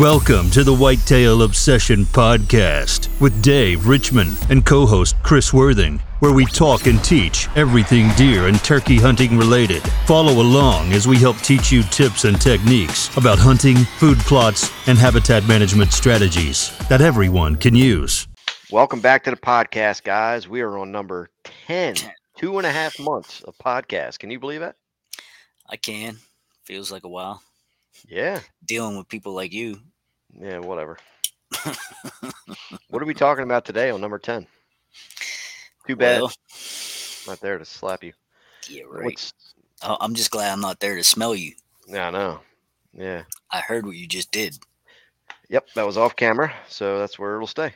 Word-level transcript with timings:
Welcome 0.00 0.48
to 0.52 0.64
the 0.64 0.74
Whitetail 0.74 1.42
Obsession 1.42 2.06
Podcast 2.06 3.10
with 3.20 3.42
Dave 3.42 3.86
Richmond 3.86 4.38
and 4.48 4.64
co 4.64 4.86
host 4.86 5.14
Chris 5.22 5.52
Worthing, 5.52 5.98
where 6.20 6.32
we 6.32 6.46
talk 6.46 6.86
and 6.86 7.04
teach 7.04 7.48
everything 7.54 8.08
deer 8.16 8.46
and 8.46 8.58
turkey 8.64 8.96
hunting 8.96 9.36
related. 9.36 9.82
Follow 10.06 10.40
along 10.40 10.94
as 10.94 11.06
we 11.06 11.18
help 11.18 11.36
teach 11.40 11.70
you 11.70 11.82
tips 11.82 12.24
and 12.24 12.40
techniques 12.40 13.14
about 13.18 13.38
hunting, 13.38 13.76
food 13.76 14.16
plots, 14.20 14.72
and 14.88 14.96
habitat 14.96 15.46
management 15.46 15.92
strategies 15.92 16.74
that 16.88 17.02
everyone 17.02 17.54
can 17.56 17.74
use. 17.74 18.26
Welcome 18.70 19.02
back 19.02 19.24
to 19.24 19.30
the 19.30 19.36
podcast, 19.36 20.02
guys. 20.02 20.48
We 20.48 20.62
are 20.62 20.78
on 20.78 20.90
number 20.90 21.28
10, 21.66 21.96
two 22.38 22.56
and 22.56 22.66
a 22.66 22.72
half 22.72 22.98
months 22.98 23.42
of 23.42 23.54
podcast. 23.58 24.18
Can 24.18 24.30
you 24.30 24.40
believe 24.40 24.60
that? 24.60 24.76
I 25.68 25.76
can. 25.76 26.16
Feels 26.64 26.90
like 26.90 27.04
a 27.04 27.08
while. 27.08 27.42
Yeah. 28.08 28.40
Dealing 28.64 28.96
with 28.96 29.06
people 29.08 29.34
like 29.34 29.52
you. 29.52 29.78
Yeah, 30.38 30.58
whatever. 30.58 30.98
what 32.90 33.02
are 33.02 33.06
we 33.06 33.14
talking 33.14 33.44
about 33.44 33.64
today 33.64 33.90
on 33.90 34.00
number 34.00 34.18
10? 34.18 34.46
Too 35.86 35.96
bad. 35.96 36.20
Well, 36.20 36.32
not 37.26 37.40
there 37.40 37.58
to 37.58 37.64
slap 37.64 38.04
you. 38.04 38.12
yeah, 38.68 38.82
right. 38.88 39.04
What's, 39.04 39.32
I- 39.82 39.96
I'm 40.00 40.14
just 40.14 40.30
glad 40.30 40.52
I'm 40.52 40.60
not 40.60 40.80
there 40.80 40.96
to 40.96 41.04
smell 41.04 41.34
you. 41.34 41.52
yeah, 41.88 42.08
I 42.08 42.10
know. 42.10 42.40
Yeah. 42.92 43.22
I 43.50 43.60
heard 43.60 43.86
what 43.86 43.96
you 43.96 44.06
just 44.06 44.30
did. 44.32 44.58
Yep, 45.48 45.68
that 45.74 45.86
was 45.86 45.96
off 45.96 46.14
camera, 46.16 46.52
so 46.68 46.98
that's 46.98 47.18
where 47.18 47.34
it'll 47.34 47.46
stay. 47.46 47.72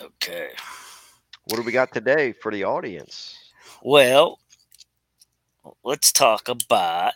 Okay. 0.00 0.48
What 1.44 1.56
do 1.56 1.62
we 1.62 1.72
got 1.72 1.92
today 1.92 2.32
for 2.32 2.50
the 2.52 2.64
audience? 2.64 3.36
Well, 3.82 4.38
let's 5.84 6.12
talk 6.12 6.48
about 6.48 7.14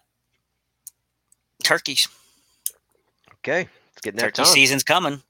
turkeys. 1.65 2.09
Okay, 3.39 3.69
getting 4.07 4.19
that 4.19 4.35
Turkey 4.35 4.45
time. 4.45 4.55
season's 4.55 4.83
coming. 4.85 5.23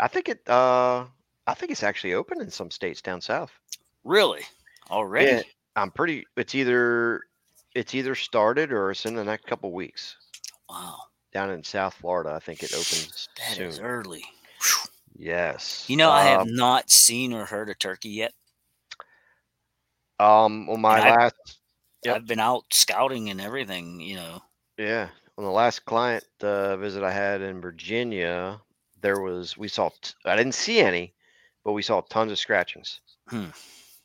I 0.00 0.08
think 0.08 0.28
it. 0.28 0.48
Uh, 0.48 1.04
I 1.46 1.54
think 1.54 1.72
it's 1.72 1.82
actually 1.82 2.14
open 2.14 2.40
in 2.40 2.50
some 2.50 2.70
states 2.70 3.00
down 3.02 3.20
south. 3.20 3.52
Really? 4.04 4.42
Already? 4.90 5.26
Yeah, 5.30 5.42
I'm 5.76 5.90
pretty. 5.90 6.26
It's 6.36 6.54
either 6.54 7.22
it's 7.74 7.94
either 7.94 8.14
started 8.14 8.72
or 8.72 8.90
it's 8.90 9.04
in 9.06 9.14
the 9.14 9.24
next 9.24 9.46
couple 9.46 9.72
weeks. 9.72 10.16
Wow. 10.68 10.96
Down 11.32 11.50
in 11.50 11.62
South 11.62 11.94
Florida, 11.94 12.32
I 12.34 12.38
think 12.38 12.62
it 12.62 12.72
opens 12.72 13.28
That 13.38 13.58
is 13.58 13.76
soon. 13.76 13.84
early. 13.84 14.24
Yes. 15.14 15.84
You 15.88 15.96
know, 15.96 16.10
I 16.10 16.22
have 16.22 16.42
Um, 16.42 16.54
not 16.54 16.90
seen 16.90 17.32
or 17.32 17.44
heard 17.44 17.68
a 17.68 17.74
turkey 17.74 18.08
yet. 18.10 18.32
Um, 20.18 20.68
on 20.70 20.80
my 20.80 20.98
And 20.98 21.08
I- 21.08 21.16
last, 21.16 21.58
Yep. 22.04 22.16
I've 22.16 22.26
been 22.26 22.40
out 22.40 22.64
scouting 22.72 23.28
and 23.30 23.40
everything, 23.40 24.00
you 24.00 24.16
know. 24.16 24.42
yeah, 24.78 25.08
on 25.38 25.44
the 25.44 25.50
last 25.50 25.84
client 25.84 26.24
uh, 26.40 26.76
visit 26.76 27.02
I 27.02 27.12
had 27.12 27.40
in 27.42 27.60
Virginia, 27.60 28.60
there 29.00 29.20
was 29.20 29.56
we 29.56 29.68
saw. 29.68 29.90
T- 30.00 30.14
I 30.24 30.36
didn't 30.36 30.54
see 30.54 30.80
any, 30.80 31.12
but 31.64 31.72
we 31.72 31.82
saw 31.82 32.00
tons 32.00 32.32
of 32.32 32.38
scratchings. 32.38 33.00
Hmm. 33.28 33.46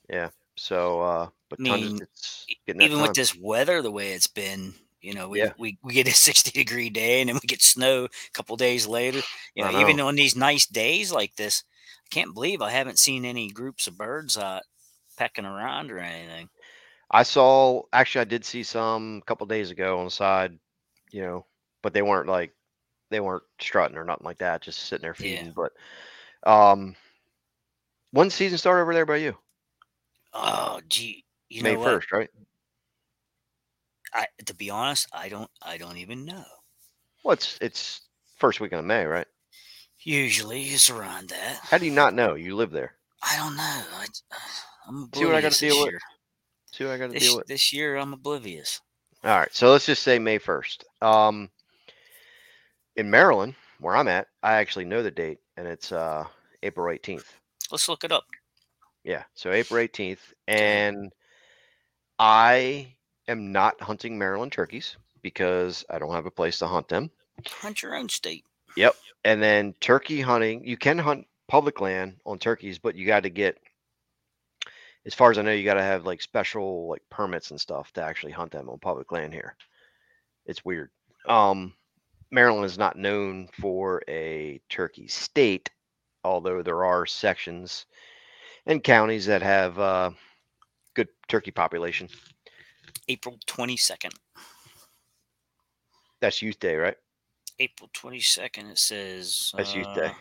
Yeah. 0.09 0.29
So, 0.57 1.01
uh, 1.01 1.29
but 1.49 1.59
tons 1.63 1.93
mean, 1.93 2.01
of, 2.01 2.09
getting 2.65 2.79
that 2.79 2.85
even 2.85 3.01
with 3.01 3.13
this 3.13 3.35
weather 3.35 3.81
the 3.81 3.91
way 3.91 4.13
it's 4.13 4.27
been 4.27 4.73
you 5.01 5.13
know 5.13 5.27
we, 5.29 5.39
Yeah. 5.39 5.53
we 5.57 5.77
we 5.83 5.93
get 5.93 6.07
a 6.07 6.11
60 6.13 6.51
degree 6.51 6.89
day 6.89 7.21
and 7.21 7.29
then 7.29 7.35
we 7.35 7.47
get 7.47 7.61
snow 7.61 8.05
a 8.05 8.31
couple 8.33 8.55
days 8.55 8.87
later 8.87 9.21
you 9.55 9.63
I 9.63 9.71
know, 9.71 9.79
even 9.81 9.99
on 9.99 10.15
these 10.15 10.35
nice 10.35 10.65
days 10.67 11.11
like 11.11 11.35
this 11.35 11.63
i 12.05 12.07
can't 12.13 12.33
believe 12.33 12.61
i 12.61 12.69
haven't 12.69 12.99
seen 12.99 13.25
any 13.25 13.49
groups 13.49 13.87
of 13.87 13.97
birds 13.97 14.37
uh 14.37 14.59
pecking 15.17 15.45
around 15.45 15.91
or 15.91 15.99
anything 15.99 16.49
I 17.13 17.23
saw 17.23 17.83
actually 17.91 18.21
I 18.21 18.25
did 18.25 18.45
see 18.45 18.63
some 18.63 19.19
a 19.21 19.25
couple 19.25 19.45
days 19.45 19.69
ago 19.69 19.99
on 19.99 20.05
the 20.05 20.11
side, 20.11 20.57
you 21.11 21.21
know, 21.21 21.45
but 21.83 21.93
they 21.93 22.01
weren't 22.01 22.27
like 22.29 22.53
they 23.11 23.19
weren't 23.19 23.43
strutting 23.59 23.97
or 23.97 24.05
nothing 24.05 24.25
like 24.25 24.39
that, 24.39 24.61
just 24.61 24.79
sitting 24.81 25.03
there 25.03 25.13
Yeah. 25.17 25.43
feeding. 25.43 25.53
But 25.53 25.73
um 26.49 26.95
when 28.11 28.29
season 28.29 28.57
started 28.57 28.83
over 28.83 28.93
there 28.93 29.05
by 29.05 29.17
you? 29.17 29.37
oh 30.33 30.81
gee 30.89 31.25
you 31.49 31.61
May 31.61 31.75
know 31.75 31.79
what 31.79 31.99
first, 32.01 32.11
right? 32.11 32.29
I, 34.13 34.27
to 34.45 34.53
be 34.53 34.69
honest 34.69 35.07
i 35.13 35.27
don't 35.29 35.51
i 35.61 35.77
don't 35.77 35.97
even 35.97 36.23
know 36.25 36.45
Well 37.23 37.33
it's 37.33 37.57
it's 37.61 38.01
first 38.37 38.59
weekend 38.59 38.79
of 38.79 38.85
May, 38.85 39.05
right? 39.05 39.27
usually 40.03 40.63
it's 40.65 40.89
around 40.89 41.29
that 41.29 41.61
How 41.69 41.79
do 41.79 41.85
you 41.85 41.91
not 41.91 42.13
know? 42.13 42.35
You 42.35 42.55
live 42.55 42.69
there. 42.69 42.97
i 43.23 43.35
don't 43.37 43.55
know 43.55 43.83
I, 43.93 44.05
i'm 44.87 45.03
See 45.13 45.25
what 45.25 45.35
I 45.35 45.41
gotta 45.41 45.55
oblivious 45.55 45.59
deal 45.59 45.77
this 45.77 45.79
with? 45.79 45.91
year. 45.91 45.99
See 46.71 46.83
what 46.83 46.93
I 46.93 46.97
gotta 46.97 47.13
This, 47.13 47.15
deal 47.15 47.35
with. 47.35 47.47
this 47.47 47.71
year 47.71 47.95
i'm 47.97 48.13
oblivious 48.13 48.81
All 49.23 49.37
right, 49.37 49.53
so 49.53 49.71
let's 49.71 49.85
just 49.85 50.03
say 50.03 50.19
May 50.19 50.37
first. 50.37 50.83
Um 51.01 51.49
in 52.95 53.09
Maryland, 53.09 53.55
where 53.79 53.95
I'm 53.95 54.07
at, 54.07 54.27
I 54.43 54.53
actually 54.53 54.85
know 54.85 55.01
the 55.03 55.11
date 55.11 55.39
and 55.57 55.67
it's 55.67 55.91
uh 55.91 56.25
April 56.63 56.91
eighteenth. 56.93 57.31
let's 57.71 57.87
look 57.89 58.03
it 58.03 58.11
up 58.11 58.25
Yeah, 59.03 59.23
so 59.33 59.51
April 59.51 59.79
18th. 59.79 60.19
And 60.47 61.11
I 62.19 62.95
am 63.27 63.51
not 63.51 63.81
hunting 63.81 64.17
Maryland 64.17 64.51
turkeys 64.51 64.97
because 65.21 65.85
I 65.89 65.99
don't 65.99 66.13
have 66.13 66.25
a 66.25 66.31
place 66.31 66.59
to 66.59 66.67
hunt 66.67 66.87
them. 66.87 67.09
hunt 67.47 67.81
your 67.81 67.95
own 67.95 68.09
state 68.09 68.45
Yep. 68.77 68.95
And 69.23 69.41
then 69.41 69.73
turkey 69.81 70.21
hunting, 70.21 70.65
you 70.65 70.77
can 70.77 70.97
hunt 70.97 71.27
public 71.47 71.81
land 71.81 72.17
on 72.25 72.39
turkeys, 72.39 72.79
but 72.79 72.95
you 72.95 73.05
got 73.05 73.23
to 73.23 73.29
get, 73.29 73.57
as 75.05 75.13
far 75.13 75.31
as 75.31 75.37
I 75.37 75.41
know, 75.41 75.51
you 75.51 75.63
got 75.63 75.75
to 75.75 75.81
have 75.81 76.05
like 76.05 76.21
special 76.21 76.87
like 76.87 77.01
permits 77.09 77.51
and 77.51 77.59
stuff 77.59 77.91
to 77.93 78.03
actually 78.03 78.31
hunt 78.31 78.51
them 78.51 78.69
on 78.69 78.79
public 78.79 79.11
land 79.11 79.33
here. 79.33 79.55
It's 80.45 80.63
weird. 80.63 80.89
Um, 81.27 81.73
Maryland 82.31 82.65
is 82.65 82.77
not 82.77 82.97
known 82.97 83.49
for 83.59 84.01
a 84.07 84.61
turkey 84.69 85.07
state, 85.07 85.69
although 86.23 86.61
there 86.61 86.85
are 86.85 87.05
sections 87.05 87.85
and 88.65 88.83
counties 88.83 89.25
that 89.25 89.41
have 89.41 89.77
uh, 89.79 90.11
good 90.93 91.07
turkey 91.27 91.51
population. 91.51 92.07
april 93.07 93.37
22nd 93.47 94.11
That's 96.19 96.41
Youth 96.41 96.59
Day, 96.59 96.75
right? 96.75 96.97
April 97.59 97.89
22nd, 97.93 98.71
it 98.71 98.77
says. 98.77 99.51
That's 99.55 99.75
Youth 99.75 99.87
uh, 99.87 99.95
Day. 99.95 100.11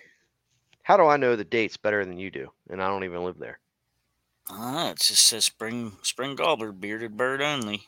How 0.82 0.96
do 0.96 1.06
I 1.06 1.16
know 1.16 1.36
the 1.36 1.44
dates 1.44 1.76
better 1.76 2.04
than 2.04 2.18
you 2.18 2.30
do? 2.30 2.48
And 2.70 2.82
I 2.82 2.88
don't 2.88 3.04
even 3.04 3.24
live 3.24 3.38
there. 3.38 3.58
Ah, 4.52 4.90
it 4.90 4.98
just 4.98 5.28
says 5.28 5.44
spring 5.44 5.92
spring 6.02 6.34
gobbler, 6.34 6.72
bearded 6.72 7.16
bird 7.16 7.40
only. 7.40 7.86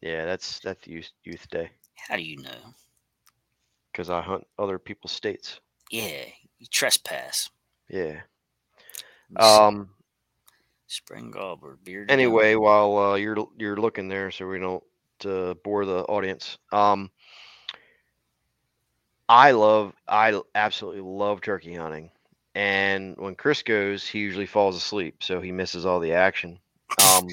Yeah, 0.00 0.24
that's 0.24 0.58
that's 0.58 0.86
Youth 0.86 1.10
Youth 1.24 1.48
Day 1.48 1.70
How 2.08 2.16
do 2.16 2.22
you 2.22 2.42
know? 2.42 2.74
because 3.92 4.10
I 4.10 4.20
hunt 4.20 4.46
other 4.58 4.78
people's 4.78 5.12
states. 5.12 5.60
Yeah, 5.90 6.24
you 6.58 6.66
trespass. 6.70 7.48
Yeah. 7.88 8.20
Um. 9.36 9.90
spring 10.86 11.30
gobbler, 11.30 11.78
bearded. 11.82 12.10
Anyway, 12.10 12.54
only. 12.54 12.56
while 12.56 12.96
uh, 12.98 13.14
you're 13.14 13.48
you're 13.58 13.76
looking 13.76 14.08
there, 14.08 14.30
so 14.30 14.46
we 14.46 14.58
don't 14.58 14.84
uh, 15.24 15.54
bore 15.64 15.86
the 15.86 16.00
audience. 16.04 16.58
Um. 16.72 17.10
I 19.28 19.52
love 19.52 19.92
I 20.06 20.40
absolutely 20.54 21.00
love 21.00 21.40
turkey 21.40 21.74
hunting, 21.74 22.10
and 22.56 23.14
when 23.18 23.34
Chris 23.34 23.62
goes, 23.62 24.06
he 24.08 24.18
usually 24.20 24.46
falls 24.46 24.76
asleep, 24.76 25.22
so 25.22 25.40
he 25.40 25.52
misses 25.52 25.84
all 25.84 26.00
the 26.00 26.12
action. 26.12 26.58
Um. 27.02 27.28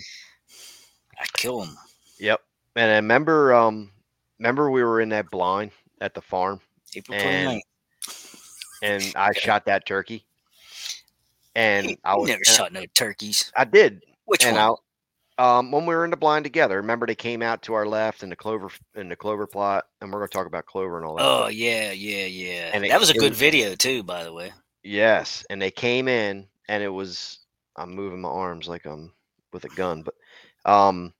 I 1.19 1.25
kill 1.34 1.63
him. 1.63 1.78
Yep. 2.19 2.41
And 2.75 2.91
I 2.91 2.95
remember, 2.95 3.53
um, 3.53 3.91
remember 4.39 4.69
we 4.69 4.84
were 4.84 5.00
in 5.00 5.09
that 5.09 5.29
blind 5.31 5.72
at 6.01 6.13
the 6.13 6.22
farm, 6.22 6.59
April 6.95 7.17
And 7.17 7.61
29th. 7.61 8.79
and 8.81 9.13
I 9.16 9.31
shot 9.31 9.66
that 9.66 9.85
turkey, 9.85 10.25
and 11.55 11.91
You- 11.91 11.97
I 12.03 12.16
was, 12.16 12.28
never 12.29 12.44
shot 12.44 12.73
no 12.73 12.85
turkeys. 12.95 13.51
I 13.55 13.63
did, 13.66 14.03
Which 14.25 14.44
and 14.44 14.57
one? 14.57 14.75
I, 15.38 15.59
um, 15.59 15.72
when 15.72 15.85
we 15.85 15.95
were 15.95 16.03
in 16.03 16.11
the 16.11 16.17
blind 16.17 16.44
together, 16.45 16.78
remember 16.78 17.05
they 17.07 17.16
came 17.16 17.41
out 17.44 17.61
to 17.63 17.73
our 17.75 17.85
left 17.85 18.23
in 18.23 18.29
the 18.29 18.35
clover 18.35 18.69
in 18.95 19.07
the 19.07 19.16
clover 19.16 19.45
plot, 19.47 19.85
and 20.01 20.11
we're 20.11 20.19
gonna 20.19 20.28
talk 20.29 20.47
about 20.47 20.66
clover 20.66 20.97
and 20.97 21.05
all 21.05 21.16
that. 21.16 21.23
Oh 21.23 21.41
stuff. 21.44 21.53
yeah, 21.53 21.91
yeah, 21.91 22.25
yeah. 22.25 22.72
And 22.73 22.84
it- 22.84 22.90
that 22.90 23.00
was 23.00 23.11
a 23.11 23.13
good 23.13 23.31
was- 23.31 23.40
video 23.40 23.75
too, 23.75 24.03
by 24.03 24.23
the 24.23 24.34
way. 24.34 24.52
Yes, 24.84 25.46
and 25.50 25.62
they 25.62 25.72
came 25.72 26.08
in, 26.08 26.47
and 26.68 26.84
it 26.84 26.90
was 26.90 27.40
I'm 27.76 27.96
moving 27.96 28.22
my 28.22 28.30
arms 28.30 28.68
like 28.68 28.85
I'm 28.85 29.14
with 29.52 29.66
a 29.66 29.70
gun, 29.70 30.03
but 30.03 30.16
um, 30.70 31.14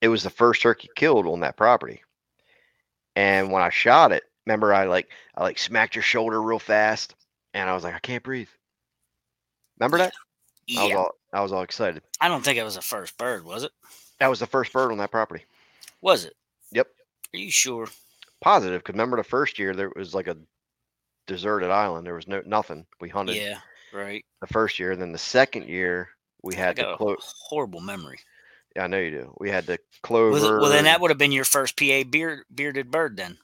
it 0.00 0.08
was 0.08 0.22
the 0.22 0.30
first 0.30 0.62
turkey 0.62 0.88
killed 0.94 1.26
on 1.26 1.40
that 1.40 1.56
property. 1.56 2.02
And 3.16 3.50
when 3.50 3.62
I 3.62 3.70
shot 3.70 4.12
it, 4.12 4.22
remember 4.46 4.72
I 4.72 4.84
like 4.84 5.10
I 5.34 5.42
like 5.42 5.58
smacked 5.58 5.94
your 5.96 6.02
shoulder 6.02 6.40
real 6.40 6.58
fast, 6.58 7.14
and 7.54 7.68
I 7.68 7.74
was 7.74 7.84
like 7.84 7.94
I 7.94 7.98
can't 7.98 8.22
breathe. 8.22 8.48
Remember 9.78 9.98
that? 9.98 10.12
I 10.76 10.84
was 10.84 10.90
Yeah, 10.90 10.96
all 10.96 11.10
I 11.32 11.40
was 11.42 11.52
all 11.52 11.62
excited. 11.62 12.02
I 12.20 12.28
don't 12.28 12.44
think 12.44 12.58
it 12.58 12.64
was 12.64 12.76
the 12.76 12.82
first 12.82 13.18
bird, 13.18 13.44
was 13.44 13.64
it? 13.64 13.72
That 14.20 14.28
was 14.28 14.38
the 14.38 14.46
first 14.46 14.72
bird 14.72 14.92
on 14.92 14.98
that 14.98 15.10
property. 15.10 15.44
Was 16.02 16.24
it? 16.24 16.34
Yep. 16.72 16.88
Are 17.34 17.38
you 17.38 17.50
sure? 17.50 17.88
Positive, 18.40 18.80
because 18.80 18.94
remember 18.94 19.16
the 19.16 19.24
first 19.24 19.58
year 19.58 19.74
there 19.74 19.90
was 19.94 20.14
like 20.14 20.26
a 20.28 20.36
deserted 21.30 21.70
island. 21.70 22.06
There 22.06 22.14
was 22.14 22.26
no 22.26 22.42
nothing. 22.44 22.86
We 23.00 23.08
hunted 23.08 23.36
Yeah, 23.36 23.60
right. 23.94 24.24
the 24.40 24.46
first 24.48 24.78
year. 24.78 24.96
Then 24.96 25.12
the 25.12 25.18
second 25.18 25.68
year 25.68 26.08
we 26.42 26.54
had 26.54 26.76
the 26.76 26.82
got 26.82 27.00
a 27.00 27.16
horrible 27.48 27.80
memory. 27.80 28.18
Yeah, 28.76 28.84
I 28.84 28.86
know 28.88 28.98
you 28.98 29.10
do. 29.10 29.34
We 29.38 29.48
had 29.50 29.66
the 29.66 29.78
clover. 30.02 30.30
Was 30.30 30.44
it, 30.44 30.50
well, 30.50 30.70
then 30.70 30.84
that 30.84 31.00
would 31.00 31.10
have 31.10 31.18
been 31.18 31.32
your 31.32 31.44
first 31.44 31.76
PA 31.76 32.02
beard, 32.08 32.44
bearded 32.54 32.90
bird 32.90 33.16
then. 33.16 33.38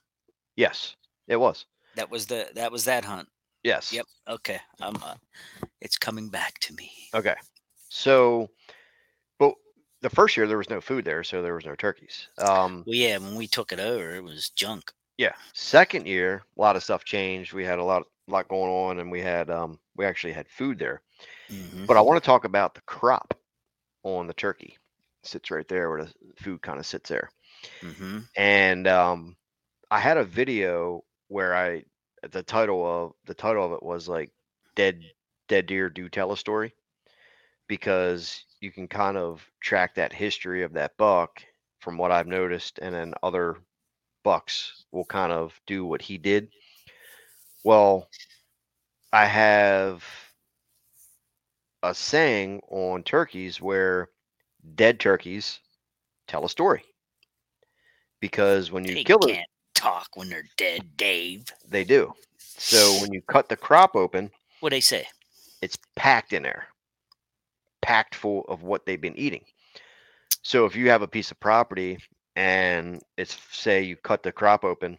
Yes, 0.57 0.97
it 1.29 1.37
was. 1.37 1.67
That 1.97 2.11
was 2.11 2.27
the 2.27 2.49
that 2.55 2.71
was 2.73 2.85
that 2.85 3.05
hunt. 3.05 3.29
Yes. 3.63 3.93
Yep. 3.93 4.07
Okay. 4.29 4.61
I'm. 4.81 4.97
Uh, 4.97 5.15
it's 5.81 5.97
coming 5.99 6.29
back 6.29 6.59
to 6.61 6.75
me. 6.75 6.91
Okay. 7.15 7.35
So, 7.89 8.51
but 9.39 9.55
the 10.03 10.11
first 10.11 10.37
year 10.37 10.47
there 10.47 10.59
was 10.59 10.71
no 10.71 10.81
food 10.81 11.05
there, 11.05 11.25
so 11.25 11.43
there 11.43 11.55
was 11.55 11.65
no 11.67 11.75
turkeys. 11.75 12.29
Um, 12.39 12.85
Well, 12.87 12.95
yeah. 12.95 13.19
When 13.19 13.35
we 13.35 13.47
took 13.47 13.73
it 13.73 13.81
over, 13.81 14.15
it 14.15 14.23
was 14.23 14.51
junk. 14.51 14.93
Yeah. 15.17 15.35
Second 15.53 16.07
year, 16.07 16.45
a 16.57 16.61
lot 16.61 16.77
of 16.77 16.83
stuff 16.83 17.05
changed. 17.05 17.53
We 17.53 17.65
had 17.65 17.79
a 17.79 17.85
lot, 17.85 18.05
lot 18.29 18.49
going 18.49 18.71
on, 18.71 18.99
and 18.99 19.11
we 19.11 19.21
had, 19.21 19.51
um, 19.51 19.79
we 19.97 20.05
actually 20.05 20.33
had 20.33 20.49
food 20.49 20.79
there. 20.79 21.03
hmm 21.49 21.87
But 21.87 21.97
I 21.97 22.01
want 22.03 22.23
to 22.23 22.27
talk 22.27 22.45
about 22.45 22.75
the 22.75 22.81
crop 22.83 23.35
on 24.03 24.27
the 24.27 24.35
turkey. 24.35 24.77
sits 25.25 25.51
right 25.51 25.67
there 25.69 25.91
where 25.91 26.05
the 26.05 26.15
food 26.37 26.63
kind 26.63 26.79
of 26.79 26.87
sits 26.87 27.09
there. 27.09 27.31
hmm 27.83 28.29
And 28.37 28.87
um, 28.87 29.37
I 29.91 29.99
had 30.01 30.17
a 30.19 30.25
video 30.25 31.05
where 31.29 31.55
I 31.57 31.85
the 32.31 32.43
title 32.43 32.85
of 32.87 33.13
the 33.27 33.35
title 33.35 33.65
of 33.67 33.73
it 33.73 33.83
was 33.83 34.09
like 34.09 34.33
dead 34.75 35.01
dead 35.49 35.67
deer 35.67 35.89
do 35.91 36.09
tell 36.09 36.33
a 36.33 36.37
story 36.37 36.75
because 37.69 38.45
you 38.61 38.71
can 38.73 38.89
kind 38.89 39.17
of 39.17 39.49
track 39.61 39.95
that 39.95 40.13
history 40.13 40.63
of 40.63 40.73
that 40.75 40.97
buck 40.97 41.43
from 41.81 41.97
what 41.99 42.13
I've 42.13 42.27
noticed 42.27 42.79
and 42.81 42.95
then 42.95 43.15
other 43.23 43.57
bucks 44.27 44.83
will 44.91 45.05
kind 45.05 45.31
of 45.31 45.55
do 45.69 45.87
what 45.87 46.03
he 46.03 46.19
did. 46.19 46.49
Well, 47.63 48.09
I 49.13 49.25
have 49.25 50.03
a 51.85 51.95
saying 51.95 52.61
on 52.69 53.05
turkeys 53.05 53.61
where 53.61 54.09
dead 54.75 54.99
turkeys 54.99 55.61
tell 56.27 56.45
a 56.45 56.49
story. 56.49 56.83
Because 58.21 58.73
when 58.73 58.85
you 58.85 58.97
They 58.97 59.05
kill 59.05 59.21
can't 59.21 59.47
talk 59.77 60.09
when 60.15 60.29
they're 60.29 60.43
dead, 60.57 60.97
Dave. 60.97 61.45
they 61.69 61.85
do. 61.85 62.13
So 62.39 62.77
when 63.01 63.13
you 63.13 63.23
cut 63.23 63.49
the 63.49 63.57
crop 63.57 63.95
open, 63.95 64.33
What 64.59 64.71
they 64.71 64.81
say? 64.81 65.07
it's 65.63 65.79
packed 65.95 66.33
in 66.33 66.43
there, 66.43 66.67
packed 67.81 68.17
full 68.17 68.45
of 68.49 68.65
what 68.65 68.87
they've 68.87 69.01
been 69.01 69.17
eating. 69.17 69.45
So 70.43 70.65
if 70.67 70.75
you 70.75 70.91
have 70.91 71.03
a 71.03 71.07
piece 71.09 71.31
of 71.31 71.39
property 71.39 71.99
and 72.37 73.03
it's 73.19 73.39
say 73.57 73.83
you 73.85 73.97
cut 73.97 74.23
the 74.25 74.33
crop 74.33 74.65
open 74.65 74.99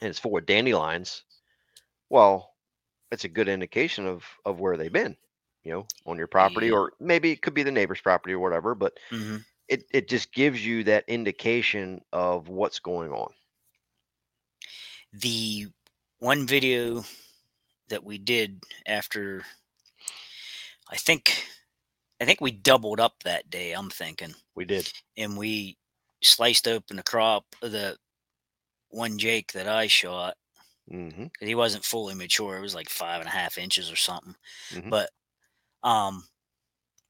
and 0.00 0.10
it's 0.10 0.18
full 0.20 0.36
of 0.38 0.46
dandelions, 0.46 1.24
well, 2.10 2.54
it's 3.12 3.24
a 3.24 3.28
good 3.28 3.48
indication 3.48 4.06
of 4.06 4.24
of 4.44 4.60
where 4.60 4.76
they've 4.76 4.92
been, 4.92 5.16
you 5.64 5.72
know, 5.72 5.86
on 6.06 6.18
your 6.18 6.28
property, 6.28 6.70
Yeah. 6.70 6.72
or 6.72 6.92
maybe 7.00 7.32
it 7.32 7.42
could 7.42 7.54
be 7.54 7.62
the 7.64 7.72
neighbor's 7.72 8.00
property 8.00 8.34
or 8.34 8.40
whatever. 8.40 8.74
But 8.74 8.98
hmm 9.10 9.36
it 9.68 9.84
it 9.92 10.08
just 10.08 10.32
gives 10.32 10.64
you 10.64 10.84
that 10.84 11.04
indication 11.08 12.02
of 12.12 12.48
what's 12.48 12.80
going 12.80 13.12
on. 13.12 13.32
The 15.12 15.68
one 16.18 16.46
video 16.46 17.04
that 17.88 18.04
we 18.04 18.18
did 18.18 18.64
after, 18.86 19.44
I 20.90 20.96
think, 20.96 21.46
I 22.20 22.24
think 22.24 22.40
we 22.40 22.52
doubled 22.52 23.00
up 23.00 23.22
that 23.24 23.50
day. 23.50 23.72
I'm 23.72 23.90
thinking, 23.90 24.34
We 24.56 24.64
did. 24.64 24.92
and 25.16 25.36
we 25.38 25.78
sliced 26.26 26.68
open 26.68 26.96
the 26.96 27.02
crop 27.02 27.44
of 27.62 27.72
the 27.72 27.96
one 28.90 29.18
Jake 29.18 29.52
that 29.52 29.68
I 29.68 29.86
shot. 29.86 30.36
hmm 30.88 31.08
'cause 31.10 31.48
He 31.48 31.54
wasn't 31.54 31.84
fully 31.84 32.14
mature. 32.14 32.56
It 32.56 32.62
was 32.62 32.74
like 32.74 32.88
five 32.88 33.20
and 33.20 33.28
a 33.28 33.32
half 33.32 33.58
inches 33.58 33.90
or 33.90 33.96
something. 33.96 34.34
Mhm. 34.70 34.90
But 34.90 35.10
um, 35.82 36.26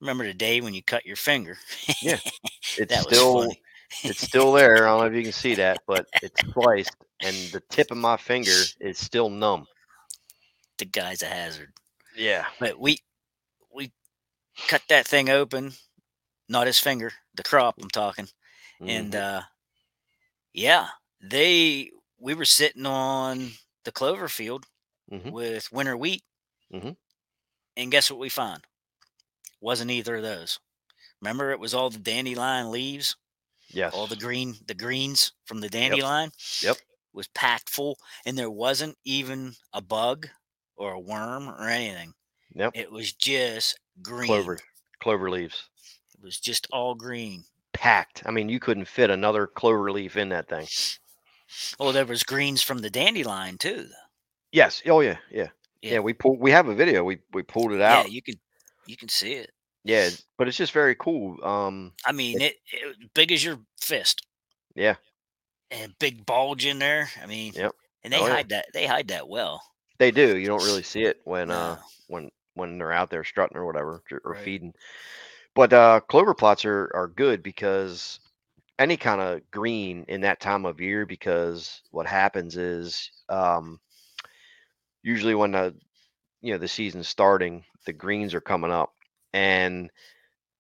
remember 0.01 0.25
the 0.25 0.35
day 0.35 0.61
when 0.61 0.75
you 0.75 0.83
cut 0.83 1.07
your 1.07 1.17
finger? 1.17 1.59
Yeah. 2.01 2.19
It's 2.79 2.95
still 3.01 3.55
it's 4.05 4.21
still 4.21 4.53
there. 4.53 4.87
I 4.87 4.91
don't 4.91 5.01
know 5.01 5.07
if 5.07 5.15
you 5.15 5.23
can 5.23 5.33
see 5.33 5.55
that, 5.55 5.81
but 5.87 6.07
it's 6.23 6.43
sliced, 6.53 6.95
and 7.21 7.35
the 7.53 7.61
tip 7.71 7.91
of 7.91 7.97
my 7.97 8.17
finger 8.19 8.51
is 8.81 8.99
still 8.99 9.31
numb. 9.31 9.67
the 10.79 10.85
guy's 10.85 11.23
a 11.23 11.27
hazard. 11.27 11.73
Yeah. 12.15 12.45
But 12.61 12.79
we 12.79 12.99
we 13.73 13.93
cut 14.69 14.83
that 14.89 15.07
thing 15.07 15.31
open, 15.31 15.73
not 16.49 16.67
his 16.67 16.79
finger, 16.79 17.13
the 17.35 17.43
crop 17.45 17.77
I'm 17.81 17.89
talking. 17.89 18.29
And 18.85 19.13
Mhm. 19.13 19.15
uh 19.15 19.43
yeah, 20.53 20.89
they 21.21 21.91
we 22.19 22.35
were 22.35 22.45
sitting 22.45 22.87
on 22.87 23.53
the 23.85 23.93
clover 23.93 24.29
field 24.29 24.65
Mhm. 25.11 25.31
with 25.33 25.71
winter 25.73 25.97
wheat. 25.97 26.25
Mhm. 26.73 26.97
And 27.77 27.91
guess 27.91 28.11
what 28.11 28.19
we 28.21 28.29
found? 28.29 28.67
Wasn't 29.61 29.91
either 29.91 30.17
of 30.17 30.23
those. 30.23 30.59
Remember 31.21 31.51
it 31.51 31.61
was 31.61 31.75
all 31.75 31.91
the 31.91 31.99
dandelion 31.99 32.71
leaves, 32.71 33.17
yes. 33.69 33.93
all 33.95 34.07
the 34.07 34.17
green 34.17 34.57
the 34.67 34.75
greens 34.75 35.33
from 35.45 35.61
the 35.61 35.69
dandelion? 35.69 36.33
Yep. 36.63 36.79
Was 37.13 37.29
packed 37.29 37.71
full 37.71 37.99
and 38.25 38.37
there 38.39 38.51
wasn't 38.51 38.99
even 39.05 39.57
a 39.73 39.81
bug 39.81 40.29
or 40.77 40.93
a 40.93 41.01
worm 41.01 41.49
or 41.49 41.69
anything. 41.69 42.15
Yep. 42.55 42.73
It 42.75 42.91
was 42.91 43.13
just 43.15 43.79
green. 44.03 44.27
Clover. 44.29 44.59
Clover 45.01 45.31
leaves. 45.31 45.69
It 46.15 46.21
was 46.21 46.39
just 46.41 46.67
all 46.73 46.95
green. 46.95 47.45
Packed. 47.77 48.23
I 48.27 48.31
mean, 48.31 48.49
you 48.49 48.59
couldn't 48.59 48.89
fit 48.89 49.11
another 49.11 49.47
clover 49.47 49.91
leaf 49.93 50.17
in 50.17 50.31
that 50.31 50.49
thing. 50.49 50.67
Oh, 51.79 51.93
there 51.93 52.05
was 52.07 52.23
greens 52.25 52.63
from 52.63 52.79
the 52.79 52.91
dandelion 52.91 53.59
too. 53.59 53.87
Yes. 54.53 54.83
Oh 54.87 55.01
yeah. 55.01 55.19
Yeah. 55.31 55.49
Yeah. 55.83 55.93
Yeah. 55.93 55.99
we 56.01 56.13
pulled. 56.13 56.41
We 56.41 56.51
have 56.51 56.69
a 56.69 56.75
video. 56.75 57.05
We 57.05 57.19
we 57.33 57.43
pulled 57.43 57.73
it 57.73 57.81
out. 57.81 58.07
Yeah, 58.07 58.11
you 58.13 58.23
can 58.23 58.35
you 58.87 58.97
can 58.97 59.09
see 59.09 59.35
it. 59.35 59.51
Yeah. 59.85 60.09
But 60.39 60.49
it's 60.49 60.57
just 60.57 60.73
very 60.73 60.95
cool. 60.97 61.37
Um. 61.45 61.93
I 62.05 62.13
mean, 62.13 62.41
it, 62.41 62.55
it 62.73 62.97
big 63.15 63.31
as 63.33 63.45
your 63.45 63.59
fist 63.81 64.27
Yeah. 64.75 64.97
and 65.71 65.95
big 65.99 66.27
bulge 66.27 66.67
in 66.67 66.79
there. 66.79 67.09
I 67.23 67.27
mean, 67.27 67.53
Yep. 67.55 67.73
and 68.05 68.13
they 68.13 68.19
Oh, 68.19 68.27
yeah. 68.27 68.33
hide 68.35 68.49
that 68.49 68.67
they 68.73 68.87
hide 68.87 69.09
that 69.09 69.29
well. 69.29 69.63
They 69.99 70.11
do. 70.11 70.37
You 70.37 70.47
don't 70.47 70.65
really 70.65 70.83
see 70.83 71.05
it 71.05 71.21
when 71.25 71.51
uh 71.51 71.77
when 72.09 72.31
when 72.55 72.79
they're 72.79 72.93
out 72.93 73.11
there 73.11 73.25
strutting 73.25 73.57
or 73.57 73.67
whatever 73.67 74.03
or 74.11 74.21
or 74.25 74.33
Right. 74.33 74.43
feeding. 74.45 74.73
But 75.57 75.73
uh 75.75 76.01
clover 76.03 76.35
plots 76.35 76.65
are 76.67 76.91
are 76.95 77.09
good 77.09 77.43
because 77.43 78.21
any 78.79 78.97
kind 78.97 79.21
of 79.21 79.51
green 79.51 80.05
in 80.09 80.23
that 80.23 80.41
time 80.41 80.67
of 80.67 80.81
year 80.81 81.07
because 81.07 81.83
what 81.91 82.07
happens 82.07 82.57
is 82.57 83.11
um 83.29 83.81
usually 85.03 85.35
when 85.35 85.53
the 85.53 85.75
you 86.43 86.53
know 86.53 86.59
the 86.59 86.69
season's 86.69 87.09
starting 87.09 87.65
the 87.87 87.93
greens 87.93 88.35
are 88.35 88.41
coming 88.41 88.73
up 88.73 88.93
and 89.33 89.91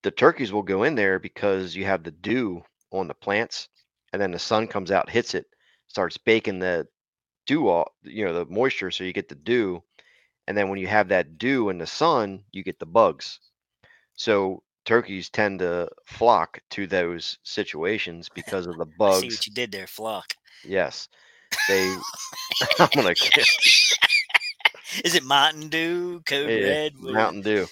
the 0.02 0.10
turkeys 0.10 0.52
will 0.52 0.62
go 0.62 0.84
in 0.84 0.94
there 0.94 1.18
because 1.18 1.76
you 1.76 1.84
have 1.84 2.04
the 2.04 2.12
dew 2.12 2.62
on 2.92 3.08
the 3.08 3.14
plants 3.14 3.68
and 4.12 4.22
then 4.22 4.32
the 4.32 4.38
sun 4.38 4.66
comes 4.68 4.90
out 4.92 5.10
hits 5.10 5.34
it 5.34 5.46
starts 5.88 6.16
baking 6.18 6.58
the 6.60 6.86
dew 7.46 7.68
off 7.68 7.88
you 8.02 8.24
know 8.24 8.34
the 8.34 8.46
moisture 8.46 8.90
so 8.90 9.04
you 9.04 9.12
get 9.12 9.28
the 9.28 9.34
dew 9.36 9.82
and 10.48 10.56
then 10.56 10.68
when 10.70 10.78
you 10.78 10.88
have 10.88 11.08
that 11.08 11.38
dew 11.38 11.70
in 11.70 11.78
the 11.78 11.86
sun 11.86 12.44
you 12.52 12.64
get 12.64 12.78
the 12.78 12.86
bugs. 12.86 13.40
So 14.14 14.62
turkeys 14.86 15.28
tend 15.28 15.58
to 15.58 15.88
flock 16.06 16.60
to 16.70 16.86
those 16.86 17.38
situations 17.42 18.28
because 18.34 18.66
of 18.66 18.78
the 18.78 18.86
I 19.00 19.10
see 19.10 19.28
what 19.28 19.46
you 19.46 19.52
did 19.52 19.72
there, 19.72 19.86
flock. 19.86 20.34
yes 20.64 21.08
they 21.68 21.92
i'm 22.78 22.88
gonna 22.94 23.14
Is 25.04 25.14
it 25.14 25.24
Mountain 25.24 25.68
Dew, 25.68 26.22
Code 26.26 26.48
Yeah, 26.50 26.70
Red? 26.70 26.94
what 27.00 27.10
is 27.10 27.14
it? 27.14 27.14
mountain 27.14 27.42
dew 27.42 27.66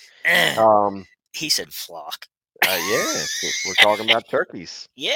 um 0.58 1.06
he 1.32 1.48
said 1.48 1.72
flock. 1.72 2.26
uh, 2.66 2.78
yeah 2.90 3.24
we're 3.64 3.74
talking 3.74 4.06
about 4.06 4.28
turkeys 4.28 4.88
Yeah, 4.96 5.14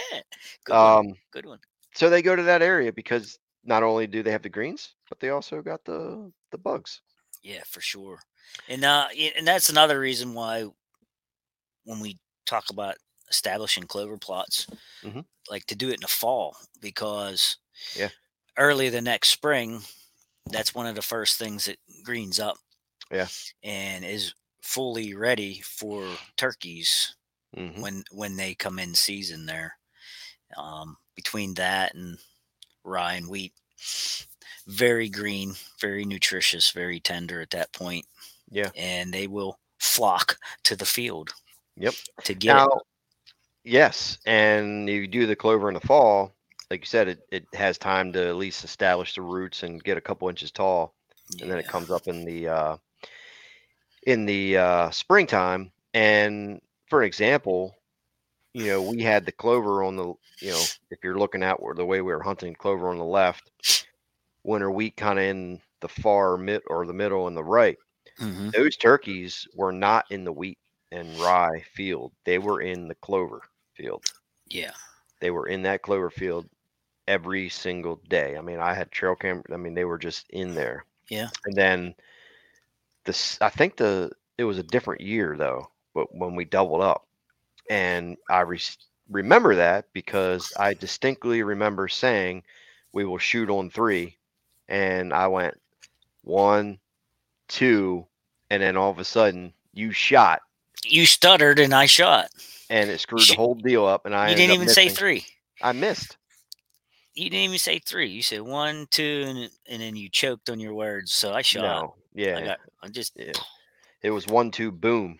good 0.64 0.74
one. 0.74 0.96
um 0.98 1.14
Good 1.32 1.46
one. 1.46 1.58
so 1.94 2.08
they 2.08 2.22
go 2.22 2.34
to 2.36 2.42
that 2.44 2.62
area 2.62 2.92
because 2.92 3.38
not 3.64 3.82
only 3.82 4.06
do 4.06 4.22
they 4.22 4.30
have 4.30 4.42
the 4.42 4.48
greens 4.48 4.94
but 5.08 5.20
they 5.20 5.30
also 5.30 5.60
got 5.62 5.84
the 5.84 6.30
the 6.52 6.58
bugs 6.58 7.00
Yeah, 7.42 7.62
for 7.66 7.80
sure. 7.80 8.18
And 8.68 8.84
uh, 8.84 9.06
and 9.36 9.46
that's 9.46 9.68
another 9.68 9.98
reason 10.00 10.34
why 10.34 10.66
when 11.88 12.00
we 12.00 12.18
talk 12.46 12.70
about 12.70 12.96
establishing 13.30 13.86
clover 13.88 14.18
plots, 14.18 14.68
Mhm. 15.02 15.22
like 15.50 15.66
to 15.66 15.76
do 15.76 15.90
it 15.90 15.94
in 15.96 16.00
the 16.02 16.08
fall 16.08 16.56
because 16.80 17.58
Yeah. 17.94 18.10
early 18.58 18.88
the 18.90 19.00
next 19.02 19.30
spring, 19.30 19.82
that's 20.46 20.74
one 20.74 20.86
of 20.86 20.96
the 20.96 21.02
first 21.02 21.38
things 21.38 21.66
that 21.66 21.78
greens 22.04 22.40
up. 22.40 22.58
Yeah. 23.10 23.28
and 23.62 24.04
is 24.04 24.34
fully 24.62 25.14
ready 25.14 25.60
for 25.60 26.20
turkeys 26.36 27.16
hmm 27.56 27.82
when 27.82 28.04
when 28.12 28.36
they 28.36 28.54
come 28.54 28.78
in 28.78 28.94
season 28.94 29.46
there. 29.46 29.78
Um, 30.56 30.98
between 31.16 31.54
that 31.54 31.94
and 31.94 32.18
rye 32.84 33.14
and 33.14 33.28
wheat, 33.28 33.54
very 34.66 35.08
green, 35.08 35.54
very 35.80 36.04
nutritious, 36.04 36.70
very 36.70 37.00
tender 37.00 37.40
at 37.40 37.50
that 37.50 37.72
point, 37.72 38.06
yeah 38.50 38.72
and 38.74 39.12
they 39.14 39.26
will 39.28 39.60
flock 39.80 40.38
to 40.64 40.76
the 40.76 40.86
field. 40.86 41.30
Yep. 41.78 41.94
To 42.24 42.34
get 42.34 42.54
now 42.54 42.66
it. 42.66 42.82
yes 43.64 44.18
and 44.26 44.88
you 44.88 45.06
do 45.06 45.26
the 45.26 45.36
clover 45.36 45.68
in 45.68 45.74
the 45.74 45.80
fall 45.80 46.34
like 46.70 46.80
you 46.80 46.86
said 46.86 47.08
it, 47.08 47.20
it 47.30 47.44
has 47.54 47.78
time 47.78 48.12
to 48.12 48.28
at 48.28 48.36
least 48.36 48.64
establish 48.64 49.14
the 49.14 49.22
roots 49.22 49.62
and 49.62 49.82
get 49.82 49.96
a 49.96 50.00
couple 50.02 50.28
inches 50.28 50.50
tall 50.50 50.94
and 51.40 51.50
then 51.50 51.58
it 51.58 51.68
comes 51.68 51.90
up 51.90 52.06
in 52.08 52.24
the 52.24 52.48
uh 52.48 52.76
in 54.06 54.26
the 54.26 54.56
uh 54.56 54.90
springtime 54.90 55.70
and 55.94 56.60
for 56.88 57.00
an 57.00 57.06
example 57.06 57.74
you 58.54 58.66
know 58.66 58.82
we 58.82 59.02
had 59.02 59.24
the 59.24 59.32
clover 59.32 59.82
on 59.82 59.96
the 59.96 60.12
you 60.40 60.50
know 60.50 60.62
if 60.90 60.98
you're 61.02 61.18
looking 61.18 61.42
at 61.42 61.60
where 61.62 61.74
the 61.74 61.84
way 61.84 62.00
we 62.00 62.12
were 62.12 62.22
hunting 62.22 62.54
clover 62.54 62.88
on 62.88 62.98
the 62.98 63.04
left 63.04 63.50
winter 64.44 64.70
wheat 64.70 64.96
kind 64.96 65.18
of 65.18 65.24
in 65.24 65.60
the 65.80 65.88
far 65.88 66.36
mid 66.36 66.62
or 66.66 66.86
the 66.86 66.92
middle 66.92 67.28
and 67.28 67.36
the 67.36 67.44
right. 67.44 67.76
hmm 68.18 68.50
Those 68.50 68.76
turkeys 68.76 69.46
were 69.54 69.72
not 69.72 70.06
in 70.10 70.24
the 70.24 70.32
wheat 70.32 70.58
and 70.92 71.18
rye 71.18 71.62
field. 71.72 72.12
They 72.24 72.38
were 72.38 72.60
in 72.60 72.88
the 72.88 72.94
clover 72.96 73.42
field. 73.74 74.04
Yeah. 74.46 74.72
They 75.20 75.30
were 75.30 75.46
in 75.46 75.62
that 75.62 75.82
clover 75.82 76.10
field 76.10 76.48
every 77.06 77.48
single 77.48 78.00
day. 78.08 78.36
I 78.36 78.40
mean, 78.40 78.58
I 78.58 78.74
had 78.74 78.90
trail 78.90 79.14
camera. 79.14 79.42
I 79.52 79.56
mean, 79.56 79.74
they 79.74 79.84
were 79.84 79.98
just 79.98 80.28
in 80.30 80.54
there. 80.54 80.84
Yeah. 81.08 81.28
And 81.44 81.54
then 81.54 81.94
this, 83.04 83.38
I 83.40 83.48
think 83.48 83.76
the 83.76 84.12
it 84.36 84.44
was 84.44 84.58
a 84.58 84.62
different 84.62 85.00
year 85.00 85.36
though, 85.36 85.68
but 85.94 86.14
when 86.14 86.36
we 86.36 86.44
doubled 86.44 86.82
up, 86.82 87.06
and 87.68 88.16
I 88.30 88.40
re- 88.42 88.60
remember 89.10 89.56
that 89.56 89.86
because 89.92 90.52
I 90.58 90.74
distinctly 90.74 91.42
remember 91.42 91.88
saying 91.88 92.44
we 92.92 93.04
will 93.04 93.18
shoot 93.18 93.50
on 93.50 93.70
three, 93.70 94.16
and 94.68 95.12
I 95.12 95.26
went 95.26 95.60
one, 96.22 96.78
two, 97.48 98.06
and 98.50 98.62
then 98.62 98.76
all 98.76 98.90
of 98.90 98.98
a 98.98 99.04
sudden 99.04 99.52
you 99.72 99.90
shot, 99.90 100.42
You 100.90 101.06
stuttered 101.06 101.58
and 101.58 101.74
I 101.74 101.86
shot. 101.86 102.28
and 102.70 102.90
it 102.90 103.00
screwed 103.00 103.22
the 103.28 103.34
whole 103.34 103.54
deal 103.54 103.84
up, 103.86 104.06
and 104.06 104.14
I 104.14 104.30
you 104.30 104.36
didn't 104.36 104.54
even 104.54 104.68
say 104.68 104.88
three. 104.88 105.24
I 105.62 105.72
missed. 105.72 106.16
You 107.14 107.30
didn't 107.30 107.44
even 107.44 107.58
say 107.58 107.80
three. 107.80 108.08
You 108.08 108.22
said 108.22 108.42
one, 108.42 108.86
two, 108.90 109.24
and, 109.26 109.50
and 109.68 109.82
then 109.82 109.96
you 109.96 110.08
choked 110.08 110.50
on 110.50 110.60
your 110.60 110.74
words. 110.74 111.12
So 111.12 111.32
I 111.32 111.42
shot. 111.42 111.62
No, 111.62 111.94
yeah, 112.14 112.38
I 112.38 112.44
got. 112.44 112.58
I 112.82 112.88
just. 112.88 113.12
yeah. 113.16 113.32
It 114.02 114.10
was 114.10 114.26
one, 114.28 114.50
two, 114.52 114.70
boom. 114.70 115.18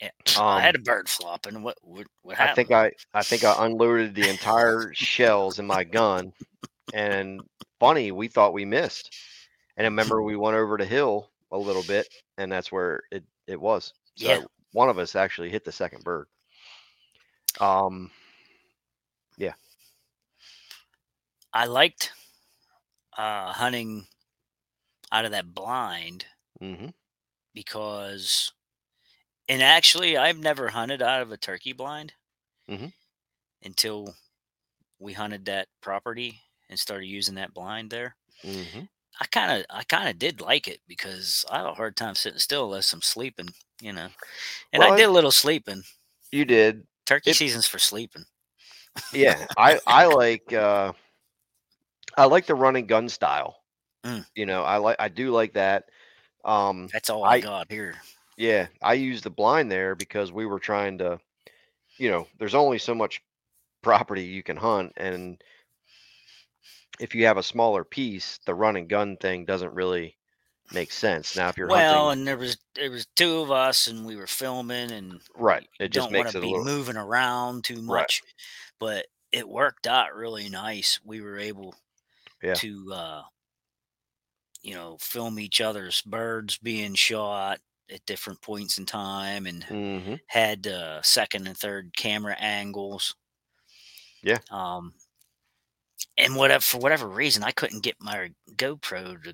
Yeah. 0.00 0.10
Um, 0.36 0.44
I 0.44 0.60
had 0.60 0.76
a 0.76 0.80
bird 0.80 1.08
flopping. 1.08 1.62
What? 1.62 1.76
What? 1.82 2.06
What 2.22 2.36
happened? 2.36 2.50
I 2.50 2.54
think 2.54 2.70
I 2.70 3.18
I 3.18 3.22
think 3.22 3.44
I 3.44 3.66
unloaded 3.66 4.14
the 4.14 4.28
entire 4.28 4.92
shells 4.94 5.58
in 5.58 5.66
my 5.66 5.82
gun, 5.84 6.32
and 6.94 7.40
funny, 7.80 8.12
we 8.12 8.28
thought 8.28 8.52
we 8.52 8.64
missed, 8.64 9.12
and 9.76 9.84
I 9.84 9.88
remember 9.88 10.22
we 10.22 10.36
went 10.36 10.56
over 10.56 10.76
the 10.78 10.84
hill 10.84 11.30
a 11.50 11.58
little 11.58 11.82
bit, 11.82 12.08
and 12.38 12.50
that's 12.50 12.70
where 12.70 13.02
it 13.10 13.24
it 13.48 13.60
was. 13.60 13.92
So 14.16 14.26
Yeah. 14.28 14.40
One 14.72 14.88
of 14.88 14.98
us 14.98 15.14
actually 15.16 15.50
hit 15.50 15.64
the 15.64 15.72
second 15.72 16.04
bird. 16.04 16.26
Um, 17.60 18.10
yeah. 19.36 19.54
I 21.52 21.66
liked 21.66 22.12
uh, 23.16 23.52
hunting 23.52 24.06
out 25.10 25.24
of 25.24 25.30
that 25.32 25.54
blind 25.54 26.26
hmm 26.60 26.88
because, 27.54 28.52
and 29.48 29.62
actually, 29.62 30.16
I've 30.16 30.38
never 30.38 30.68
hunted 30.68 31.02
out 31.02 31.22
of 31.22 31.32
a 31.32 31.36
turkey 31.36 31.72
blind 31.72 32.14
Mhm. 32.68 32.92
until 33.62 34.16
we 34.98 35.12
hunted 35.14 35.46
that 35.46 35.68
property 35.80 36.40
and 36.68 36.78
started 36.78 37.06
using 37.06 37.34
that 37.36 37.54
blind 37.54 37.90
there. 37.90 38.16
hmm 38.42 38.86
I 39.20 39.26
kind 39.26 39.52
of, 39.60 39.66
I 39.70 39.84
kind 39.84 40.08
of 40.08 40.18
did 40.18 40.40
like 40.40 40.68
it 40.68 40.80
because 40.88 41.44
I 41.50 41.58
have 41.58 41.66
a 41.66 41.74
hard 41.74 41.96
time 41.96 42.14
sitting 42.14 42.38
still 42.38 42.64
unless 42.64 42.92
I'm 42.92 43.02
sleeping, 43.02 43.48
you 43.80 43.92
know. 43.92 44.08
And 44.72 44.80
Well, 44.80 44.92
I 44.92 44.96
did 44.96 45.04
a 45.04 45.10
little 45.12 45.30
sleeping. 45.32 45.82
You 46.30 46.44
did, 46.44 46.86
Turkey 47.06 47.30
It- 47.30 47.36
season's 47.36 47.66
for 47.66 47.78
sleeping. 47.78 48.24
yeah. 49.12 49.46
I 49.56 49.78
I 49.86 50.06
like 50.06 50.52
uh, 50.52 50.92
I 52.16 52.24
like 52.26 52.46
the 52.46 52.54
running 52.54 52.86
gun 52.86 53.08
style. 53.08 53.56
Mm. 54.04 54.26
You 54.34 54.46
know, 54.46 54.62
I 54.64 54.76
like 54.78 54.96
I 54.98 55.08
do 55.08 55.30
like 55.30 55.54
that. 55.54 55.84
Um, 56.44 56.88
That's 56.92 57.08
all 57.08 57.24
I, 57.24 57.34
I- 57.34 57.40
got 57.40 57.70
here. 57.70 57.94
Yeah, 58.36 58.66
I 58.82 58.94
used 58.94 59.24
the 59.24 59.30
blind 59.30 59.70
there 59.70 59.94
because 59.94 60.32
we 60.32 60.46
were 60.46 60.58
trying 60.58 60.98
to, 60.98 61.20
you 61.98 62.10
know, 62.10 62.26
there's 62.38 62.54
only 62.54 62.78
so 62.78 62.94
much 62.94 63.22
property 63.82 64.22
you 64.24 64.42
can 64.42 64.56
hunt, 64.56 64.92
and 64.96 65.40
if 67.02 67.14
you 67.14 67.26
have 67.26 67.36
a 67.38 67.42
smaller 67.42 67.84
piece, 67.84 68.38
the 68.46 68.54
run 68.54 68.76
and 68.76 68.88
gun 68.88 69.18
thing 69.18 69.44
doesn't 69.44 69.74
really 69.74 70.18
make 70.70 70.92
sense. 70.92 71.36
Now, 71.36 71.50
if 71.50 71.58
you're 71.58 71.68
Well, 71.68 71.70
hunting, 71.70 72.10
and 72.10 72.26
there 72.26 72.36
was 72.36 72.58
there 72.74 72.90
was 72.90 73.06
two 73.16 73.38
of 73.40 73.50
us, 73.50 73.86
and 73.86 74.04
we 74.04 74.16
were 74.16 74.26
filming, 74.26 74.90
and 74.90 75.22
right, 75.36 75.68
it 75.78 75.88
just 75.88 76.10
don't 76.10 76.14
want 76.14 76.28
makes 76.28 76.34
to 76.34 76.34
it 76.34 76.42
a 76.42 76.46
be 76.46 76.54
little 76.54 76.68
moving 76.68 76.96
around 76.96 77.64
too 77.64 77.82
Right. 77.86 78.08
much, 78.08 78.22
but 78.78 79.06
it 79.32 79.48
worked 79.48 79.86
out 79.86 80.14
really 80.14 80.48
nice. 80.48 81.00
We 81.04 81.20
were 81.22 81.38
able 81.38 81.74
Yeah. 82.42 82.60
to, 82.60 82.92
uh, 82.94 83.22
you 84.62 84.74
know, 84.74 84.96
film 84.98 85.38
each 85.38 85.60
other's 85.60 86.02
birds 86.02 86.58
being 86.58 86.94
shot 86.94 87.60
at 87.90 88.06
different 88.06 88.40
points 88.40 88.78
in 88.78 88.86
time, 88.86 89.46
and 89.46 89.66
hmm 89.68 90.14
had 90.26 90.66
uh, 90.66 91.02
second 91.02 91.46
and 91.48 91.56
third 91.58 91.96
camera 91.96 92.34
angles. 92.38 93.14
Yeah. 94.22 94.38
Um, 94.50 94.94
and 96.18 96.36
whatever 96.36 96.60
for 96.62 96.78
whatever 96.78 97.08
reason, 97.08 97.42
I 97.42 97.50
couldn't 97.52 97.82
get 97.82 97.96
my 98.00 98.30
GoPro 98.56 99.22
to 99.24 99.32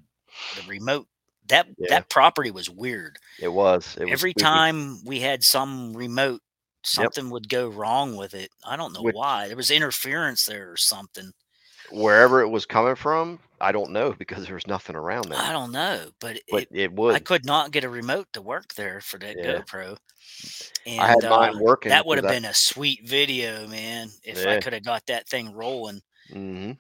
the 0.56 0.68
remote. 0.68 1.06
That 1.46 1.66
Yeah. 1.78 1.86
that 1.90 2.08
property 2.10 2.50
was 2.50 2.68
weird. 2.68 3.18
It 3.40 3.48
was. 3.48 3.96
It 3.96 4.04
was 4.04 4.12
Every 4.12 4.32
spooky. 4.32 4.44
time 4.44 5.04
we 5.04 5.20
had 5.20 5.42
some 5.42 5.94
remote, 5.96 6.42
something 6.84 7.30
would 7.30 7.48
go 7.48 7.68
wrong 7.68 8.16
with 8.16 8.34
it. 8.34 8.50
I 8.64 8.76
don't 8.76 8.92
know 8.92 9.02
Which- 9.02 9.14
why. 9.14 9.48
There 9.48 9.56
was 9.56 9.70
interference 9.70 10.44
there 10.44 10.70
or 10.70 10.76
something. 10.76 11.32
wherever 11.90 12.42
it 12.42 12.48
was 12.48 12.66
coming 12.66 12.94
from, 12.94 13.38
I 13.62 13.72
don't 13.72 13.92
know 13.92 14.12
because 14.12 14.44
there 14.44 14.54
was 14.54 14.66
nothing 14.66 14.94
around 14.94 15.30
there. 15.30 15.38
I 15.40 15.52
don't 15.52 15.72
know, 15.72 16.10
but, 16.20 16.38
But 16.50 16.64
it, 16.70 16.92
it 16.92 17.00
I 17.00 17.18
could 17.18 17.46
not 17.46 17.70
get 17.70 17.82
a 17.82 17.88
remote 17.88 18.26
to 18.34 18.42
work 18.42 18.74
there 18.74 19.00
for 19.00 19.16
that 19.20 19.36
Yeah. 19.38 19.60
GoPro. 19.62 19.96
And 20.84 21.00
I 21.00 21.06
had 21.06 21.22
mine 21.22 21.54
uh, 21.56 21.58
working. 21.60 21.88
that 21.88 22.04
would 22.04 22.18
have 22.18 22.26
I- 22.26 22.34
been 22.34 22.44
a 22.44 22.52
sweet 22.52 23.06
video, 23.08 23.66
man. 23.68 24.10
If 24.22 24.46
I 24.46 24.60
could 24.60 24.74
have 24.74 24.84
got 24.84 25.06
that 25.06 25.30
thing 25.30 25.54
rolling. 25.54 26.02
Mhm. 26.28 26.78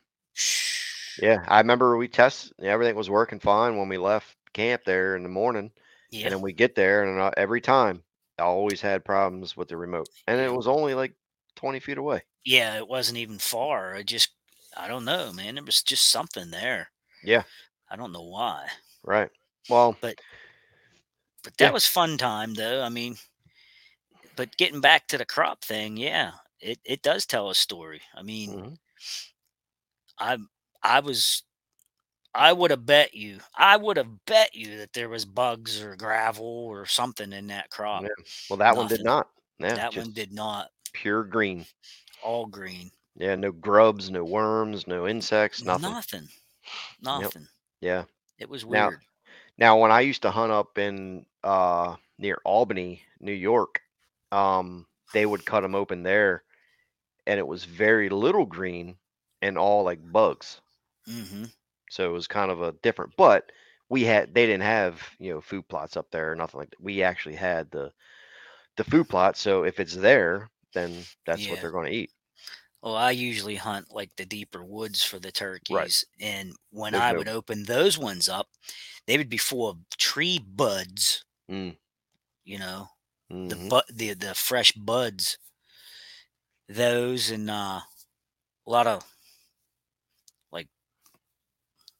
Yeah, 1.16 1.44
I 1.48 1.58
remember 1.60 1.96
we 1.96 2.08
test. 2.08 2.52
Everything 2.60 2.94
was 2.96 3.10
working 3.10 3.40
fine 3.40 3.76
when 3.76 3.88
we 3.88 3.98
left 3.98 4.36
camp 4.52 4.84
there 4.84 5.16
in 5.16 5.22
the 5.22 5.28
morning. 5.28 5.72
Yeah. 6.10 6.24
And 6.24 6.32
then 6.32 6.40
we 6.40 6.52
get 6.52 6.74
there, 6.74 7.04
and 7.04 7.34
every 7.36 7.60
time 7.60 8.04
I 8.38 8.42
always 8.42 8.80
had 8.80 9.04
problems 9.04 9.56
with 9.56 9.68
the 9.68 9.76
remote, 9.76 10.10
and 10.26 10.40
it 10.40 10.52
was 10.52 10.66
only 10.68 10.94
like 10.94 11.14
twenty 11.56 11.80
feet 11.80 11.98
away. 11.98 12.22
Yeah, 12.44 12.76
it 12.76 12.88
wasn't 12.88 13.18
even 13.18 13.38
far. 13.38 13.94
I 13.94 14.02
just, 14.02 14.30
I 14.76 14.88
don't 14.88 15.04
know, 15.04 15.32
man. 15.32 15.54
There 15.56 15.64
was 15.64 15.82
just 15.82 16.06
something 16.10 16.50
there. 16.50 16.90
Yeah. 17.22 17.44
I 17.90 17.96
don't 17.96 18.12
know 18.12 18.22
why, 18.22 18.70
Right. 19.02 19.30
Well, 19.68 19.98
but 20.00 20.18
but 21.42 21.56
that 21.58 21.72
Yeah. 21.72 21.72
was 21.72 21.84
fun 21.86 22.16
time 22.16 22.54
though. 22.54 22.82
I 22.82 22.88
mean, 22.88 23.16
but 24.36 24.56
getting 24.56 24.80
back 24.80 25.06
to 25.08 25.18
the 25.18 25.26
crop 25.26 25.62
thing, 25.64 25.96
yeah, 25.96 26.32
it, 26.60 26.78
it 26.84 27.02
does 27.02 27.26
tell 27.26 27.50
a 27.50 27.54
story. 27.54 28.02
I 28.14 28.22
mean, 28.22 28.54
mhm, 28.54 28.76
I, 30.18 30.38
I 30.82 31.00
was, 31.00 31.42
I 32.34 32.52
would 32.52 32.70
have 32.70 32.86
bet 32.86 33.14
you, 33.14 33.38
I 33.56 33.76
would 33.76 33.96
have 33.96 34.24
bet 34.26 34.54
you 34.54 34.78
that 34.78 34.92
there 34.92 35.08
was 35.08 35.24
bugs 35.24 35.82
or 35.82 35.96
gravel 35.96 36.44
or 36.46 36.86
something 36.86 37.32
in 37.32 37.46
that 37.48 37.70
crop. 37.70 38.02
Yeah, 38.02 38.08
well, 38.50 38.56
that 38.58 38.76
one 38.76 38.88
did 38.88 39.04
not. 39.04 39.28
Yeah, 39.58 39.74
that 39.74 39.96
one 39.96 40.12
did 40.12 40.32
not. 40.32 40.70
pure 40.92 41.24
green. 41.24 41.66
All 42.22 42.46
green. 42.46 42.90
Yeah, 43.16 43.34
no 43.34 43.50
grubs, 43.52 44.10
no 44.10 44.24
worms, 44.24 44.86
no 44.86 45.08
insects, 45.08 45.64
nothing. 45.64 45.90
Nothing. 45.92 46.28
Nothing. 47.02 47.48
Yeah. 47.80 48.04
It 48.38 48.48
was 48.48 48.64
Now- 48.64 48.88
weird. 48.88 49.00
Now, 49.56 49.76
when 49.80 49.90
I 49.90 50.02
used 50.02 50.22
to 50.22 50.30
hunt 50.30 50.52
up 50.52 50.78
in 50.78 51.26
uh 51.42 51.96
near 52.18 52.38
Albany, 52.44 53.02
New 53.18 53.32
York, 53.32 53.80
um, 54.30 54.86
they 55.12 55.26
would 55.26 55.44
cut 55.44 55.62
them 55.62 55.74
open 55.74 56.04
there, 56.04 56.44
and 57.26 57.38
it 57.40 57.46
was 57.46 57.64
very 57.64 58.08
little 58.08 58.46
green 58.46 58.96
and 59.42 59.58
all 59.58 59.84
like 59.84 60.00
bugs. 60.12 60.60
hmm 61.06 61.50
So 61.90 62.08
it 62.08 62.12
was 62.12 62.26
kind 62.26 62.50
of 62.50 62.62
a 62.62 62.72
different. 62.72 63.14
But 63.16 63.52
we 63.90 64.04
had 64.04 64.34
they 64.34 64.46
didn't 64.46 64.62
have 64.62 65.14
you 65.18 65.32
know 65.32 65.40
food 65.40 65.68
plots 65.68 65.96
up 65.96 66.10
there 66.10 66.32
or 66.32 66.36
nothing 66.36 66.60
like 66.60 66.70
that. 66.70 66.80
We 66.80 67.02
actually 67.02 67.34
had 67.36 67.70
the 67.70 67.92
the 68.76 68.84
food 68.84 69.08
plot. 69.08 69.36
So 69.38 69.64
if 69.64 69.80
it's 69.80 69.96
there, 69.96 70.50
then 70.74 71.08
that's 71.26 71.48
what 71.48 71.60
they're 71.60 71.72
going 71.72 71.86
to 71.92 71.96
eat. 71.98 72.12
Well, 72.82 72.96
I 72.96 73.10
usually 73.12 73.54
hunt 73.56 73.92
like 73.92 74.16
the 74.16 74.26
deeper 74.26 74.64
woods 74.64 75.02
for 75.04 75.18
the 75.20 75.30
turkeys. 75.32 76.04
And 76.20 76.54
when 76.70 76.92
There's 76.92 77.08
I 77.08 77.12
no- 77.12 77.16
would 77.18 77.28
open 77.28 77.64
those 77.64 77.96
ones 77.98 78.28
up, 78.28 78.50
they 79.06 79.16
would 79.18 79.28
be 79.28 79.38
full 79.38 79.68
of 79.68 79.88
tree 79.96 80.38
buds, 80.38 81.24
Mm, 81.50 81.76
you 82.44 82.58
know, 82.58 82.88
the 83.48 83.56
mhm, 83.56 83.68
bu- 83.68 83.92
the 83.92 84.14
the 84.14 84.34
fresh 84.34 84.72
buds. 84.72 85.38
Those 86.68 87.30
and 87.30 87.50
uh, 87.50 87.80
a 88.66 88.70
lot 88.70 88.86
of 88.86 89.04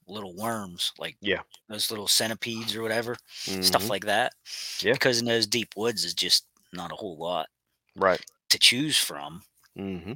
little 0.09 0.35
worms, 0.37 0.93
like 0.99 1.19
Yeah. 1.21 1.43
those 1.69 1.91
little 1.91 2.09
centipedes 2.09 2.75
or 2.77 2.83
whatever, 2.83 3.17
mhm, 3.47 3.61
stuff 3.61 3.91
like 3.91 4.05
that. 4.07 4.35
Yeah. 4.83 4.99
Because 4.99 5.21
in 5.21 5.27
those 5.27 5.47
deep 5.47 5.75
woods 5.77 6.05
is 6.05 6.15
just 6.15 6.47
not 6.73 6.93
a 6.93 6.97
whole 6.97 7.19
lot 7.19 7.49
right. 7.97 8.21
to 8.50 8.59
choose 8.59 8.97
from. 8.99 9.43
hmm 9.77 10.12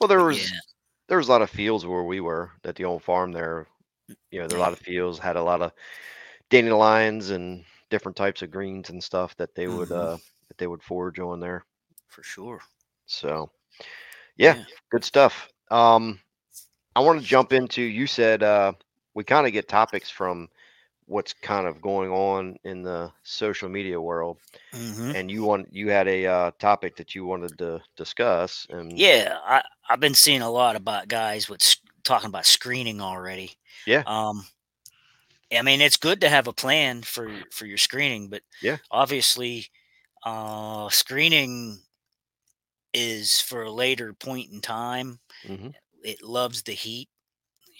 Well, 0.00 0.08
there 0.08 0.24
was 0.24 0.40
yeah, 0.40 0.60
there 1.08 1.18
was 1.18 1.28
a 1.28 1.32
lot 1.32 1.42
of 1.42 1.50
fields 1.50 1.86
where 1.86 2.04
we 2.04 2.20
were 2.20 2.52
at 2.64 2.76
the 2.76 2.84
old 2.84 3.02
farm 3.04 3.32
there. 3.32 3.68
You 4.30 4.40
know, 4.40 4.48
there 4.48 4.56
were 4.56 4.62
a 4.62 4.64
lot 4.64 4.72
of 4.74 4.80
fields 4.80 5.18
had 5.20 5.36
a 5.36 5.42
lot 5.44 5.62
of 5.62 5.72
dandelions 6.50 7.30
and 7.30 7.64
different 7.90 8.16
types 8.16 8.42
of 8.42 8.50
greens 8.52 8.90
and 8.90 9.02
stuff 9.04 9.36
that 9.38 9.54
they 9.56 9.68
would 9.68 9.92
Mhm. 9.92 9.92
uh 9.92 10.18
that 10.48 10.58
they 10.58 10.68
would 10.68 10.82
forage 10.84 11.20
on 11.20 11.40
there. 11.40 11.66
for 12.08 12.22
sure. 12.24 12.62
So, 13.06 13.50
yeah, 14.38 14.56
Yeah. 14.56 14.64
good 14.90 15.04
stuff. 15.04 15.48
Um, 15.70 16.20
I 16.96 17.00
want 17.00 17.20
to 17.20 17.26
jump 17.26 17.52
into. 17.52 17.82
You 17.82 18.06
said 18.06 18.42
uh, 18.42 18.74
we 19.16 19.24
kind 19.24 19.48
of 19.48 19.54
get 19.54 19.68
topics 19.68 20.10
from 20.10 20.48
what's 21.06 21.34
kind 21.34 21.66
of 21.68 21.82
going 21.82 22.10
on 22.12 22.56
in 22.64 22.82
the 22.82 23.12
social 23.24 23.68
media 23.70 24.00
world 24.00 24.38
hmm 24.72 25.12
and 25.12 25.30
you 25.30 25.44
want 25.44 25.68
you 25.72 25.90
had 25.90 26.08
a 26.08 26.26
uh, 26.26 26.50
topic 26.60 26.96
that 26.96 27.14
you 27.14 27.26
wanted 27.26 27.58
to 27.58 27.82
discuss 27.96 28.66
and 28.70 28.92
Yeah, 28.94 29.38
I 29.44 29.62
I've 29.88 30.00
been 30.00 30.14
seeing 30.14 30.42
a 30.42 30.50
lot 30.50 30.76
about 30.76 31.08
guys 31.08 31.48
with 31.48 31.76
talking 32.04 32.28
about 32.28 32.46
screening 32.46 33.00
already. 33.00 33.58
Yeah. 33.86 34.04
Um, 34.04 34.46
I 35.52 35.62
mean, 35.62 35.80
it's 35.80 35.96
good 35.96 36.20
to 36.22 36.28
have 36.28 36.46
a 36.48 36.52
plan 36.52 37.02
for 37.02 37.44
for 37.52 37.66
your 37.66 37.78
screening, 37.78 38.28
but 38.28 38.42
Yeah. 38.60 38.78
obviously, 38.90 39.68
uh, 40.24 40.90
screening 40.90 41.82
is 42.92 43.40
for 43.40 43.62
a 43.62 43.70
later 43.70 44.12
point 44.14 44.50
in 44.50 44.60
time. 44.60 45.20
Mhm. 45.42 45.72
It 46.02 46.22
loves 46.22 46.62
the 46.64 46.72
heat. 46.74 47.08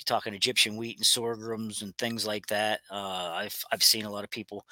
Talking 0.06 0.34
Egyptian 0.34 0.76
wheat 0.76 0.96
and 0.98 1.06
sorghums 1.06 1.82
and 1.82 1.96
things 1.98 2.26
like 2.26 2.46
that. 2.48 2.80
Uh, 2.90 3.32
I've 3.34 3.64
I've 3.72 3.82
seen 3.82 4.04
a 4.06 4.10
lot 4.10 4.24
of 4.24 4.30
people 4.30 4.64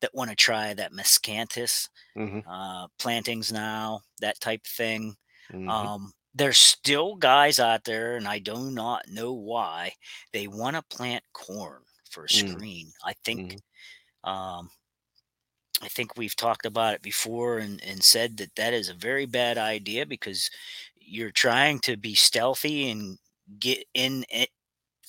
that 0.00 0.14
want 0.14 0.30
to 0.30 0.36
try 0.36 0.74
that 0.74 0.92
miscanthus 0.92 1.88
Mhm. 2.16 2.46
uh, 2.46 2.88
plantings 2.98 3.52
now, 3.52 4.02
that 4.20 4.40
type 4.40 4.62
of 4.66 4.72
thing. 4.72 5.16
Mhm. 5.50 5.86
Um, 5.86 6.12
there's 6.34 6.58
still 6.58 7.16
guys 7.16 7.58
out 7.60 7.84
there, 7.84 8.16
and 8.16 8.28
I 8.28 8.38
do 8.38 8.70
not 8.70 9.08
know 9.08 9.32
why 9.32 9.92
they 10.32 10.46
want 10.48 10.76
to 10.76 10.96
plant 10.96 11.24
corn 11.32 11.82
for 12.10 12.24
a 12.24 12.30
Mm. 12.30 12.60
screen. 12.60 12.92
I 13.04 13.14
think, 13.24 13.56
Mhm. 13.56 13.62
um, 14.24 14.70
I 15.82 15.88
think 15.88 16.16
we've 16.16 16.36
talked 16.36 16.64
about 16.64 16.94
it 16.94 17.02
before 17.02 17.58
and, 17.58 17.82
and 17.82 18.02
said 18.02 18.38
that 18.38 18.54
that 18.56 18.72
is 18.72 18.88
a 18.88 18.94
very 18.94 19.26
bad 19.26 19.58
idea 19.58 20.06
because 20.06 20.50
you're 20.94 21.30
trying 21.32 21.80
to 21.80 21.96
be 21.96 22.14
stealthy 22.14 22.90
and 22.90 23.18
get 23.58 23.84
in, 23.94 24.24
it, 24.30 24.50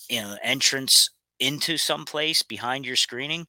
you 0.09 0.21
know, 0.21 0.37
entrance 0.43 1.09
into 1.39 1.77
some 1.77 2.05
place 2.05 2.41
behind 2.43 2.85
your 2.85 2.95
screening. 2.95 3.45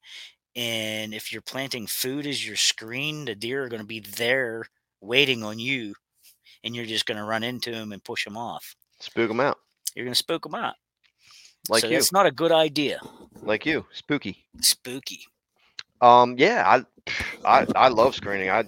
And 0.56 1.14
if 1.14 1.32
you're 1.32 1.42
planting 1.42 1.86
food 1.86 2.26
as 2.26 2.46
your 2.46 2.56
screen, 2.56 3.24
the 3.24 3.34
deer 3.34 3.64
are 3.64 3.68
going 3.68 3.80
to 3.82 3.86
be 3.86 4.00
there 4.00 4.64
waiting 5.00 5.44
on 5.44 5.58
you, 5.58 5.94
and 6.64 6.74
you're 6.74 6.84
just 6.86 7.06
going 7.06 7.18
to 7.18 7.24
run 7.24 7.44
into 7.44 7.70
them 7.70 7.92
and 7.92 8.02
push 8.02 8.24
them 8.24 8.36
off. 8.36 8.74
spook 9.00 9.28
them 9.28 9.38
out 9.40 9.58
You're 9.94 10.04
going 10.04 10.12
to 10.14 10.18
spook 10.18 10.42
them 10.42 10.54
out. 10.56 10.74
like 11.68 11.82
so 11.82 11.88
you 11.88 11.94
that's 11.94 12.12
not 12.12 12.26
a 12.26 12.32
good 12.32 12.50
idea. 12.52 13.00
like 13.42 13.64
you 13.64 13.86
spooky 13.92 14.44
Spooky. 14.60 15.20
um 16.00 16.34
yeah 16.38 16.64
i 16.66 17.60
i 17.62 17.66
i 17.76 17.88
love 17.88 18.14
screening 18.16 18.50
i 18.50 18.64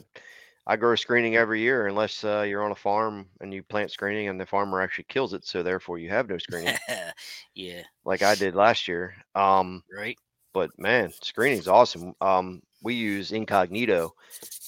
i 0.67 0.77
grow 0.77 0.95
screening 0.95 1.37
every 1.37 1.61
year 1.61 1.87
unless 1.87 2.25
uh, 2.25 2.45
you're 2.47 2.65
on 2.65 2.73
a 2.73 2.77
farm 2.77 3.27
and 3.41 3.53
you 3.53 3.63
plant 3.63 3.91
screening 3.91 4.29
and 4.29 4.41
the 4.41 4.47
farmer 4.47 4.81
actually 4.81 5.05
kills 5.09 5.35
it 5.35 5.45
so 5.45 5.63
therefore 5.63 5.99
you 5.99 6.09
have 6.09 6.29
no 6.29 6.39
screening 6.39 6.77
yeah, 7.55 7.83
like 8.05 8.23
i 8.23 8.35
did 8.35 8.55
last 8.55 8.89
year 8.89 9.15
um 9.35 9.83
right. 9.97 10.17
but 10.53 10.71
man, 10.79 11.13
screening's 11.23 11.69
awesome. 11.69 12.15
Um, 12.21 12.63
we 12.83 12.95
use 12.95 13.33
Incognito 13.33 14.15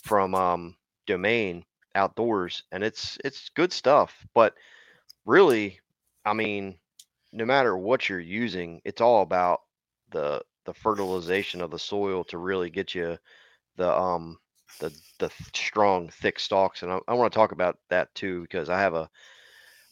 from 0.04 0.34
um, 0.34 0.76
Domain 1.06 1.64
Outdoors, 1.94 2.62
and 2.72 2.84
it's 2.84 3.18
it's 3.24 3.50
good 3.50 3.72
stuff. 3.72 4.14
But 4.34 4.54
really, 5.24 5.80
I 6.24 6.32
mean, 6.34 6.78
no 7.32 7.44
matter 7.44 7.76
what 7.76 8.08
you're 8.08 8.20
using, 8.20 8.80
it's 8.84 9.00
all 9.00 9.22
about 9.22 9.62
the 10.10 10.42
the 10.64 10.74
fertilization 10.74 11.60
of 11.60 11.70
the 11.70 11.78
soil 11.78 12.24
to 12.24 12.38
really 12.38 12.70
get 12.70 12.94
you 12.94 13.18
the 13.76 13.92
um 13.92 14.38
the 14.80 14.92
the 15.18 15.30
strong 15.54 16.08
thick 16.08 16.38
stalks. 16.38 16.82
And 16.82 16.92
I, 16.92 16.98
I 17.08 17.14
want 17.14 17.32
to 17.32 17.36
talk 17.36 17.52
about 17.52 17.78
that 17.90 18.14
too 18.14 18.42
because 18.42 18.68
I 18.68 18.78
have 18.80 18.94
a 18.94 19.08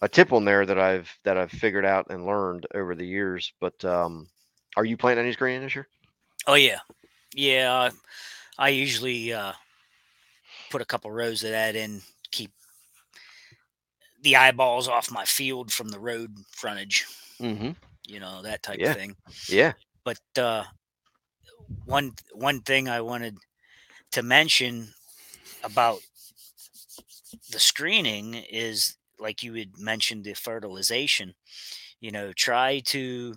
a 0.02 0.08
tip 0.08 0.32
on 0.32 0.44
there 0.44 0.64
that 0.66 0.78
I've 0.78 1.10
that 1.24 1.36
I've 1.36 1.50
figured 1.50 1.84
out 1.84 2.06
and 2.10 2.26
learned 2.26 2.66
over 2.74 2.94
the 2.94 3.06
years. 3.06 3.52
But 3.60 3.84
um, 3.84 4.28
are 4.76 4.84
you 4.84 4.96
planting 4.96 5.24
any 5.24 5.32
screening 5.32 5.62
this 5.62 5.74
year? 5.74 5.88
Oh 6.46 6.54
yeah, 6.54 6.78
yeah. 7.34 7.72
uh, 7.72 7.90
I 8.58 8.70
usually 8.70 9.32
uh, 9.32 9.52
put 10.70 10.82
a 10.82 10.86
couple 10.86 11.10
rows 11.10 11.44
of 11.44 11.50
that 11.50 11.76
in, 11.76 12.00
keep 12.30 12.50
the 14.22 14.36
eyeballs 14.36 14.88
off 14.88 15.10
my 15.10 15.24
field 15.24 15.72
from 15.72 15.88
the 15.88 15.98
road 15.98 16.34
frontage. 16.50 17.06
Mm-hmm. 17.40 17.70
You 18.06 18.20
know 18.20 18.42
that 18.42 18.62
type 18.62 18.78
Yeah. 18.80 18.90
of 18.90 18.96
thing. 18.96 19.16
Yeah. 19.48 19.72
But 20.04 20.18
uh, 20.38 20.64
one 21.84 22.12
one 22.32 22.60
thing 22.60 22.88
I 22.88 23.00
wanted 23.00 23.36
to 24.12 24.22
mention 24.22 24.94
about 25.62 26.00
the 27.50 27.58
screening 27.60 28.34
is 28.34 28.96
like 29.18 29.42
you 29.42 29.54
had 29.54 29.78
mentioned 29.78 30.24
the 30.24 30.34
fertilization. 30.34 31.34
You 32.00 32.10
know, 32.10 32.32
try 32.32 32.80
to 32.86 33.36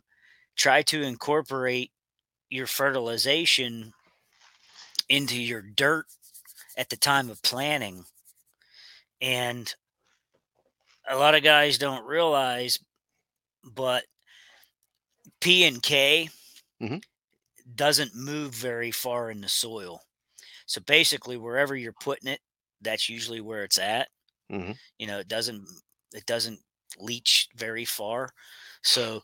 try 0.56 0.82
to 0.84 1.02
incorporate 1.02 1.92
your 2.50 2.68
fertilization 2.68 3.94
into 5.10 5.42
your 5.42 5.62
dirt 5.62 6.06
at 6.78 6.90
the 6.90 6.96
time 6.98 7.30
of 7.30 7.42
planting. 7.42 8.06
And 9.22 9.74
a 11.10 11.16
lot 11.16 11.36
of 11.36 11.44
guys 11.44 11.78
don't 11.78 12.06
realize, 12.06 12.80
but 13.64 14.04
P 15.40 15.64
and 15.66 15.82
K 15.82 16.30
Mhm. 16.80 17.00
doesn't 17.76 18.16
move 18.16 18.54
very 18.54 18.92
far 18.92 19.30
in 19.30 19.42
the 19.42 19.48
soil. 19.50 20.04
So 20.68 20.82
basically, 20.82 21.38
wherever 21.38 21.76
you're 21.76 21.94
putting 21.94 22.30
it, 22.32 22.42
that's 22.82 23.10
usually 23.10 23.42
where 23.42 23.64
it's 23.64 23.78
at. 23.80 24.10
Mhm. 24.50 24.74
You 25.00 25.08
know, 25.08 25.20
it 25.20 25.28
doesn't 25.28 25.68
it 26.14 26.26
doesn't 26.26 26.60
leach 27.00 27.50
very 27.56 27.86
far. 27.86 28.30
So 28.84 29.24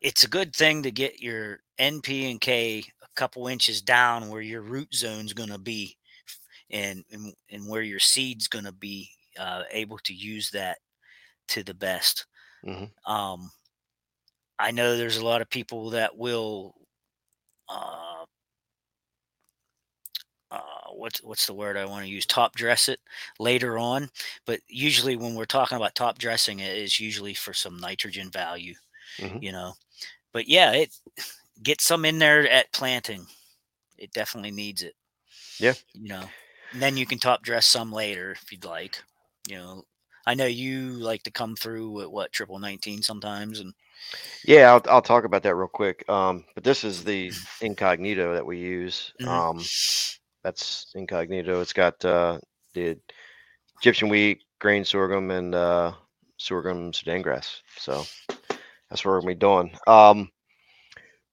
it's 0.00 0.24
a 0.24 0.28
good 0.28 0.54
thing 0.56 0.82
to 0.84 0.92
get 0.92 1.20
your 1.20 1.60
NP 1.78 2.30
and 2.30 2.40
K 2.40 2.84
a 3.02 3.08
couple 3.16 3.48
inches 3.48 3.82
down 3.82 4.28
where 4.30 4.42
your 4.42 4.62
root 4.62 4.94
zone's 4.94 5.32
going 5.34 5.50
to 5.50 5.58
be, 5.58 5.96
and, 6.70 7.04
and 7.12 7.34
and 7.50 7.68
where 7.68 7.82
your 7.82 8.00
seed's 8.00 8.48
going 8.48 8.64
to 8.66 8.72
be 8.72 9.10
uh, 9.38 9.64
able 9.70 9.98
to 10.00 10.14
use 10.14 10.50
that 10.52 10.78
to 11.48 11.62
the 11.64 11.74
best. 11.74 12.26
Mhm. 12.62 12.94
Um, 13.06 13.50
I 14.58 14.70
know 14.70 14.96
there's 14.96 15.16
a 15.16 15.24
lot 15.24 15.42
of 15.42 15.50
people 15.50 15.90
that 15.90 16.16
will. 16.16 16.74
Uh, 17.68 18.13
what's 20.94 21.22
what's 21.22 21.46
the 21.46 21.54
word 21.54 21.76
I 21.76 21.84
want 21.86 22.04
to 22.04 22.10
use? 22.10 22.26
Top 22.26 22.54
dress 22.56 22.88
it 22.88 23.00
later 23.38 23.78
on, 23.78 24.10
but 24.46 24.60
usually 24.68 25.16
when 25.16 25.34
we're 25.34 25.44
talking 25.46 25.76
about 25.76 25.94
top 25.94 26.18
dressing, 26.18 26.60
it 26.60 26.76
is 26.76 27.00
usually 27.00 27.34
for 27.34 27.52
some 27.54 27.78
nitrogen 27.78 28.30
value, 28.30 28.74
Mhm. 29.18 29.42
you 29.42 29.52
know. 29.52 29.74
But 30.32 30.48
yeah, 30.48 30.72
it 30.72 30.94
get 31.62 31.80
some 31.80 32.04
in 32.04 32.18
there 32.18 32.48
at 32.50 32.72
planting. 32.72 33.26
It 33.98 34.12
definitely 34.12 34.50
needs 34.52 34.82
it. 34.82 34.94
Yeah. 35.58 35.74
you 35.94 36.08
know. 36.08 36.28
And 36.72 36.82
then 36.82 36.96
you 36.96 37.06
can 37.06 37.18
top 37.18 37.42
dress 37.42 37.66
some 37.66 37.92
later 37.92 38.32
if 38.32 38.50
you'd 38.52 38.64
like. 38.64 39.02
You 39.48 39.56
know, 39.56 39.84
I 40.26 40.34
know 40.34 40.46
you 40.46 40.90
like 40.90 41.22
to 41.24 41.30
come 41.30 41.56
through 41.56 41.90
with 41.90 42.08
what 42.08 42.32
triple 42.32 42.58
nineteen 42.58 43.02
sometimes, 43.02 43.60
and 43.60 43.74
Yeah, 44.44 44.72
I'll 44.72 44.82
I'll 44.88 45.02
talk 45.02 45.24
about 45.24 45.42
that 45.44 45.54
real 45.54 45.68
quick. 45.68 46.08
Um, 46.08 46.44
but 46.54 46.64
this 46.64 46.84
is 46.84 47.04
the 47.04 47.32
incognito 47.60 48.34
that 48.34 48.46
we 48.46 48.58
use. 48.58 49.12
Mhm. 49.20 49.28
Um, 49.28 49.70
that's 50.44 50.92
incognito. 50.94 51.60
It's 51.60 51.72
got 51.72 52.04
uh, 52.04 52.38
the 52.74 52.98
Egyptian 53.80 54.10
wheat, 54.10 54.42
grain 54.60 54.84
sorghum, 54.84 55.30
and 55.32 55.54
uh, 55.54 55.92
sorghum 56.38 56.92
Sudan 56.92 57.22
grass. 57.22 57.62
So 57.78 58.04
that's 58.90 59.04
what 59.04 59.12
we're 59.12 59.20
gonna 59.20 59.34
be 59.34 59.36
doing. 59.36 59.76
Um, 59.88 60.30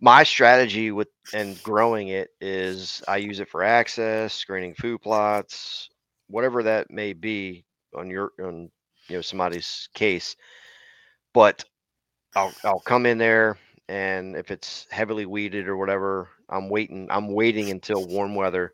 my 0.02 0.24
strategy 0.24 0.92
with 0.92 1.10
and 1.34 1.62
growing 1.64 2.10
it 2.10 2.30
is 2.42 3.04
I 3.08 3.18
use 3.18 3.40
it 3.40 3.50
for 3.50 3.64
access, 3.64 4.34
screening 4.34 4.76
food 4.76 5.02
plots, 5.02 5.90
whatever 6.28 6.64
that 6.64 6.92
may 6.92 7.14
be 7.14 7.66
on 7.96 8.10
your 8.10 8.32
on 8.44 8.72
you 9.10 9.18
know 9.18 9.22
somebody's 9.22 9.90
case. 9.94 10.36
But 11.34 11.66
I'll 12.36 12.54
I'll 12.64 12.80
come 12.82 13.06
in 13.06 13.18
there 13.18 13.58
and 13.90 14.38
if 14.38 14.52
it's 14.52 14.88
heavily 14.90 15.26
weeded 15.26 15.68
or 15.68 15.78
whatever, 15.78 16.30
I'm 16.50 16.70
waiting. 16.70 17.08
I'm 17.12 17.34
waiting 17.34 17.72
until 17.72 18.06
warm 18.06 18.36
weather. 18.36 18.74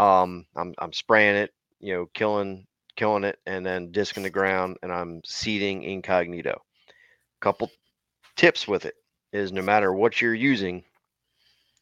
Um, 0.00 0.46
I'm 0.56 0.74
I'm 0.78 0.94
spraying 0.94 1.36
it, 1.36 1.52
you 1.78 1.92
know, 1.92 2.06
killing 2.14 2.66
killing 2.96 3.24
it, 3.24 3.38
and 3.46 3.64
then 3.66 3.92
disking 3.92 4.22
the 4.22 4.30
ground, 4.30 4.78
and 4.82 4.90
I'm 4.90 5.20
seeding 5.26 5.82
incognito. 5.82 6.62
Couple 7.40 7.70
tips 8.34 8.66
with 8.66 8.86
it 8.86 8.94
is 9.34 9.52
no 9.52 9.60
matter 9.60 9.92
what 9.92 10.22
you're 10.22 10.34
using, 10.34 10.82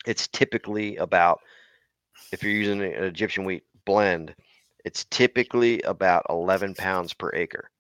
it's 0.05 0.27
typically 0.27 0.97
about 0.97 1.41
if 2.33 2.43
you're 2.43 2.53
using 2.53 2.83
an 2.83 3.05
Egyptian 3.05 3.45
wheat 3.45 3.63
blend, 3.85 4.35
it's 4.85 5.05
typically 5.11 5.81
about 5.83 6.27
11 6.29 6.75
pounds 6.75 7.15
per 7.15 7.31
acre. 7.35 7.71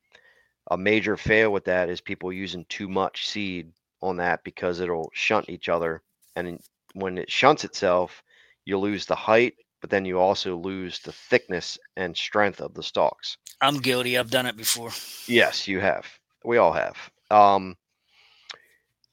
A 0.70 0.78
major 0.78 1.16
fail 1.16 1.52
with 1.52 1.64
that 1.64 1.88
is 1.88 2.00
people 2.00 2.32
using 2.32 2.64
too 2.68 2.88
much 2.88 3.26
seed 3.26 3.72
on 4.02 4.16
that 4.18 4.44
because 4.44 4.78
it'll 4.78 5.10
shunt 5.14 5.48
each 5.48 5.68
other. 5.68 6.00
And 6.36 6.60
when 6.94 7.18
it 7.18 7.30
shunts 7.30 7.64
itself, 7.64 8.22
you 8.64 8.78
lose 8.78 9.04
the 9.04 9.16
height, 9.16 9.54
but 9.80 9.90
then 9.90 10.04
you 10.04 10.18
also 10.18 10.56
lose 10.56 10.98
the 11.00 11.12
thickness 11.12 11.78
and 11.96 12.16
strength 12.16 12.60
of 12.60 12.74
the 12.74 12.82
stalks. 12.82 13.36
I'm 13.60 13.78
guilty. 13.78 14.18
I've 14.18 14.30
done 14.30 14.46
it 14.46 14.56
before. 14.56 14.90
Yes, 15.26 15.68
you 15.68 15.80
have. 15.80 16.06
We 16.44 16.58
all 16.58 16.72
have. 16.72 16.96
Um, 17.30 17.76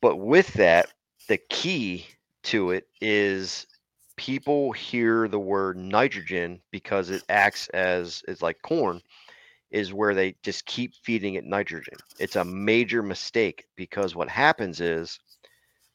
but 0.01 0.17
with 0.17 0.53
that, 0.53 0.87
the 1.27 1.37
key 1.49 2.05
to 2.43 2.71
it 2.71 2.87
is 3.01 3.65
people 4.17 4.71
hear 4.71 5.27
the 5.27 5.39
word 5.39 5.77
nitrogen 5.77 6.61
because 6.71 7.09
it 7.09 7.23
acts 7.27 7.67
as 7.69 8.23
it's 8.27 8.41
like 8.41 8.61
corn 8.61 9.01
is 9.71 9.93
where 9.93 10.13
they 10.13 10.35
just 10.43 10.65
keep 10.65 10.93
feeding 11.03 11.33
it 11.33 11.43
nitrogen. 11.43 11.97
It's 12.19 12.37
a 12.37 12.45
major 12.45 13.03
mistake 13.03 13.65
because 13.75 14.15
what 14.15 14.29
happens 14.29 14.79
is 14.79 15.19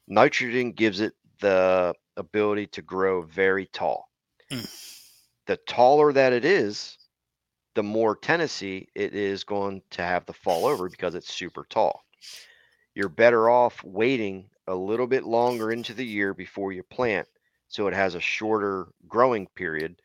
nitrogen 0.07 0.71
gives 0.71 0.99
it 0.99 1.13
the 1.39 1.95
ability 2.17 2.67
to 2.67 2.81
grow 2.81 3.23
very 3.23 3.65
tall. 3.67 4.10
Mm. 4.51 4.69
The 5.47 5.57
taller 5.57 6.13
that 6.13 6.33
it 6.33 6.45
is, 6.45 6.97
the 7.73 7.83
more 7.83 8.15
tendency 8.15 8.89
it 8.95 9.15
is 9.15 9.43
going 9.43 9.81
to 9.91 10.03
have 10.03 10.25
to 10.25 10.33
fall 10.33 10.65
over 10.65 10.89
because 10.89 11.15
it's 11.15 11.33
super 11.33 11.65
tall. 11.69 12.03
You're 12.93 13.09
better 13.09 13.49
off 13.49 13.83
waiting 13.83 14.49
a 14.67 14.75
little 14.75 15.07
bit 15.07 15.23
longer 15.23 15.71
into 15.71 15.93
the 15.93 16.05
year 16.05 16.33
before 16.33 16.71
you 16.71 16.83
plant 16.83 17.27
so 17.69 17.87
it 17.87 17.93
has 17.93 18.15
a 18.15 18.19
shorter 18.19 18.87
growing 19.07 19.47
period 19.55 19.95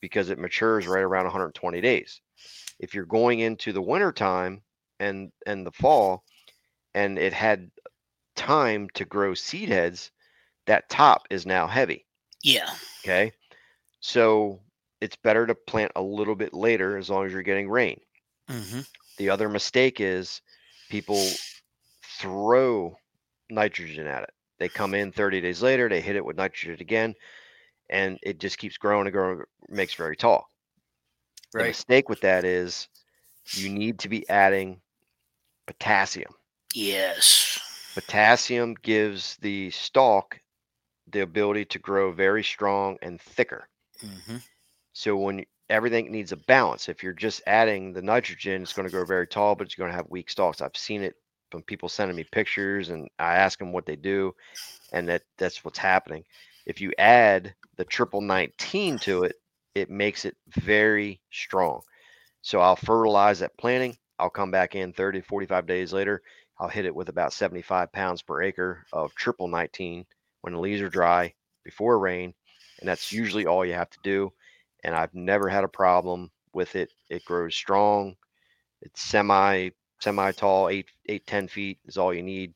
because 0.00 0.30
it 0.30 0.38
matures 0.38 0.86
right 0.86 1.02
around 1.02 1.24
120 1.24 1.80
days. 1.80 2.20
If 2.78 2.94
you're 2.94 3.04
going 3.04 3.40
into 3.40 3.72
the 3.72 3.82
winter 3.82 4.12
time 4.12 4.62
and 5.00 5.32
and 5.44 5.66
the 5.66 5.72
fall 5.72 6.24
and 6.94 7.18
it 7.18 7.32
had 7.32 7.70
time 8.36 8.88
to 8.94 9.04
grow 9.04 9.34
seed 9.34 9.68
heads, 9.68 10.12
that 10.66 10.88
top 10.88 11.26
is 11.30 11.46
now 11.46 11.66
heavy. 11.66 12.06
Yeah. 12.42 12.70
Okay. 13.04 13.32
So 14.00 14.60
it's 15.00 15.16
better 15.16 15.46
to 15.46 15.54
plant 15.54 15.92
a 15.96 16.02
little 16.02 16.34
bit 16.34 16.52
later 16.52 16.96
as 16.96 17.10
long 17.10 17.26
as 17.26 17.32
you're 17.32 17.42
getting 17.42 17.70
rain. 17.70 18.00
hmm 18.48 18.80
The 19.18 19.30
other 19.30 19.48
mistake 19.48 20.00
is 20.00 20.42
people 20.88 21.24
throw 22.02 22.96
nitrogen 23.50 24.06
at 24.06 24.24
it. 24.24 24.30
They 24.58 24.68
come 24.68 24.94
in 24.94 25.12
30 25.12 25.40
days 25.40 25.62
later, 25.62 25.88
they 25.88 26.00
hit 26.00 26.16
it 26.16 26.24
with 26.24 26.36
nitrogen 26.36 26.80
again, 26.80 27.14
and 27.88 28.18
it 28.22 28.38
just 28.38 28.58
keeps 28.58 28.76
growing 28.76 29.06
and 29.06 29.12
growing, 29.12 29.42
makes 29.68 29.94
very 29.94 30.16
tall. 30.16 30.46
The 31.52 31.64
mistake 31.64 32.08
with 32.08 32.20
that 32.20 32.44
is 32.44 32.88
you 33.54 33.70
need 33.70 33.98
to 34.00 34.08
be 34.08 34.28
adding 34.28 34.80
potassium. 35.66 36.32
Yes. 36.74 37.58
Potassium 37.94 38.74
gives 38.74 39.36
the 39.38 39.70
stalk 39.70 40.40
the 41.06 41.20
ability 41.20 41.64
to 41.66 41.78
grow 41.78 42.12
very 42.12 42.44
strong 42.44 42.98
and 43.02 43.20
thicker. 43.20 43.68
Hmm 44.02 44.38
So 44.92 45.16
when 45.16 45.44
everything 45.70 46.10
needs 46.12 46.32
a 46.32 46.36
balance, 46.36 46.88
if 46.88 47.02
you're 47.02 47.12
just 47.14 47.42
adding 47.46 47.92
the 47.92 48.02
nitrogen, 48.02 48.62
it's 48.62 48.72
going 48.72 48.86
to 48.86 48.90
grow 48.90 49.04
very 49.06 49.26
tall, 49.28 49.54
but 49.54 49.66
it's 49.66 49.74
going 49.76 49.90
to 49.90 49.96
have 49.96 50.06
weak 50.10 50.30
stalks. 50.30 50.60
I've 50.62 50.76
seen 50.76 51.02
it 51.02 51.14
from 51.50 51.62
people 51.64 51.88
sending 51.88 52.16
me 52.16 52.24
pictures, 52.24 52.90
and 52.90 53.08
I 53.18 53.36
ask 53.36 53.58
them 53.58 53.72
what 53.72 53.86
they 53.86 53.96
do, 53.96 54.34
and 54.92 55.08
that 55.08 55.22
that's 55.38 55.64
what's 55.64 55.78
happening. 55.78 56.24
If 56.66 56.80
you 56.80 56.92
add 56.98 57.54
the 57.76 57.84
triple 57.84 58.20
19 58.22 58.98
to 59.00 59.24
it, 59.24 59.36
it 59.74 59.90
makes 59.90 60.24
it 60.24 60.36
very 60.48 61.20
strong. 61.32 61.82
So 62.42 62.60
I'll 62.60 62.76
fertilize 62.76 63.40
that 63.40 63.56
planting. 63.58 63.96
I'll 64.18 64.30
come 64.30 64.50
back 64.50 64.74
in 64.74 64.92
30, 64.92 65.20
45 65.22 65.66
days 65.66 65.92
later. 65.92 66.22
I'll 66.58 66.68
hit 66.68 66.84
it 66.86 66.94
with 66.94 67.08
about 67.08 67.32
75 67.32 67.92
pounds 67.92 68.22
per 68.22 68.42
acre 68.42 68.86
of 68.92 69.14
triple 69.14 69.48
19 69.48 70.06
when 70.42 70.52
the 70.54 70.60
leaves 70.60 70.82
are 70.82 70.90
dry 70.90 71.34
before 71.64 71.98
rain. 71.98 72.34
And 72.80 72.88
that's 72.88 73.12
usually 73.12 73.46
all 73.46 73.64
you 73.64 73.74
have 73.74 73.90
to 73.90 73.98
do. 74.02 74.32
And 74.84 74.94
I've 74.94 75.14
never 75.14 75.48
had 75.48 75.64
a 75.64 75.68
problem 75.68 76.30
with 76.54 76.74
it. 76.76 76.90
It 77.10 77.24
grows 77.24 77.54
strong. 77.54 78.16
It's 78.82 79.02
semi 79.02 79.70
semi 80.00 80.32
tall, 80.32 80.68
eight, 80.70 80.90
eight 81.08 81.26
ten 81.26 81.46
feet 81.46 81.78
is 81.86 81.98
all 81.98 82.14
you 82.14 82.22
need. 82.22 82.54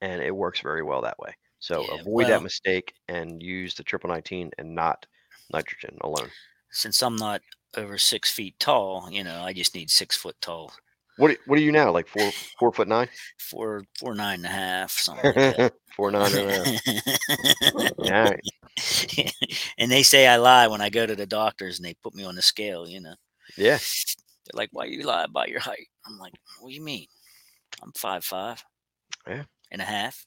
And 0.00 0.22
it 0.22 0.34
works 0.34 0.60
very 0.60 0.82
well 0.82 1.02
that 1.02 1.18
way. 1.18 1.34
So 1.58 1.82
Yeah, 1.82 2.00
avoid 2.00 2.06
well- 2.24 2.28
that 2.28 2.42
mistake 2.42 2.94
and 3.08 3.42
use 3.42 3.74
the 3.74 3.82
triple 3.84 4.08
19 4.08 4.50
and 4.58 4.74
not 4.74 5.06
nitrogen 5.52 5.96
alone. 6.00 6.30
Since 6.70 7.02
I'm 7.02 7.16
not 7.16 7.42
over 7.76 7.98
six 7.98 8.30
feet 8.30 8.58
tall, 8.58 9.08
you 9.10 9.22
know, 9.24 9.42
I 9.42 9.52
just 9.52 9.74
need 9.74 9.90
six 9.90 10.16
foot 10.16 10.36
tall, 10.40 10.72
What 11.16 11.30
are- 11.30 11.38
what 11.46 11.58
are 11.58 11.62
you 11.62 11.72
now? 11.72 11.90
Like 11.92 12.08
four 12.08 12.30
four 12.58 12.72
foot 12.72 12.88
nine? 12.88 13.08
four 13.38 13.84
four 13.98 14.14
nine 14.14 14.36
and 14.36 14.46
a 14.46 14.48
half, 14.48 14.90
something 14.92 15.24
like 15.36 15.56
that. 15.56 15.74
four 15.96 16.10
nine 16.10 16.32
and 16.36 16.50
a 16.50 16.64
half. 16.64 17.92
Right. 17.98 18.40
and 19.78 19.90
they 19.90 20.02
say 20.02 20.26
I 20.26 20.36
lie 20.36 20.66
when 20.66 20.80
I 20.80 20.90
go 20.90 21.06
to 21.06 21.14
the 21.14 21.26
doctors 21.26 21.78
and 21.78 21.86
they 21.86 21.94
put 22.02 22.14
me 22.14 22.24
on 22.24 22.34
the 22.34 22.42
scale, 22.42 22.88
you 22.88 23.00
know. 23.00 23.14
Yeah. 23.56 23.76
They're 23.78 24.58
like, 24.58 24.70
Why 24.72 24.86
you 24.86 25.04
lie 25.04 25.24
about 25.24 25.48
your 25.48 25.60
height? 25.60 25.86
I'm 26.06 26.18
like, 26.18 26.32
What 26.60 26.70
do 26.70 26.74
you 26.74 26.82
mean? 26.82 27.06
I'm 27.82 27.92
five 27.92 28.24
five. 28.24 28.62
Yeah. 29.28 29.44
And 29.70 29.80
a 29.82 29.84
half. 29.84 30.26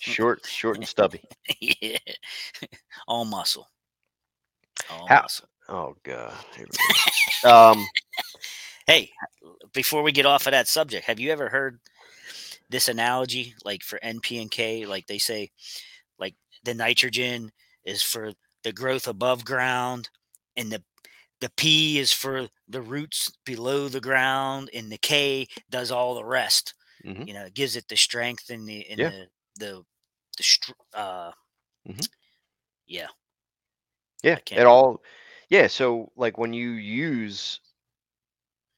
Short, 0.00 0.44
short 0.46 0.78
and 0.78 0.88
stubby. 0.88 1.22
yeah. 1.60 1.98
All 3.06 3.24
muscle. 3.26 3.68
All 4.90 5.06
How- 5.06 5.22
muscle. 5.22 5.48
Oh 5.68 5.94
god. 6.02 6.32
Go. 7.42 7.50
um 7.50 7.86
Hey, 8.86 9.12
before 9.72 10.02
we 10.02 10.12
get 10.12 10.26
off 10.26 10.46
of 10.46 10.52
that 10.52 10.68
subject, 10.68 11.06
have 11.06 11.20
you 11.20 11.30
ever 11.32 11.48
heard 11.48 11.80
this 12.70 12.88
analogy 12.88 13.54
like 13.64 13.82
for 13.82 13.98
NP 14.02 14.40
and 14.40 14.50
K? 14.50 14.86
Like 14.86 15.06
they 15.06 15.18
say, 15.18 15.50
like 16.18 16.36
the 16.64 16.74
nitrogen 16.74 17.52
is 17.84 18.02
for 18.02 18.32
the 18.64 18.72
growth 18.72 19.08
above 19.08 19.44
ground, 19.44 20.10
and 20.56 20.72
the 20.72 20.82
the 21.40 21.50
P 21.56 21.98
is 21.98 22.12
for 22.12 22.48
the 22.68 22.82
roots 22.82 23.32
below 23.46 23.88
the 23.88 24.00
ground, 24.02 24.70
and 24.74 24.92
the 24.92 24.98
K 24.98 25.48
does 25.70 25.90
all 25.92 26.14
the 26.14 26.24
rest. 26.26 26.74
Mhm. 27.04 27.26
You 27.26 27.34
know, 27.34 27.46
it 27.46 27.54
gives 27.54 27.76
it 27.76 27.88
the 27.88 27.96
strength 27.96 28.50
and 28.50 28.68
the 28.68 28.88
and 28.90 29.06
Yeah. 29.06 29.10
the 29.10 29.28
the 29.56 29.84
the 30.38 30.44
str- 30.44 30.72
uh, 30.94 31.32
Mhm. 31.84 32.04
yeah, 32.86 33.08
yeah, 34.22 34.38
it 34.54 34.64
all 34.66 35.02
yeah, 35.48 35.66
so 35.66 36.10
like 36.16 36.38
when 36.38 36.52
you 36.52 36.70
use 36.72 37.60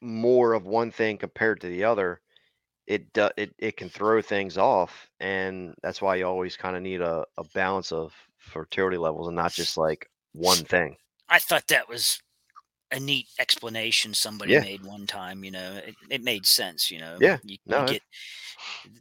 more 0.01 0.53
of 0.53 0.65
one 0.65 0.91
thing 0.91 1.17
compared 1.17 1.61
to 1.61 1.67
the 1.69 1.83
other, 1.83 2.21
it 2.87 3.13
do, 3.13 3.29
it 3.37 3.55
it 3.59 3.77
can 3.77 3.89
throw 3.89 4.21
things 4.21 4.57
off 4.57 5.09
and 5.19 5.75
that's 5.83 6.01
why 6.01 6.15
you 6.17 6.25
always 6.25 6.57
kind 6.57 6.75
of 6.77 6.83
need 6.83 7.01
a, 7.01 7.25
a 7.37 7.43
balance 7.45 7.91
of 7.93 8.13
fertility 8.39 8.97
levels 8.97 9.27
and 9.27 9.35
not 9.37 9.53
just 9.53 9.77
like 9.77 10.09
one 10.33 10.65
thing. 10.65 10.97
I 11.29 11.39
thought 11.39 11.67
that 11.67 11.89
was 11.89 12.21
a 12.91 12.99
neat 12.99 13.27
explanation 13.39 14.13
somebody 14.13 14.55
Yeah. 14.55 14.57
made 14.57 14.83
one 14.83 15.07
time. 15.07 15.43
You 15.45 15.51
know, 15.51 15.75
it, 15.77 15.97
it 16.09 16.23
made 16.23 16.45
sense. 16.47 16.91
You 16.91 16.99
know, 16.99 17.19
Yeah, 17.19 17.39
you, 17.43 17.57
no, 17.65 17.77
you 17.77 17.85
get 17.85 18.03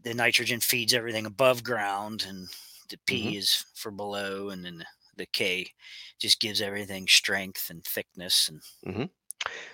the 0.03 0.15
nitrogen 0.15 0.61
feeds 0.61 0.95
everything 0.95 1.27
above 1.27 1.65
ground, 1.65 2.25
and 2.27 2.49
the 2.91 2.99
P 3.07 3.37
Mm-hmm. 3.37 3.37
is 3.37 3.65
for 3.75 3.91
below, 3.91 4.51
and 4.51 4.65
then 4.65 4.79
the, 4.79 4.87
the 5.17 5.27
K 5.27 5.73
just 6.21 6.41
gives 6.41 6.61
everything 6.63 7.07
strength 7.09 7.71
and 7.71 7.85
thickness 7.85 8.49
and 8.49 8.63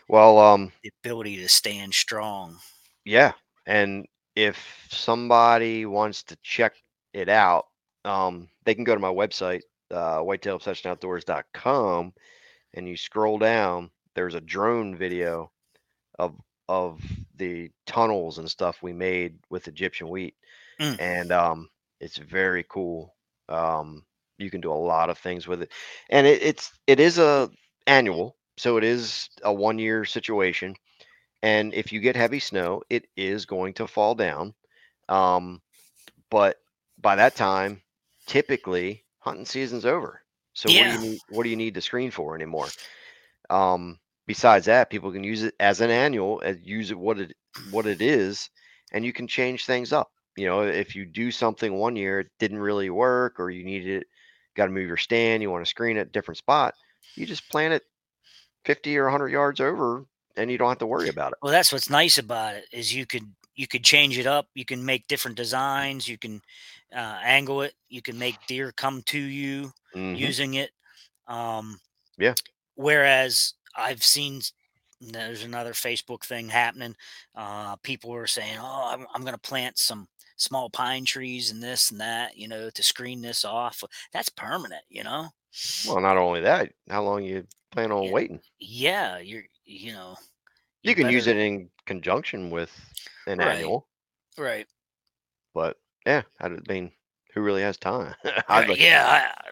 Well, 0.08 0.38
um 0.38 0.72
the 0.84 0.92
ability 1.00 1.38
to 1.38 1.48
stand 1.48 1.92
strong. 1.94 2.60
Yeah, 3.04 3.32
and 3.66 4.06
if 4.36 4.86
somebody 4.90 5.86
wants 5.86 6.22
to 6.24 6.36
check 6.42 6.74
it 7.12 7.28
out, 7.28 7.66
um, 8.04 8.48
they 8.64 8.74
can 8.74 8.84
go 8.84 8.94
to 8.94 9.00
my 9.00 9.08
website, 9.12 9.62
uh, 9.90 10.18
whitetailobsessionoutdoors.com, 10.18 12.12
and 12.74 12.88
you 12.88 12.96
scroll 12.96 13.38
down. 13.38 13.90
There's 14.14 14.34
a 14.34 14.40
drone 14.40 14.96
video 14.96 15.52
of 16.18 16.36
of 16.68 17.02
the 17.36 17.70
tunnels 17.86 18.38
and 18.38 18.50
stuff 18.50 18.82
we 18.82 18.92
made 18.92 19.38
with 19.50 19.68
Egyptian 19.68 20.08
wheat, 20.08 20.36
Mm. 20.80 20.98
and 20.98 21.32
um, 21.32 21.68
it's 22.00 22.18
very 22.18 22.64
cool. 22.68 23.14
Um, 23.48 24.04
you 24.38 24.50
can 24.50 24.60
do 24.60 24.72
a 24.72 24.74
lot 24.74 25.10
of 25.10 25.18
things 25.18 25.46
with 25.48 25.62
it, 25.62 25.72
and 26.10 26.26
it, 26.26 26.42
it's 26.42 26.72
it 26.86 27.00
is 27.00 27.18
a 27.18 27.50
annual, 27.86 28.36
so 28.62 28.76
it 28.76 28.84
is 28.84 29.28
a 29.42 29.52
one 29.52 29.76
year 29.76 30.04
situation. 30.04 30.76
And 31.42 31.74
if 31.74 31.92
you 31.92 31.98
get 31.98 32.14
heavy 32.14 32.38
snow, 32.38 32.82
it 32.88 33.08
is 33.16 33.44
going 33.44 33.74
to 33.74 33.88
fall 33.88 34.14
down. 34.14 34.54
Um, 35.08 35.60
but 36.30 36.58
by 37.00 37.16
that 37.16 37.34
time, 37.34 37.82
typically 38.28 39.02
hunting 39.18 39.46
season's 39.46 39.84
over. 39.84 40.22
So 40.52 40.70
what 40.70 40.84
do 40.84 40.92
you 40.92 41.10
need? 41.10 41.20
What 41.30 41.42
do 41.42 41.50
you 41.50 41.56
need 41.56 41.74
to 41.74 41.80
screen 41.80 42.12
for 42.12 42.36
anymore? 42.36 42.68
Um, 43.50 43.98
besides 44.28 44.66
that, 44.66 44.90
people 44.90 45.10
can 45.10 45.24
use 45.24 45.42
it 45.42 45.54
as 45.58 45.80
an 45.80 45.90
annual, 45.90 46.40
and 46.40 46.64
use 46.64 46.92
it 46.92 46.98
what 46.98 47.18
it 47.18 47.34
what 47.72 47.86
it 47.86 48.00
is, 48.00 48.48
and 48.92 49.04
you 49.04 49.12
can 49.12 49.26
change 49.26 49.66
things 49.66 49.92
up. 49.92 50.12
You 50.36 50.46
know, 50.46 50.60
if 50.62 50.94
you 50.94 51.04
do 51.04 51.32
something 51.32 51.74
one 51.74 51.96
year, 51.96 52.20
it 52.20 52.30
didn't 52.38 52.60
really 52.60 52.90
work, 52.90 53.40
or 53.40 53.50
you 53.50 53.64
needed 53.64 54.02
it, 54.02 54.06
got 54.54 54.66
to 54.66 54.70
move 54.70 54.86
your 54.86 54.96
stand, 54.96 55.42
you 55.42 55.50
want 55.50 55.64
to 55.64 55.68
screen 55.68 55.96
at 55.96 56.06
a 56.06 56.10
different 56.10 56.38
spot, 56.38 56.74
you 57.16 57.26
just 57.26 57.48
plant 57.50 57.74
it 57.74 57.82
50 58.64 58.96
or 58.98 59.04
100 59.04 59.28
yards 59.28 59.60
over, 59.60 60.04
and 60.36 60.50
you 60.50 60.58
don't 60.58 60.68
have 60.68 60.78
to 60.78 60.86
worry 60.86 61.08
about 61.08 61.32
it. 61.32 61.38
Well, 61.42 61.52
that's 61.52 61.72
what's 61.72 61.90
nice 61.90 62.18
about 62.18 62.54
it 62.56 62.64
is 62.72 62.94
you 62.94 63.06
could 63.06 63.24
you 63.54 63.66
could 63.68 63.84
change 63.84 64.16
it 64.18 64.26
up. 64.26 64.46
You 64.54 64.64
can 64.64 64.82
make 64.84 65.06
different 65.08 65.36
designs. 65.36 66.08
You 66.08 66.16
can 66.16 66.40
uh, 66.94 67.18
angle 67.22 67.60
it. 67.62 67.74
You 67.90 68.00
can 68.00 68.18
make 68.18 68.36
deer 68.46 68.72
come 68.72 69.02
to 69.06 69.18
you. 69.18 69.72
Mhm. 69.94 70.16
using 70.16 70.54
it. 70.54 70.70
Um, 71.26 71.78
Yeah. 72.16 72.32
Whereas 72.76 73.54
I've 73.76 74.02
seen 74.02 74.40
there's 75.00 75.42
another 75.42 75.72
Facebook 75.74 76.24
thing 76.24 76.48
happening. 76.48 76.96
Uh, 77.34 77.76
people 77.76 78.14
are 78.14 78.26
saying, 78.26 78.56
"Oh, 78.58 78.90
I'm, 78.92 79.06
I'm 79.14 79.20
going 79.22 79.34
to 79.34 79.38
plant 79.40 79.78
some 79.78 80.08
small 80.36 80.70
pine 80.70 81.04
trees 81.04 81.50
and 81.50 81.62
this 81.62 81.90
and 81.90 82.00
that, 82.00 82.36
you 82.36 82.48
know, 82.48 82.70
to 82.70 82.82
screen 82.82 83.20
this 83.20 83.44
off. 83.44 83.82
That's 84.12 84.28
permanent, 84.30 84.82
you 84.88 85.04
know. 85.04 85.28
Well, 85.86 86.00
not 86.00 86.16
only 86.16 86.40
that, 86.40 86.72
how 86.88 87.02
long 87.02 87.22
you 87.22 87.46
plan 87.72 87.90
on 87.92 88.04
Yeah. 88.04 88.12
waiting? 88.12 88.40
Yeah, 88.58 89.18
you're 89.18 89.44
you 89.64 89.92
know. 89.92 90.16
You 90.82 90.94
can 90.94 91.08
use 91.08 91.26
it 91.28 91.36
in 91.36 91.70
conjunction 91.86 92.50
with 92.50 92.70
an 93.26 93.38
Right. 93.38 93.56
annual, 93.56 93.88
right. 94.36 94.66
but 95.54 95.76
yeah, 96.04 96.22
I 96.40 96.48
mean, 96.68 96.90
who 97.34 97.40
really 97.42 97.62
has 97.62 97.76
time? 97.78 98.14
Right, 98.48 98.68
like- 98.68 98.80
yeah, 98.80 99.30
I, 99.36 99.50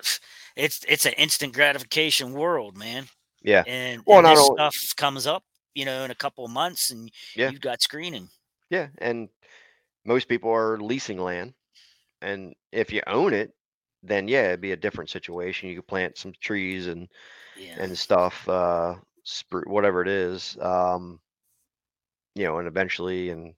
it's 0.57 0.85
it's 0.89 1.07
an 1.07 1.13
instant 1.15 1.55
gratification 1.55 2.33
world, 2.33 2.77
man. 2.77 3.07
yeah, 3.43 3.63
And, 3.67 4.03
Well, 4.07 4.19
and 4.19 4.25
not 4.27 4.35
this 4.35 4.45
only- 4.45 4.57
stuff 4.57 4.97
comes 4.97 5.27
up, 5.29 5.45
you 5.75 5.85
know, 5.85 6.03
in 6.05 6.11
a 6.11 6.15
couple 6.17 6.45
of 6.45 6.51
months, 6.51 6.91
and 6.91 7.11
Yeah. 7.37 7.51
you've 7.51 7.61
got 7.61 7.81
screening. 7.81 8.29
yeah. 8.69 8.89
And 8.99 9.29
most 10.05 10.29
people 10.29 10.51
are 10.51 10.79
leasing 10.79 11.19
land, 11.19 11.55
and 12.23 12.55
if 12.73 12.91
you 12.93 13.03
own 13.07 13.33
it, 13.35 13.53
then 14.03 14.27
yeah, 14.27 14.49
it'd 14.49 14.61
be 14.61 14.73
a 14.73 14.77
different 14.77 15.11
situation. 15.11 15.69
You 15.69 15.77
could 15.77 15.87
plant 15.87 16.19
some 16.19 16.33
trees 16.41 16.87
and 16.89 17.09
Yeah, 17.61 17.79
and 17.79 17.97
stuff, 17.99 18.49
uh, 18.49 18.97
spru 19.27 19.67
whatever 19.67 20.03
it 20.03 20.09
is, 20.09 20.57
um, 20.61 21.21
you 22.35 22.45
know, 22.45 22.59
and 22.59 22.69
eventually, 22.69 23.31
and 23.31 23.55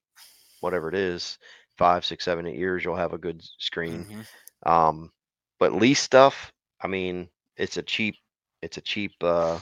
whatever 0.60 0.88
it 0.88 0.94
is, 0.94 1.38
five, 1.78 2.04
six, 2.04 2.24
seven, 2.24 2.46
eight 2.46 2.58
years, 2.58 2.84
you'll 2.84 2.96
have 2.96 3.12
a 3.14 3.18
good 3.18 3.42
screen. 3.58 4.06
mhm. 4.06 4.26
Um, 4.66 5.10
but 5.58 5.72
lease 5.72 6.00
stuff, 6.00 6.52
I 6.82 6.88
mean, 6.88 7.28
it's 7.56 7.76
a 7.76 7.82
cheap, 7.82 8.16
it's 8.62 8.78
a 8.78 8.82
cheap 8.82 9.12
uh, 9.22 9.58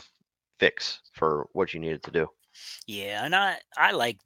fix 0.58 1.00
for 1.12 1.46
what 1.52 1.74
you 1.74 1.80
needed 1.80 2.02
to 2.04 2.10
do. 2.12 2.26
yeah, 2.86 3.24
and 3.24 3.34
I 3.34 3.58
I 3.76 3.92
like 3.92 4.18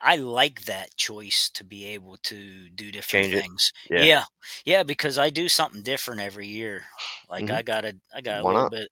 I 0.00 0.16
like 0.16 0.62
that 0.62 0.96
choice 0.96 1.50
to 1.50 1.64
be 1.64 1.84
able 1.86 2.16
to 2.18 2.68
do 2.70 2.92
different 2.92 3.24
Change 3.24 3.34
things. 3.34 3.72
Yeah. 3.90 4.08
yeah, 4.08 4.24
yeah, 4.64 4.82
because 4.82 5.18
I 5.18 5.30
do 5.30 5.48
something 5.48 5.82
different 5.82 6.20
every 6.20 6.46
year. 6.48 6.84
Like 7.28 7.48
Mhm. 7.48 7.50
I 7.50 7.62
got 7.62 7.84
a 7.84 7.98
I 8.14 8.20
got 8.20 8.40
a 8.42 8.44
Why 8.44 8.52
little 8.52 8.64
not? 8.64 8.72
bit, 8.72 8.90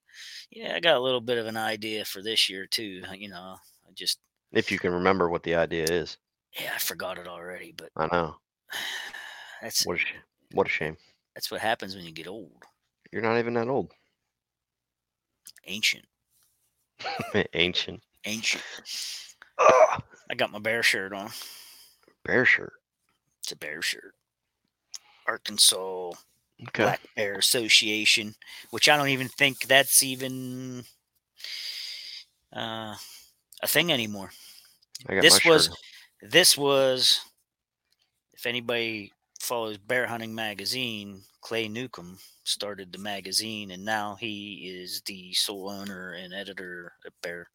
yeah, 0.51 0.75
I 0.77 0.81
got 0.81 0.97
a 0.97 1.01
little 1.01 1.21
bit 1.21 1.39
of 1.39 1.47
an 1.47 1.57
idea 1.57 2.05
for 2.05 2.23
this 2.23 2.49
year 2.49 2.67
too. 2.67 3.05
You 3.15 3.29
know, 3.31 3.59
I 3.89 3.93
just 3.95 4.21
If 4.53 4.73
you 4.73 4.79
can 4.79 4.95
remember 4.95 5.29
what 5.29 5.43
the 5.43 5.55
idea 5.55 5.85
is, 5.85 6.17
yeah, 6.59 6.73
I 6.75 6.79
forgot 6.79 7.19
it 7.19 7.27
already, 7.29 7.73
but 7.73 7.93
I 7.97 8.07
know. 8.07 8.37
that's 9.63 9.85
What 9.85 9.95
a 9.95 9.99
sh- 10.01 10.15
what 10.51 10.67
a 10.67 10.71
shame. 10.71 10.97
that's 11.35 11.51
what 11.51 11.61
happens 11.61 11.95
when 11.95 12.05
you 12.05 12.13
get 12.13 12.27
old, 12.27 12.65
You're 13.11 13.23
not 13.23 13.39
even 13.39 13.55
that 13.55 13.69
old. 13.69 13.95
ancient, 15.65 16.07
Ancient. 17.55 18.03
ancient. 18.25 18.65
Ugh, 19.59 20.03
I 20.31 20.35
got 20.35 20.51
my 20.53 20.59
bear 20.59 20.83
shirt 20.83 21.13
on. 21.13 21.31
bear 22.25 22.45
shirt. 22.45 22.73
It's 23.43 23.53
a 23.53 23.57
bear 23.57 23.83
shirt. 23.83 24.15
Arkansas 25.27 26.11
Okay. 26.69 26.85
Black 26.85 27.01
Bear 27.17 27.35
Association, 27.35 28.35
which 28.71 28.89
I 28.89 28.97
don't 28.97 29.09
even 29.09 29.29
think 29.29 29.67
that's 29.67 30.03
even 30.05 30.85
uh, 32.55 32.95
a 33.61 33.67
thing 33.67 33.93
anymore. 33.93 34.31
I 35.09 35.15
got 35.15 35.23
this 35.23 35.45
was- 35.45 35.65
shirt. 35.67 35.77
This 36.23 36.57
was, 36.57 37.21
if 38.33 38.47
anybody 38.47 39.13
follows 39.41 39.77
Bear 39.79 40.07
Hunting 40.07 40.35
Magazine, 40.35 41.21
Clay 41.45 41.69
Newcomb 41.69 42.19
started 42.45 42.91
the 42.91 42.99
magazine, 42.99 43.71
and 43.73 43.85
now 43.85 44.17
he 44.19 44.73
is 44.75 45.03
the 45.03 45.33
sole 45.35 45.69
owner 45.69 46.15
and 46.15 46.33
editor 46.33 46.95
of 47.07 47.13
Bear 47.23 47.49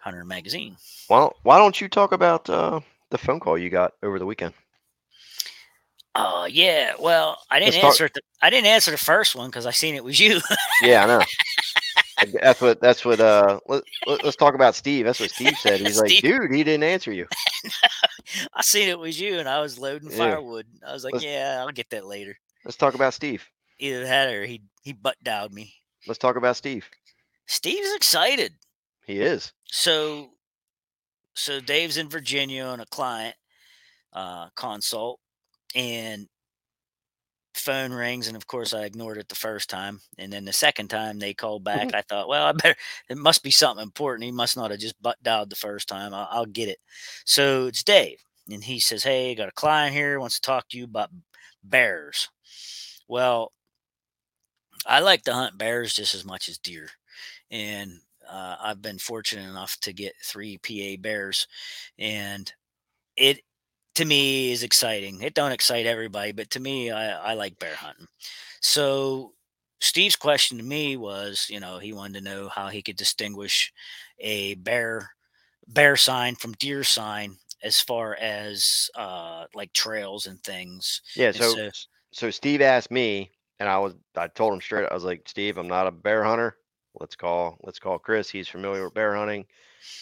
Hunter 0.00 0.24
Magazine. 0.24 0.76
Well, 1.10 1.36
why 1.42 1.58
don't 1.58 1.78
you 1.78 1.88
talk 1.88 2.12
about 2.12 2.48
uh, 2.48 2.80
the 3.10 3.18
phone 3.18 3.38
call 3.38 3.58
you 3.58 3.68
got 3.68 3.92
over 4.02 4.18
the 4.18 4.24
weekend? 4.24 4.54
Oh 6.14 6.46
yeah, 6.46 6.94
well 6.98 7.38
I 7.50 7.58
didn't 7.60 7.74
Let's 7.74 7.84
answer. 8.00 8.10
The, 8.12 8.22
I 8.40 8.48
didn't 8.48 8.66
answer 8.66 8.90
the 8.90 8.96
first 8.96 9.36
one 9.36 9.50
because 9.50 9.66
I 9.66 9.72
seen 9.72 9.94
it 9.94 10.02
was 10.02 10.18
you. 10.18 10.40
Yeah, 10.82 11.04
I 11.04 11.06
know. 11.06 11.22
That's 12.42 12.60
what 12.60 12.80
that's 12.80 13.04
what 13.04 13.20
uh 13.20 13.60
let, 13.68 13.84
us 14.24 14.34
talk 14.34 14.54
about 14.54 14.74
Steve. 14.74 15.04
That's 15.04 15.20
what 15.20 15.30
Steve 15.30 15.56
said. 15.58 15.78
He's 15.78 16.00
like, 16.00 16.20
dude, 16.20 16.50
he 16.52 16.64
didn't 16.64 16.82
answer 16.82 17.12
you. 17.12 17.28
I 18.54 18.62
seen 18.62 18.88
it 18.88 18.98
was 18.98 19.20
you, 19.20 19.38
and 19.38 19.48
I 19.48 19.60
was 19.60 19.78
loading 19.78 20.10
Yeah. 20.10 20.16
firewood. 20.16 20.66
I 20.84 20.92
was 20.92 21.04
like, 21.04 21.12
Let's- 21.14 21.24
yeah, 21.24 21.58
I'll 21.60 21.70
get 21.70 21.90
that 21.90 22.06
later. 22.06 22.36
Let's 22.68 22.76
talk 22.76 22.92
about 22.92 23.14
Steve. 23.14 23.48
Either 23.78 24.04
that 24.04 24.28
or 24.28 24.44
he 24.44 24.60
he 24.82 24.92
butt 24.92 25.16
dialed 25.22 25.54
me. 25.54 25.72
Let's 26.06 26.18
talk 26.18 26.36
about 26.36 26.54
Steve. 26.54 26.84
Steve's 27.46 27.94
excited. 27.94 28.52
He 29.06 29.22
is. 29.22 29.54
So 29.64 30.28
so 31.34 31.60
Dave's 31.60 31.96
in 31.96 32.10
Virginia 32.10 32.64
on 32.64 32.80
a 32.80 32.86
client 32.86 33.34
uh 34.12 34.50
consult 34.54 35.18
and 35.74 36.26
phone 37.54 37.90
rings 37.90 38.28
and 38.28 38.36
of 38.36 38.46
course 38.46 38.74
I 38.74 38.84
ignored 38.84 39.16
it 39.16 39.30
the 39.30 39.34
first 39.34 39.70
time 39.70 40.00
and 40.18 40.30
then 40.30 40.44
the 40.44 40.52
second 40.52 40.88
time 40.88 41.18
they 41.18 41.32
called 41.32 41.64
back 41.64 41.94
I 41.94 42.02
thought 42.02 42.28
well 42.28 42.44
I 42.44 42.52
better 42.52 42.76
it 43.08 43.16
must 43.16 43.42
be 43.42 43.50
something 43.50 43.82
important 43.82 44.24
he 44.24 44.32
must 44.32 44.56
not 44.58 44.70
have 44.70 44.80
just 44.80 45.00
butt 45.00 45.16
dialed 45.22 45.50
the 45.50 45.56
first 45.56 45.88
time 45.88 46.12
I'll, 46.12 46.28
I'll 46.30 46.46
get 46.46 46.68
it 46.68 46.78
so 47.24 47.66
it's 47.66 47.82
Dave 47.82 48.18
and 48.50 48.62
he 48.62 48.78
says 48.78 49.02
hey 49.02 49.34
got 49.34 49.48
a 49.48 49.52
client 49.52 49.94
here 49.94 50.20
wants 50.20 50.36
to 50.36 50.42
talk 50.42 50.68
to 50.68 50.78
you 50.78 50.84
about 50.84 51.10
bears 51.64 52.28
well 53.08 53.52
I 54.86 55.00
like 55.00 55.22
to 55.24 55.34
hunt 55.34 55.58
bears 55.58 55.94
just 55.94 56.14
as 56.14 56.24
much 56.24 56.48
as 56.48 56.58
deer 56.58 56.90
and 57.50 58.00
uh, 58.28 58.56
I've 58.60 58.82
been 58.82 58.98
fortunate 58.98 59.48
enough 59.50 59.78
to 59.82 59.92
get 59.92 60.14
three 60.24 60.58
PA 60.58 61.02
bears, 61.02 61.48
and 61.98 62.52
it 63.16 63.40
to 63.96 64.04
me 64.04 64.52
is 64.52 64.62
exciting. 64.64 65.22
It 65.22 65.34
don't 65.34 65.52
excite 65.52 65.86
everybody, 65.86 66.32
but 66.32 66.50
to 66.52 66.60
me, 66.60 66.90
I, 66.90 67.32
I 67.32 67.34
like 67.34 67.58
bear 67.58 67.76
hunting. 67.76 68.08
So 68.62 69.34
Steve's 69.80 70.16
question 70.16 70.58
to 70.58 70.64
me 70.64 70.96
was, 70.96 71.46
you 71.50 71.60
know, 71.60 71.78
he 71.78 71.92
wanted 71.92 72.14
to 72.20 72.24
know 72.24 72.48
how 72.48 72.68
he 72.68 72.82
could 72.82 72.96
distinguish 72.96 73.72
a 74.20 74.54
bear 74.56 75.10
bear 75.68 75.96
sign 75.96 76.36
from 76.36 76.52
deer 76.54 76.84
sign 76.84 77.36
as 77.62 77.80
far 77.80 78.16
as 78.16 78.90
uh 78.96 79.46
like 79.54 79.72
trails 79.74 80.26
and 80.26 80.42
things. 80.44 81.02
Yeah. 81.14 81.28
And 81.34 81.42
So 81.44 81.56
so- 82.18 82.30
Steve 82.30 82.60
asked 82.60 82.90
me, 82.90 83.30
and 83.58 83.68
I 83.68 83.78
was 83.78 83.94
I 84.16 84.28
told 84.28 84.54
him 84.54 84.60
straight. 84.60 84.86
I 84.90 84.94
was 84.94 85.04
like, 85.04 85.22
Steve, 85.26 85.58
I'm 85.58 85.68
not 85.68 85.86
a 85.86 85.92
bear 85.92 86.24
hunter. 86.24 86.56
Let's 86.94 87.16
call 87.16 87.56
let's 87.62 87.78
call 87.78 87.98
Chris. 87.98 88.30
He's 88.30 88.48
familiar 88.48 88.84
with 88.84 88.94
bear 88.94 89.14
hunting. 89.14 89.46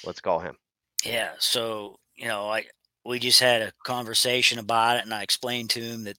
Let's 0.05 0.21
call 0.21 0.39
him. 0.41 0.57
Yeah. 1.05 1.33
So, 1.39 1.99
you 2.15 2.27
know, 2.29 2.49
I 2.49 2.65
we 3.05 3.19
just 3.19 3.41
had 3.41 3.63
a 3.63 3.73
conversation 3.85 4.59
about 4.59 4.97
it 4.97 5.05
and 5.05 5.15
I 5.15 5.23
explained 5.23 5.71
to 5.71 5.81
him 5.81 6.05
that 6.05 6.17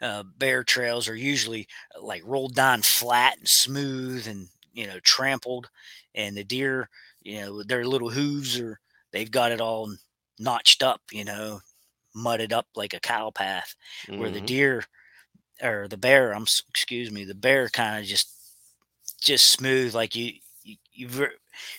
uh, 0.00 0.22
bear 0.38 0.64
trails 0.64 1.08
are 1.08 1.14
usually 1.14 1.68
uh, 1.96 2.02
like 2.02 2.22
rolled 2.24 2.54
down 2.54 2.82
flat 2.82 3.38
and 3.38 3.46
smooth 3.48 4.26
and, 4.26 4.48
you 4.72 4.86
know, 4.86 4.98
trampled. 5.00 5.68
And 6.14 6.36
the 6.36 6.42
deer, 6.42 6.88
you 7.22 7.40
know, 7.40 7.62
their 7.62 7.84
little 7.84 8.10
hooves 8.10 8.58
are, 8.58 8.80
they've 9.12 9.30
got 9.30 9.52
it 9.52 9.60
all 9.60 9.94
notched 10.40 10.82
up, 10.82 11.02
you 11.12 11.24
know, 11.24 11.60
mudded 12.14 12.52
up 12.52 12.66
like 12.74 12.94
a 12.94 13.00
cow 13.00 13.30
path 13.30 13.74
where 14.08 14.30
the 14.30 14.40
Mhm. 14.40 14.46
deer 14.46 14.84
or 15.62 15.88
the 15.88 15.96
bear, 15.96 16.32
I'm 16.34 16.44
excuse 16.68 17.10
me, 17.10 17.24
the 17.24 17.34
bear 17.34 17.68
kind 17.68 18.00
of 18.00 18.06
just 18.06 18.28
just 19.20 19.50
smooth 19.50 19.94
like 19.94 20.14
you 20.14 20.32
you, 20.62 20.76
you 20.92 21.08
re- 21.08 21.28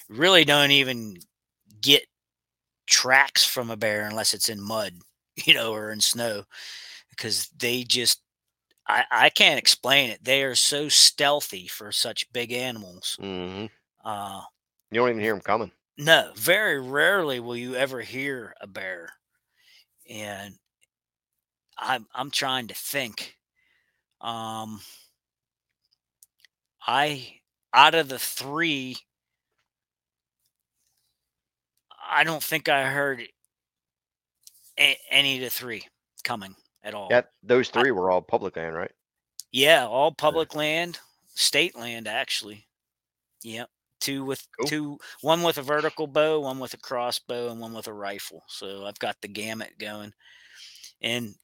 really 0.10 0.46
don't 0.46 0.72
even 0.72 1.18
get 1.82 2.04
tracks 2.88 3.46
from 3.46 3.70
a 3.72 3.78
bear 3.78 4.08
unless 4.08 4.34
it's 4.34 4.50
in 4.50 4.62
mud, 4.62 4.94
you 5.46 5.54
know, 5.54 5.74
or 5.74 5.92
in 5.92 6.02
snow 6.02 6.44
because 7.10 7.50
they 7.58 7.84
just 7.84 8.22
I, 8.88 9.06
I 9.12 9.30
can't 9.30 9.60
explain 9.60 10.10
it. 10.12 10.24
They 10.24 10.44
are 10.44 10.56
so 10.56 10.90
stealthy 10.90 11.68
for 11.68 11.92
such 11.92 12.32
big 12.34 12.52
animals. 12.52 13.20
mm-hmm. 13.20 13.66
Uh 14.08 14.42
You 14.92 15.00
don't 15.00 15.10
even 15.10 15.22
hear 15.22 15.34
them 15.34 15.42
coming. 15.42 15.72
no, 15.98 16.32
very 16.36 16.80
rarely 16.80 17.40
will 17.40 17.56
you 17.58 17.76
ever 17.76 18.02
hear 18.02 18.54
a 18.62 18.68
bear. 18.68 19.10
And 20.10 20.56
I'm 21.78 22.08
I'm 22.14 22.32
trying 22.32 22.68
to 22.68 22.74
think. 22.74 23.38
Um 24.26 24.82
I 26.88 27.40
out 27.74 27.96
of 27.96 28.10
the 28.10 28.20
3 28.20 28.98
I 32.10 32.24
don't 32.24 32.44
think 32.44 32.70
I 32.70 32.90
heard 32.90 33.24
a- 34.80 35.00
any 35.10 35.38
of 35.38 35.44
the 35.44 35.50
3 35.50 35.88
coming 36.24 36.56
at 36.84 36.94
all. 36.94 37.10
That 37.10 37.32
those 37.44 37.70
three 37.70 37.92
were 37.92 38.10
all 38.12 38.22
public 38.22 38.56
land, 38.58 38.76
right? 38.76 38.92
Yeah, 39.52 39.86
all 39.88 40.12
public 40.12 40.56
land, 40.56 41.00
state 41.36 41.78
land 41.78 42.08
actually. 42.08 42.68
Yep. 43.44 43.70
Two 44.02 44.26
with 44.26 44.46
Cool. 44.60 44.68
two 44.68 45.00
one 45.22 45.44
with 45.44 45.58
a 45.58 45.62
vertical 45.62 46.08
bow, 46.08 46.42
one 46.42 46.60
with 46.60 46.74
a 46.74 46.78
crossbow, 46.78 47.50
and 47.50 47.60
one 47.60 47.74
with 47.74 47.88
a 47.88 47.94
rifle. 47.94 48.44
So 48.48 48.86
I've 48.86 49.00
got 49.00 49.16
the 49.22 49.28
gamut 49.28 49.78
going. 49.80 50.14
And 51.02 51.36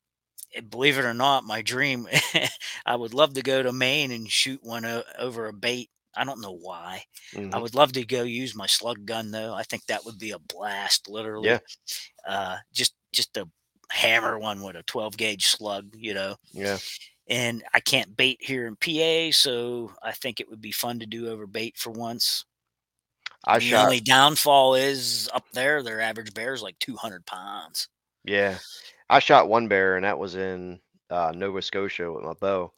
believe 0.69 0.97
it 0.97 1.05
or 1.05 1.13
not, 1.13 1.43
my 1.45 1.61
dream 1.61 2.07
I 2.85 2.95
would 2.95 3.13
love 3.13 3.33
to 3.35 3.41
go 3.41 3.63
to 3.63 3.71
Maine 3.71 4.11
and 4.11 4.29
shoot 4.29 4.59
one 4.63 4.85
o- 4.85 5.03
over 5.17 5.47
a 5.47 5.53
bait. 5.53 5.89
I 6.15 6.25
don't 6.25 6.41
know 6.41 6.51
why. 6.57 7.03
I 7.33 7.37
Mhm. 7.37 7.61
would 7.61 7.73
love 7.75 7.93
to 7.93 8.05
go 8.05 8.23
use 8.23 8.53
my 8.53 8.65
slug 8.67 9.05
gun 9.05 9.31
though. 9.31 9.53
I 9.53 9.63
think 9.63 9.85
that 9.85 10.03
would 10.05 10.17
be 10.19 10.31
a 10.31 10.39
blast, 10.39 11.07
literally. 11.07 11.47
Yeah. 11.49 11.59
Uh, 12.27 12.57
just 12.73 12.93
just 13.13 13.33
to 13.35 13.47
hammer 13.91 14.37
one 14.39 14.61
with 14.61 14.75
a 14.75 14.83
12 14.83 15.15
gauge 15.17 15.45
slug, 15.47 15.95
you 15.95 16.13
know. 16.13 16.35
Yeah. 16.51 16.77
And 17.27 17.63
I 17.73 17.79
can't 17.79 18.17
bait 18.17 18.37
here 18.41 18.67
in 18.67 18.75
PA, 18.75 19.31
so 19.31 19.93
I 20.03 20.11
think 20.11 20.39
it 20.39 20.49
would 20.49 20.61
be 20.61 20.71
fun 20.71 20.99
to 20.99 21.05
do 21.05 21.29
over 21.29 21.47
bait 21.47 21.77
for 21.77 21.91
once. 21.91 22.43
I 23.45 23.59
the 23.59 23.65
shot. 23.69 23.85
only 23.85 23.99
downfall 24.01 24.75
is 24.75 25.29
up 25.33 25.45
there, 25.53 25.81
their 25.81 26.01
average 26.01 26.33
bear 26.33 26.53
is 26.53 26.61
like 26.61 26.77
200 26.79 27.25
pounds. 27.25 27.87
Yeah, 28.23 28.59
I 29.11 29.19
shot 29.19 29.49
one 29.49 29.67
bear, 29.67 29.97
and 29.97 30.05
that 30.05 30.17
was 30.17 30.35
in 30.35 30.79
uh, 31.09 31.33
Nova 31.35 31.61
Scotia 31.61 32.11
with 32.11 32.23
my 32.23 32.33
bow, 32.33 32.71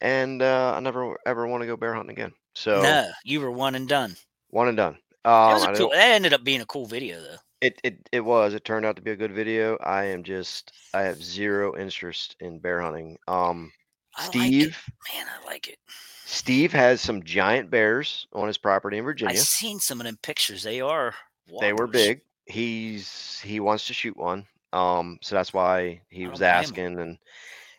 and 0.00 0.42
uh, 0.42 0.74
I 0.76 0.80
never 0.80 1.16
ever 1.24 1.46
want 1.46 1.62
to 1.62 1.66
go 1.66 1.76
bear 1.76 1.94
hunting 1.94 2.10
again. 2.16 2.32
So 2.54 2.82
No, 2.82 3.08
you 3.24 3.40
were 3.40 3.52
one 3.52 3.76
and 3.76 3.88
done. 3.88 4.16
one 4.48 4.68
and 4.68 4.76
done. 4.76 4.98
Um, 5.24 5.52
was 5.52 5.64
I 5.64 5.72
a 5.72 5.76
cool, 5.76 5.90
that 5.90 6.10
ended 6.12 6.32
up 6.32 6.42
being 6.42 6.60
a 6.60 6.66
cool 6.66 6.86
video 6.86 7.20
though. 7.20 7.36
it, 7.60 7.80
it 7.84 8.08
it 8.10 8.20
was. 8.20 8.52
It 8.54 8.64
turned 8.64 8.84
out 8.84 8.96
to 8.96 9.02
be 9.02 9.12
a 9.12 9.16
good 9.16 9.32
video. 9.32 9.76
I 9.78 10.04
am 10.06 10.24
just 10.24 10.72
I 10.92 11.02
have 11.02 11.22
zero 11.22 11.76
interest 11.78 12.34
in 12.40 12.58
bear 12.58 12.80
hunting. 12.80 13.16
Um, 13.28 13.70
I 14.16 14.24
like. 14.24 14.32
Steve 14.32 14.84
Man, 15.14 15.26
I 15.28 15.46
like 15.46 15.68
it. 15.68 15.78
Steve 16.24 16.72
has 16.72 17.00
some 17.00 17.22
giant 17.22 17.70
bears 17.70 18.26
on 18.32 18.46
his 18.48 18.58
property 18.58 18.98
in 18.98 19.04
Virginia. 19.04 19.34
I've 19.34 19.40
seen 19.40 19.78
some 19.78 20.00
of 20.00 20.06
them 20.06 20.18
pictures. 20.22 20.62
They 20.62 20.80
are 20.80 21.14
They 21.60 21.72
were 21.72 21.86
big. 21.86 22.22
He's 22.46 23.40
he 23.44 23.60
wants 23.60 23.86
to 23.86 23.94
shoot 23.94 24.16
one. 24.16 24.46
Um, 24.72 25.18
so 25.22 25.34
that's 25.34 25.52
why 25.52 26.00
he 26.08 26.26
was 26.28 26.40
don't 26.40 26.50
him. 26.50 26.80
asking 26.80 26.98
and 26.98 27.18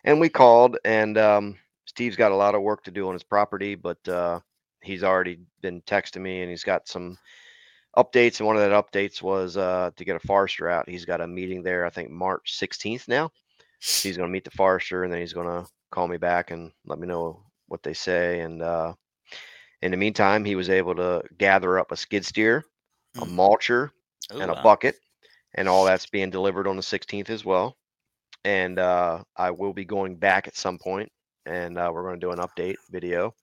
and 0.03 0.19
we 0.19 0.29
called 0.29 0.77
and 0.85 1.17
um 1.17 1.57
Steve's 1.85 2.15
got 2.15 2.31
a 2.31 2.35
lot 2.35 2.55
of 2.55 2.61
work 2.61 2.83
to 2.83 2.91
do 2.91 3.07
on 3.07 3.13
his 3.13 3.23
property, 3.23 3.75
but 3.75 4.05
uh 4.07 4.39
he's 4.81 5.03
already 5.03 5.39
been 5.61 5.81
texting 5.81 6.21
me 6.21 6.41
and 6.41 6.49
he's 6.49 6.63
got 6.63 6.87
some 6.87 7.17
updates 7.97 8.39
and 8.39 8.47
one 8.47 8.55
of 8.57 8.61
that 8.61 8.71
updates 8.85 9.21
was 9.21 9.57
uh 9.57 9.91
to 9.95 10.05
get 10.05 10.15
a 10.15 10.19
forester 10.27 10.69
out. 10.69 10.89
He's 10.89 11.05
got 11.05 11.21
a 11.21 11.27
meeting 11.27 11.63
there 11.63 11.85
I 11.85 11.89
think 11.89 12.09
March 12.09 12.53
16th 12.57 13.07
now. 13.07 13.31
He's 14.03 14.17
going 14.17 14.27
to 14.29 14.33
meet 14.33 14.45
the 14.45 14.51
forester 14.51 15.03
and 15.03 15.11
then 15.13 15.19
he's 15.19 15.33
going 15.33 15.47
to 15.47 15.69
call 15.91 16.07
me 16.07 16.17
back 16.17 16.51
and 16.51 16.71
let 16.85 16.99
me 16.99 17.07
know 17.07 17.43
what 17.67 17.83
they 17.83 17.93
say 17.93 18.41
and 18.41 18.61
uh 18.61 18.93
in 19.81 19.91
the 19.91 19.97
meantime, 19.97 20.45
he 20.45 20.55
was 20.55 20.69
able 20.69 20.95
to 20.95 21.23
gather 21.37 21.79
up 21.79 21.91
a 21.91 21.97
skid 21.97 22.25
steer, 22.25 22.63
a 23.21 23.25
Mm. 23.25 23.27
mulcher, 23.27 23.91
Oh, 24.31 24.39
and 24.39 24.51
a 24.51 24.55
wow. 24.55 24.63
bucket, 24.63 24.95
and 25.55 25.67
all 25.67 25.85
that's 25.85 26.05
being 26.07 26.29
delivered 26.29 26.67
on 26.67 26.75
the 26.75 26.81
16th 26.81 27.29
as 27.29 27.43
well. 27.45 27.77
And 28.43 28.79
uh, 28.79 29.23
I 29.37 29.51
will 29.51 29.73
be 29.73 29.85
going 29.85 30.15
back 30.15 30.47
at 30.47 30.55
some 30.55 30.77
point, 30.79 31.11
and 31.45 31.77
uh, 31.77 31.91
we're 31.93 32.03
going 32.03 32.19
to 32.19 32.25
do 32.25 32.31
an 32.31 32.39
update 32.39 32.77
video 32.89 33.33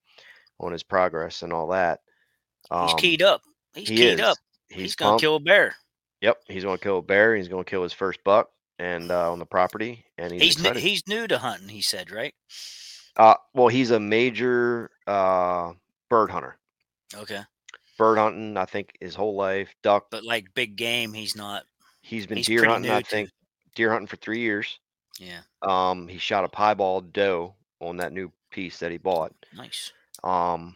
on 0.59 0.71
his 0.73 0.83
progress 0.83 1.41
and 1.41 1.53
all 1.53 1.67
that. 1.69 1.99
He's 2.69 2.91
Um, 2.91 2.97
keyed 2.97 3.21
up. 3.21 3.41
He's 3.73 3.87
he 3.89 3.95
keyed 3.95 4.13
is. 4.15 4.19
up. 4.21 4.37
He's, 4.67 4.81
He's, 4.81 4.95
gonna 4.95 5.17
kill 5.19 5.37
a 5.37 5.39
bear. 5.39 5.75
Yep, 6.21 6.37
he's 6.47 6.63
going 6.63 6.77
to 6.77 6.83
kill 6.83 6.97
a 6.97 7.01
bear. 7.01 7.35
He's 7.35 7.47
going 7.47 7.63
to 7.63 7.69
kill 7.69 7.81
his 7.83 7.93
first 7.93 8.19
buck, 8.25 8.49
and 8.77 9.09
uh, 9.09 9.31
on 9.31 9.39
the 9.39 9.45
property, 9.45 10.05
and 10.17 10.31
he's, 10.33 10.41
He's 10.41 10.59
new, 10.61 10.73
he's 10.73 11.07
new 11.07 11.27
to 11.27 11.37
hunting. 11.37 11.69
He 11.69 11.81
said, 11.81 12.11
right? 12.11 12.33
uh, 13.15 13.35
well, 13.53 13.69
he's 13.69 13.91
a 13.91 13.99
major 13.99 14.91
uh, 15.07 15.71
bird 16.09 16.29
hunter. 16.29 16.57
Okay, 17.15 17.41
Bird 17.97 18.17
hunting, 18.17 18.57
I 18.57 18.65
think, 18.65 18.91
his 18.99 19.15
whole 19.15 19.35
life. 19.35 19.73
Duck. 19.81 20.07
but 20.11 20.23
like 20.25 20.53
big 20.53 20.75
game, 20.75 21.13
he's 21.13 21.35
not. 21.37 21.63
He's 22.09 22.25
been 22.25 22.37
he's 22.37 22.47
deer 22.47 22.65
hunting. 22.65 22.89
I 22.89 23.01
think 23.01 23.29
deer 23.75 23.91
hunting 23.91 24.07
for 24.07 24.15
three 24.15 24.39
years. 24.39 24.79
Yeah, 25.19 25.41
Um, 25.61 26.07
he 26.07 26.17
shot 26.17 26.43
a 26.43 26.49
piebald 26.49 27.13
doe 27.13 27.55
on 27.79 27.97
that 27.97 28.13
new 28.13 28.31
piece 28.49 28.79
that 28.79 28.91
he 28.91 28.97
bought. 28.97 29.33
nice. 29.53 29.91
Um, 30.23 30.75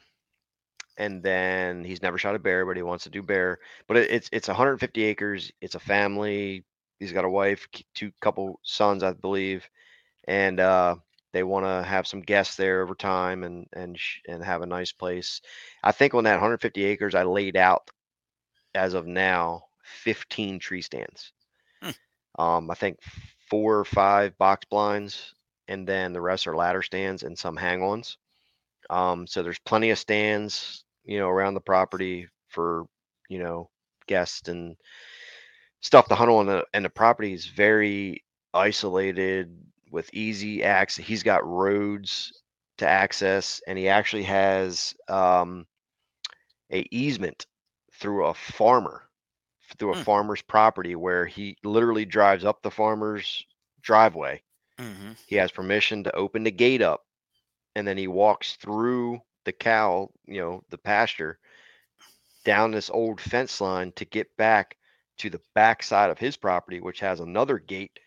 and 0.97 1.23
then 1.23 1.83
he's 1.83 2.03
never 2.03 2.19
shot 2.19 2.35
a 2.35 2.39
bear, 2.39 2.65
but 2.67 2.77
he 2.77 2.83
wants 2.83 3.03
to 3.05 3.09
do 3.09 3.23
bear. 3.23 3.59
But 3.87 3.97
it, 3.97 4.11
it's 4.11 4.29
it's 4.31 4.47
150 4.47 5.03
acres. 5.03 5.51
It's 5.59 5.75
a 5.75 5.79
family. 5.79 6.63
He's 6.99 7.11
got 7.11 7.25
a 7.25 7.29
wife, 7.29 7.67
two 7.95 8.11
couple 8.21 8.59
sons, 8.63 9.01
I 9.01 9.13
believe, 9.13 9.67
and 10.27 10.59
uh, 10.59 10.97
they 11.33 11.43
want 11.43 11.65
to 11.65 11.87
have 11.87 12.05
some 12.07 12.21
guests 12.21 12.55
there 12.57 12.83
over 12.83 12.93
time 12.95 13.43
and 13.43 13.67
and 13.73 13.97
sh- 13.99 14.19
and 14.27 14.43
have 14.43 14.61
a 14.61 14.67
nice 14.67 14.91
place. 14.91 15.41
I 15.83 15.91
think 15.91 16.13
on 16.13 16.25
that 16.25 16.33
150 16.33 16.83
acres, 16.83 17.15
I 17.15 17.23
laid 17.23 17.57
out 17.57 17.89
as 18.75 18.93
of 18.93 19.07
now 19.07 19.65
15 19.83 20.59
tree 20.59 20.81
stands. 20.81 21.31
Um, 22.39 22.71
I 22.71 22.75
think 22.75 22.97
four 23.49 23.77
or 23.79 23.85
five 23.85 24.37
box 24.37 24.65
blinds, 24.69 25.33
and 25.67 25.87
then 25.87 26.13
the 26.13 26.21
rest 26.21 26.47
are 26.47 26.55
ladder 26.55 26.81
stands 26.81 27.23
and 27.23 27.37
some 27.37 27.55
hang-ons. 27.55 28.17
Um, 28.89 29.27
so 29.27 29.43
there's 29.43 29.59
plenty 29.59 29.91
of 29.91 29.99
stands, 29.99 30.83
you 31.05 31.19
know, 31.19 31.29
around 31.29 31.53
the 31.53 31.61
property 31.61 32.27
for, 32.49 32.85
you 33.29 33.39
know, 33.39 33.69
guests 34.07 34.49
and 34.49 34.75
stuff 35.81 36.07
to 36.07 36.15
hunt 36.15 36.31
on. 36.31 36.45
The, 36.47 36.65
and 36.73 36.83
the 36.83 36.89
property 36.89 37.33
is 37.33 37.45
very 37.45 38.23
isolated 38.53 39.55
with 39.91 40.13
easy 40.13 40.63
access. 40.63 41.05
He's 41.05 41.23
got 41.23 41.45
roads 41.47 42.41
to 42.79 42.87
access, 42.87 43.61
and 43.67 43.77
he 43.77 43.87
actually 43.87 44.23
has 44.23 44.93
um, 45.07 45.65
a 46.71 46.85
easement 46.91 47.45
through 47.93 48.25
a 48.25 48.33
farmer, 48.33 49.03
through 49.73 49.91
a 49.91 49.95
Hmm. 49.95 50.03
farmer's 50.03 50.41
property 50.41 50.95
where 50.95 51.25
he 51.25 51.57
literally 51.63 52.05
drives 52.05 52.45
up 52.45 52.61
the 52.61 52.71
farmer's 52.71 53.45
driveway 53.81 54.41
hmm 54.79 55.13
he 55.25 55.35
has 55.35 55.51
permission 55.51 56.03
to 56.03 56.15
open 56.15 56.43
the 56.43 56.51
gate 56.51 56.81
up 56.81 57.05
and 57.75 57.87
then 57.87 57.97
he 57.97 58.07
walks 58.07 58.55
through 58.55 59.19
the 59.45 59.51
cow 59.53 60.09
you 60.25 60.39
know 60.39 60.63
the 60.69 60.77
pasture 60.77 61.39
down 62.45 62.71
this 62.71 62.89
old 62.89 63.19
fence 63.19 63.59
line 63.61 63.91
to 63.93 64.05
get 64.05 64.35
back 64.37 64.77
to 65.17 65.29
the 65.29 65.41
back 65.53 65.81
side 65.83 66.09
of 66.09 66.17
his 66.19 66.35
property 66.37 66.79
which 66.79 66.99
has 66.99 67.19
another 67.19 67.57
gate 67.59 67.99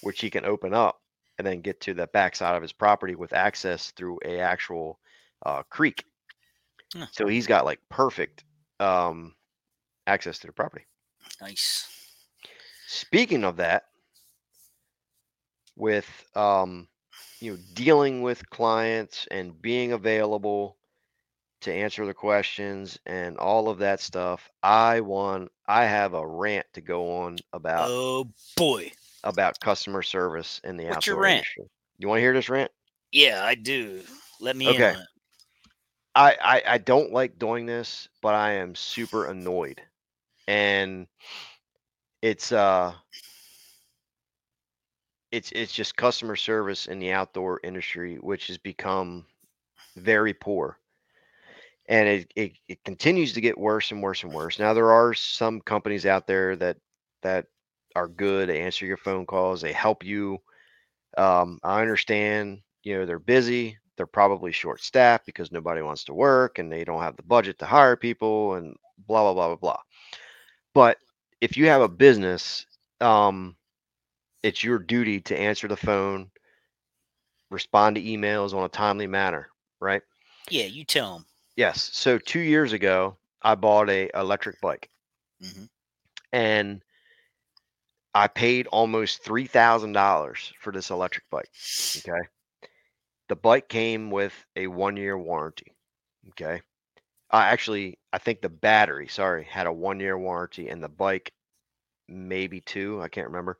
which 0.00 0.20
he 0.20 0.30
can 0.30 0.44
open 0.44 0.72
up 0.74 1.00
and 1.38 1.46
then 1.46 1.60
get 1.60 1.80
to 1.80 1.94
the 1.94 2.06
back 2.08 2.34
side 2.36 2.56
of 2.56 2.62
his 2.62 2.72
property 2.72 3.14
with 3.14 3.32
access 3.32 3.90
through 3.92 4.18
a 4.24 4.40
actual 4.40 4.98
uh, 5.46 5.62
creek 5.64 6.04
Huh. 6.94 7.06
so 7.10 7.26
he's 7.26 7.46
got 7.46 7.64
like 7.64 7.80
perfect 7.88 8.44
um, 8.80 9.34
access 10.06 10.38
to 10.38 10.46
the 10.46 10.52
property 10.52 10.84
Nice. 11.40 11.88
speaking 12.86 13.44
of 13.44 13.56
that 13.56 13.88
with 15.76 16.24
um 16.34 16.88
you 17.40 17.52
know 17.52 17.58
dealing 17.74 18.22
with 18.22 18.48
clients 18.50 19.26
and 19.30 19.60
being 19.60 19.92
available 19.92 20.76
to 21.60 21.72
answer 21.72 22.06
the 22.06 22.14
questions 22.14 22.98
and 23.06 23.36
all 23.38 23.68
of 23.68 23.78
that 23.78 24.00
stuff 24.00 24.50
i 24.62 25.00
want 25.00 25.50
i 25.66 25.84
have 25.84 26.14
a 26.14 26.26
rant 26.26 26.66
to 26.72 26.80
go 26.80 27.18
on 27.18 27.42
about 27.52 27.92
Oh 27.92 28.30
boy. 28.56 28.92
about 29.24 29.60
customer 29.60 30.02
service 30.02 30.60
in 30.64 30.76
the 30.76 30.86
What's 30.86 31.06
your 31.06 31.16
rant? 31.16 31.46
industry 31.46 31.64
you 31.98 32.08
want 32.08 32.18
to 32.18 32.22
hear 32.22 32.32
this 32.34 32.48
rant 32.48 32.70
Yeah, 33.12 33.42
I 33.44 33.54
do. 33.54 34.04
Let 34.40 34.56
me 34.56 34.74
in 34.76 34.82
Okay. 34.82 34.94
on 34.94 35.00
it. 35.00 35.08
I, 36.16 36.36
I 36.40 36.62
I 36.74 36.78
don't 36.78 37.12
like 37.12 37.38
doing 37.38 37.66
this, 37.66 38.08
but 38.20 38.34
I 38.34 38.54
am 38.54 38.74
super 38.74 39.26
annoyed, 39.26 39.80
and 40.48 41.06
it's 42.22 42.52
uh, 42.52 42.92
it's 45.30 45.52
it's 45.52 45.72
just 45.72 45.96
customer 45.96 46.36
service 46.36 46.86
in 46.86 46.98
the 46.98 47.12
outdoor 47.12 47.60
industry, 47.64 48.16
which 48.16 48.46
has 48.48 48.58
become 48.58 49.26
very 49.96 50.32
poor, 50.32 50.78
and 51.88 52.08
it, 52.08 52.32
it 52.36 52.52
it 52.68 52.84
continues 52.84 53.32
to 53.34 53.40
get 53.40 53.58
worse 53.58 53.90
and 53.90 54.02
worse 54.02 54.22
and 54.22 54.32
worse. 54.32 54.58
Now 54.58 54.72
there 54.74 54.92
are 54.92 55.12
some 55.14 55.60
companies 55.60 56.06
out 56.06 56.26
there 56.26 56.56
that 56.56 56.76
that 57.22 57.46
are 57.96 58.08
good. 58.08 58.48
They 58.48 58.60
answer 58.62 58.86
your 58.86 58.96
phone 58.96 59.26
calls. 59.26 59.60
They 59.60 59.72
help 59.72 60.04
you. 60.04 60.38
Um, 61.18 61.58
I 61.62 61.80
understand. 61.82 62.60
You 62.84 62.98
know 62.98 63.06
they're 63.06 63.18
busy. 63.18 63.78
They're 63.96 64.06
probably 64.06 64.52
short 64.52 64.82
staffed 64.82 65.26
because 65.26 65.52
nobody 65.52 65.82
wants 65.82 66.04
to 66.04 66.14
work 66.14 66.58
and 66.58 66.70
they 66.70 66.84
don't 66.84 67.02
have 67.02 67.16
the 67.16 67.22
budget 67.22 67.58
to 67.60 67.66
hire 67.66 67.96
people 67.96 68.54
and 68.54 68.76
blah 69.06 69.22
blah 69.22 69.34
blah 69.34 69.48
blah 69.48 69.56
blah. 69.56 69.80
But 70.74 70.98
if 71.40 71.56
you 71.56 71.66
have 71.66 71.82
a 71.82 71.88
business, 71.88 72.66
um, 73.00 73.56
it's 74.42 74.62
your 74.62 74.78
duty 74.78 75.20
to 75.22 75.38
answer 75.38 75.68
the 75.68 75.76
phone, 75.76 76.30
respond 77.50 77.96
to 77.96 78.02
emails 78.02 78.52
on 78.52 78.64
a 78.64 78.68
timely 78.68 79.06
manner, 79.06 79.48
right? 79.80 80.02
Yeah, 80.50 80.64
you 80.64 80.84
tell 80.84 81.14
them. 81.14 81.26
Yes. 81.56 81.90
So 81.92 82.18
two 82.18 82.40
years 82.40 82.72
ago, 82.72 83.16
I 83.42 83.54
bought 83.54 83.88
a 83.88 84.10
electric 84.14 84.60
bike, 84.60 84.90
hmm 85.40 85.64
and 86.32 86.82
I 88.14 88.26
paid 88.26 88.66
almost 88.68 89.22
three 89.22 89.46
thousand 89.46 89.92
dollars 89.92 90.52
for 90.60 90.72
this 90.72 90.90
electric 90.90 91.28
bike. 91.30 91.50
Okay. 91.98 92.28
The 93.28 93.36
bike 93.36 93.68
came 93.68 94.10
with 94.10 94.34
a 94.56 94.66
one 94.66 94.96
year 94.96 95.16
warranty. 95.16 95.72
Okay. 96.30 96.60
Uh, 97.34 97.38
actually, 97.38 97.98
I 98.12 98.18
think 98.18 98.42
the 98.42 98.48
battery, 98.48 99.08
sorry, 99.08 99.42
had 99.42 99.66
a 99.66 99.72
one 99.72 99.98
year 99.98 100.16
warranty, 100.16 100.68
and 100.68 100.80
the 100.80 100.88
bike 100.88 101.32
maybe 102.06 102.60
two. 102.60 103.02
I 103.02 103.08
can't 103.08 103.26
remember. 103.26 103.58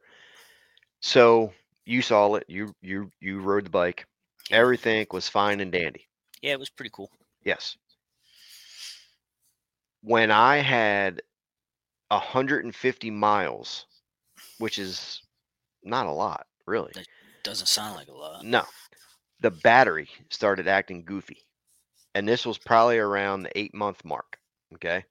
So 1.01 1.53
you 1.85 2.01
saw 2.01 2.37
it. 2.37 2.45
You 2.47 2.73
you 2.83 3.11
you 3.21 3.41
rode 3.41 3.67
the 3.67 3.71
bike. 3.71 4.07
Everything 4.53 5.05
was 5.11 5.29
fine 5.29 5.59
and 5.59 5.73
dandy. 5.73 6.07
Yeah, 6.41 6.53
it 6.53 6.61
was 6.61 6.71
pretty 6.71 6.93
cool. 6.95 7.11
Yes. 7.43 7.77
When 10.03 10.31
I 10.31 10.59
had 10.59 11.21
150 12.11 13.11
miles, 13.11 13.87
which 14.59 14.79
is 14.79 15.21
not 15.83 16.07
a 16.07 16.13
lot, 16.13 16.47
really. 16.65 16.93
Doesn't 17.43 17.67
sound 17.67 17.97
like 17.97 18.07
a 18.07 18.13
lot. 18.13 18.45
No. 18.45 18.63
The 19.41 19.51
battery 19.51 20.09
started 20.31 20.69
acting 20.69 21.03
goofy. 21.05 21.45
And 22.15 22.29
this 22.29 22.47
was 22.47 22.59
probably 22.59 22.99
around 22.99 23.43
the 23.43 23.59
eight 23.59 23.75
month 23.75 24.05
mark. 24.05 24.39
Okay. 24.75 25.05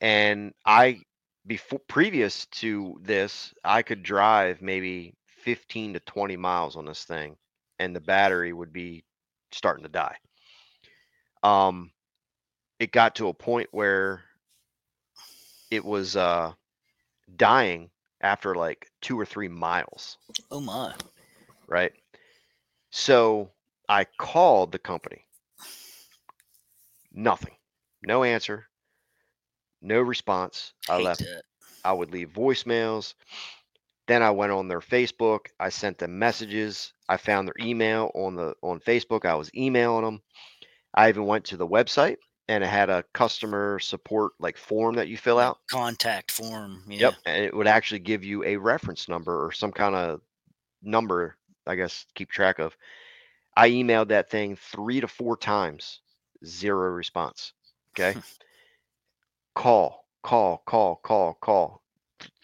And 0.00 0.52
I, 0.64 1.00
before 1.46 1.80
previous 1.88 2.46
to 2.46 2.98
this, 3.02 3.54
I 3.64 3.82
could 3.82 4.02
drive 4.02 4.60
maybe 4.62 5.14
15 5.26 5.94
to 5.94 6.00
20 6.00 6.36
miles 6.36 6.76
on 6.76 6.84
this 6.86 7.04
thing 7.04 7.36
and 7.78 7.94
the 7.94 8.00
battery 8.00 8.52
would 8.52 8.72
be 8.72 9.04
starting 9.52 9.84
to 9.84 9.90
die. 9.90 10.16
Um, 11.42 11.90
it 12.78 12.92
got 12.92 13.14
to 13.16 13.28
a 13.28 13.34
point 13.34 13.68
where 13.70 14.22
it 15.70 15.84
was 15.84 16.16
uh 16.16 16.52
dying 17.36 17.90
after 18.20 18.54
like 18.54 18.88
two 19.02 19.18
or 19.18 19.24
three 19.26 19.48
miles, 19.48 20.18
Oh 20.50 20.60
my. 20.60 20.94
right? 21.66 21.92
So 22.90 23.50
I 23.88 24.04
called 24.18 24.72
the 24.72 24.78
company. 24.78 25.25
Nothing. 27.16 27.54
No 28.02 28.22
answer. 28.22 28.66
No 29.82 30.00
response. 30.00 30.74
I 30.88 31.00
left. 31.00 31.20
that. 31.20 31.42
I 31.84 31.92
would 31.92 32.12
leave 32.12 32.30
voicemails. 32.32 33.14
Then 34.06 34.22
I 34.22 34.30
went 34.30 34.52
on 34.52 34.68
their 34.68 34.80
Facebook. 34.80 35.46
I 35.58 35.70
sent 35.70 35.98
them 35.98 36.18
messages. 36.18 36.92
I 37.08 37.16
found 37.16 37.48
their 37.48 37.54
email 37.66 38.12
on 38.14 38.36
the 38.36 38.54
on 38.62 38.78
Facebook. 38.80 39.24
I 39.24 39.34
was 39.34 39.50
emailing 39.54 40.04
them. 40.04 40.22
I 40.94 41.08
even 41.08 41.26
went 41.26 41.44
to 41.46 41.56
the 41.56 41.66
website 41.66 42.18
and 42.48 42.62
it 42.62 42.68
had 42.68 42.90
a 42.90 43.04
customer 43.12 43.78
support 43.78 44.32
like 44.38 44.56
form 44.56 44.94
that 44.96 45.08
you 45.08 45.16
fill 45.16 45.38
out. 45.38 45.58
Contact 45.70 46.30
form. 46.30 46.84
Yeah. 46.88 46.98
Yep. 46.98 47.14
And 47.26 47.44
it 47.44 47.54
would 47.54 47.66
actually 47.66 48.00
give 48.00 48.24
you 48.24 48.44
a 48.44 48.56
reference 48.56 49.08
number 49.08 49.44
or 49.44 49.52
some 49.52 49.72
kind 49.72 49.94
of 49.94 50.20
number, 50.82 51.36
I 51.66 51.74
guess, 51.74 52.04
to 52.04 52.14
keep 52.14 52.30
track 52.30 52.58
of. 52.58 52.76
I 53.56 53.70
emailed 53.70 54.08
that 54.08 54.30
thing 54.30 54.56
three 54.56 55.00
to 55.00 55.08
four 55.08 55.36
times, 55.36 56.00
zero 56.44 56.90
response. 56.90 57.52
Okay. 57.92 58.18
call, 59.54 60.06
call, 60.22 60.62
call, 60.66 60.96
call, 60.96 61.34
call, 61.34 61.82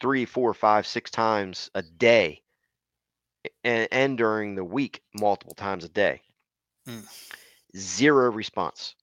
three, 0.01 0.25
four, 0.25 0.55
five, 0.55 0.87
six 0.87 1.11
times 1.11 1.71
a 1.75 1.83
day. 1.83 2.43
And, 3.65 3.89
and 3.91 4.19
during 4.19 4.55
the 4.55 4.65
week, 4.65 5.03
multiple 5.15 5.55
times 5.55 5.85
a 5.85 5.89
day. 5.89 6.21
Hmm. 6.87 7.01
Zero 7.77 8.31
response. 8.31 8.95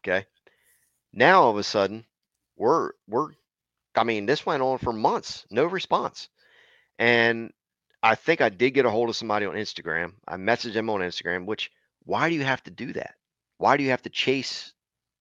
Okay. 0.00 0.26
Now 1.12 1.42
all 1.42 1.50
of 1.50 1.58
a 1.58 1.62
sudden, 1.62 2.04
we're 2.56 2.92
we're 3.08 3.30
I 3.96 4.04
mean, 4.04 4.26
this 4.26 4.44
went 4.44 4.62
on 4.62 4.78
for 4.78 4.92
months, 4.92 5.46
no 5.50 5.64
response. 5.64 6.28
And 6.98 7.52
I 8.02 8.14
think 8.16 8.40
I 8.40 8.48
did 8.48 8.72
get 8.72 8.86
a 8.86 8.90
hold 8.90 9.08
of 9.08 9.16
somebody 9.16 9.46
on 9.46 9.54
Instagram. 9.54 10.12
I 10.26 10.36
messaged 10.36 10.74
them 10.74 10.90
on 10.90 11.00
Instagram, 11.00 11.46
which 11.46 11.70
why 12.04 12.28
do 12.28 12.34
you 12.34 12.44
have 12.44 12.62
to 12.64 12.70
do 12.70 12.92
that? 12.94 13.14
Why 13.58 13.76
do 13.76 13.84
you 13.84 13.90
have 13.90 14.02
to 14.02 14.10
chase 14.10 14.72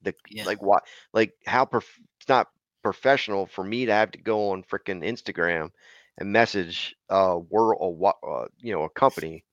the 0.01 0.13
Yeah. 0.29 0.45
like 0.45 0.61
what 0.61 0.83
like 1.13 1.33
how 1.45 1.65
prof- 1.65 1.99
it's 2.19 2.29
not 2.29 2.49
professional 2.83 3.45
for 3.47 3.63
me 3.63 3.85
to 3.85 3.93
have 3.93 4.11
to 4.11 4.17
go 4.19 4.51
on 4.51 4.63
freaking 4.63 5.03
Instagram 5.03 5.71
and 6.17 6.31
message 6.31 6.95
uh 7.09 7.37
world 7.49 7.77
or 7.79 7.95
what 7.95 8.17
uh, 8.27 8.47
you 8.59 8.73
know 8.73 8.83
a 8.83 8.89
company 8.89 9.43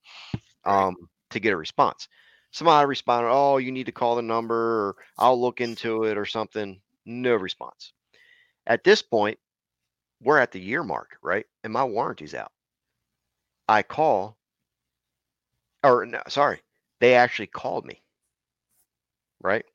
um 0.65 0.95
to 1.31 1.39
get 1.39 1.53
a 1.53 1.57
response. 1.57 2.07
Somebody 2.51 2.85
responded, 2.87 3.29
"Oh, 3.31 3.57
you 3.57 3.71
need 3.71 3.85
to 3.85 3.91
call 3.93 4.15
the 4.15 4.21
number 4.21 4.89
or 4.89 4.95
I'll 5.17 5.39
look 5.39 5.61
into 5.61 6.03
it 6.05 6.17
or 6.17 6.25
something." 6.25 6.81
No 7.05 7.35
response. 7.35 7.93
At 8.67 8.83
this 8.83 9.01
point, 9.01 9.39
we're 10.21 10.39
at 10.39 10.51
the 10.51 10.59
year 10.61 10.83
mark, 10.83 11.17
right? 11.21 11.45
And 11.63 11.73
my 11.73 11.83
warranty's 11.83 12.33
out. 12.35 12.51
I 13.67 13.81
call, 13.83 14.37
or 15.83 16.05
no, 16.05 16.21
sorry, 16.27 16.61
they 16.99 17.15
actually 17.15 17.47
called 17.47 17.85
me, 17.85 18.03
right? 19.41 19.65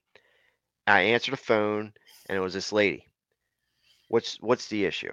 I 0.86 1.00
answered 1.02 1.32
the 1.32 1.38
phone, 1.38 1.92
and 2.28 2.36
it 2.38 2.40
was 2.40 2.54
this 2.54 2.72
lady. 2.72 3.08
What's 4.08 4.36
what's 4.40 4.68
the 4.68 4.84
issue? 4.84 5.12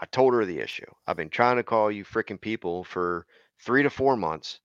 I 0.00 0.06
told 0.06 0.32
her 0.34 0.44
the 0.44 0.60
issue. 0.60 0.86
I've 1.06 1.16
been 1.16 1.28
trying 1.28 1.56
to 1.56 1.62
call 1.62 1.90
you 1.90 2.04
freaking 2.04 2.40
people 2.40 2.84
for 2.84 3.26
three 3.62 3.82
to 3.82 3.90
four 3.90 4.16
months. 4.16 4.60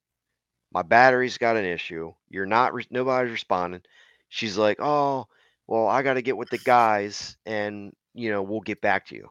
My 0.71 0.81
battery's 0.81 1.37
got 1.37 1.57
an 1.57 1.65
issue. 1.65 2.13
You're 2.29 2.45
not. 2.45 2.73
Re- 2.73 2.87
nobody's 2.89 3.31
responding. 3.31 3.81
She's 4.29 4.57
like, 4.57 4.77
oh, 4.79 5.27
well, 5.67 5.87
I 5.87 6.01
got 6.03 6.13
to 6.13 6.21
get 6.21 6.37
with 6.37 6.49
the 6.49 6.57
guys, 6.57 7.37
and 7.45 7.93
you 8.13 8.31
know, 8.31 8.41
we'll 8.43 8.61
get 8.61 8.81
back 8.81 9.07
to 9.07 9.15
you. 9.15 9.29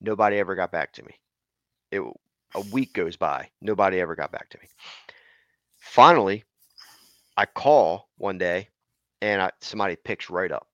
Nobody 0.00 0.38
ever 0.38 0.54
got 0.54 0.72
back 0.72 0.92
to 0.94 1.02
me. 1.02 1.18
It 1.90 2.02
a 2.54 2.60
week 2.72 2.92
goes 2.92 3.16
by. 3.16 3.50
Nobody 3.60 4.00
ever 4.00 4.14
got 4.14 4.32
back 4.32 4.48
to 4.50 4.58
me. 4.58 4.68
Finally, 5.78 6.44
I 7.36 7.46
call 7.46 8.08
one 8.16 8.38
day, 8.38 8.68
and 9.20 9.42
I, 9.42 9.50
somebody 9.60 9.96
picks 9.96 10.30
right 10.30 10.50
up. 10.52 10.68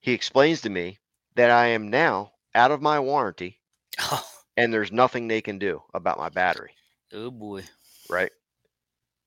He 0.00 0.12
explains 0.12 0.60
to 0.62 0.68
me 0.68 0.98
that 1.36 1.50
I 1.50 1.68
am 1.68 1.88
now 1.88 2.34
out 2.54 2.70
of 2.72 2.82
my 2.82 3.00
warranty, 3.00 3.60
Oh, 3.98 4.26
and 4.56 4.72
there's 4.72 4.92
nothing 4.92 5.28
they 5.28 5.40
can 5.40 5.58
do 5.58 5.82
about 5.94 6.18
my 6.18 6.28
battery. 6.28 6.76
oh 7.12 7.30
boy. 7.30 7.62
right? 8.08 8.32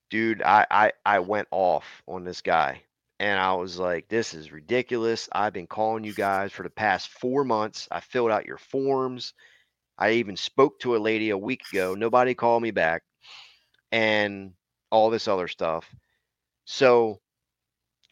Dude, 0.10 0.42
I, 0.44 0.66
I 0.70 0.92
I 1.06 1.20
went 1.20 1.48
off 1.52 2.04
on 2.08 2.24
this 2.24 2.42
guy 2.42 2.84
and 3.20 3.40
I 3.40 3.54
was 3.54 3.80
like, 3.80 4.08
this 4.08 4.34
is 4.34 4.52
ridiculous. 4.52 5.28
I've 5.32 5.54
been 5.54 5.68
calling 5.68 6.04
you 6.04 6.14
guys 6.14 6.52
for 6.52 6.64
the 6.64 6.70
past 6.70 7.10
four 7.10 7.44
months. 7.44 7.88
I 7.92 8.00
filled 8.00 8.32
out 8.32 8.46
your 8.46 8.58
forms. 8.58 9.34
I 9.98 10.12
even 10.14 10.38
spoke 10.38 10.80
to 10.82 10.96
a 10.96 11.00
lady 11.00 11.32
a 11.32 11.38
week 11.38 11.64
ago. 11.72 11.96
Nobody 11.96 12.34
called 12.36 12.64
me 12.64 12.72
back 12.72 13.04
and 13.92 14.54
all 14.92 15.10
this 15.10 15.28
other 15.28 15.48
stuff. 15.48 15.94
So 16.66 17.22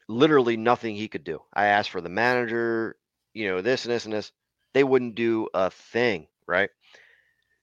literally 0.08 0.58
nothing 0.58 0.96
he 0.96 1.08
could 1.08 1.24
do. 1.24 1.42
I 1.54 1.68
asked 1.68 1.90
for 1.92 2.02
the 2.02 2.10
manager, 2.10 2.98
you 3.34 3.48
know, 3.50 3.62
this 3.62 3.86
and 3.86 3.94
this 3.94 4.06
and 4.06 4.14
this. 4.14 4.32
They 4.74 4.84
wouldn't 4.84 5.16
do 5.16 5.50
a 5.54 5.70
thing, 5.72 6.28
right? 6.48 6.70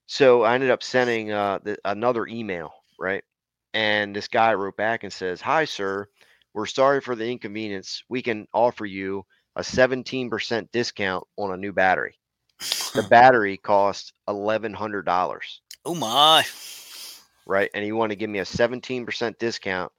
So 0.06 0.42
I 0.42 0.54
ended 0.54 0.70
up 0.70 0.82
sending 0.82 1.32
uh, 1.32 1.58
the, 1.62 1.78
another 1.84 2.26
email, 2.26 2.72
right? 2.98 3.24
And 3.74 4.14
this 4.14 4.28
guy 4.28 4.54
wrote 4.54 4.76
back 4.76 5.04
and 5.04 5.12
says, 5.12 5.40
"Hi, 5.40 5.64
sir. 5.64 6.08
We're 6.54 6.66
sorry 6.66 7.00
for 7.00 7.14
the 7.16 7.30
inconvenience. 7.30 8.02
We 8.08 8.22
can 8.22 8.46
offer 8.52 8.84
you 8.86 9.24
a 9.56 9.62
17% 9.64 10.70
discount 10.72 11.26
on 11.36 11.52
a 11.52 11.56
new 11.56 11.72
battery. 11.72 12.18
The 12.94 13.02
battery 13.04 13.56
costs 13.58 14.12
$1,100, 14.26 15.62
Oh 15.84 15.94
my. 15.94 16.44
right? 17.46 17.70
And 17.74 17.84
you 17.84 17.96
want 17.96 18.10
to 18.10 18.16
give 18.16 18.30
me 18.30 18.38
a 18.40 18.44
17% 18.44 19.38
discount 19.38 19.92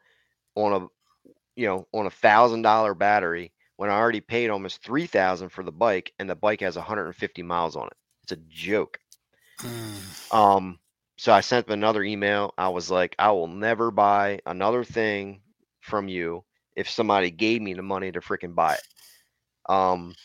on 0.55 0.73
a, 0.73 0.87
you 1.55 1.67
know, 1.67 1.87
on 1.93 2.05
a 2.05 2.11
thousand 2.11 2.61
dollar 2.63 2.93
battery 2.93 3.53
when 3.77 3.89
I 3.89 3.97
already 3.97 4.21
paid 4.21 4.49
almost 4.49 4.83
3000 4.83 5.49
for 5.49 5.63
the 5.63 5.71
bike 5.71 6.13
and 6.19 6.29
the 6.29 6.35
bike 6.35 6.61
has 6.61 6.75
150 6.75 7.43
miles 7.43 7.75
on 7.75 7.87
it. 7.87 7.97
It's 8.23 8.31
a 8.33 8.37
joke. 8.49 8.99
Mm, 9.63 10.15
Um, 10.31 10.79
so 11.17 11.33
I 11.33 11.41
sent 11.41 11.67
them 11.67 11.73
another 11.79 12.03
email. 12.03 12.53
I 12.57 12.69
was 12.69 12.89
like, 12.89 13.15
I 13.19 13.31
will 13.31 13.47
never 13.47 13.91
buy 13.91 14.39
another 14.45 14.83
thing 14.83 15.41
from 15.81 16.07
you 16.07 16.43
if 16.75 16.89
somebody 16.89 17.31
gave 17.31 17.61
me 17.61 17.73
the 17.73 17.81
money 17.83 18.11
to 18.11 18.19
freaking 18.21 18.55
buy 18.55 18.75
it. 18.75 18.83
Um, 19.69 20.15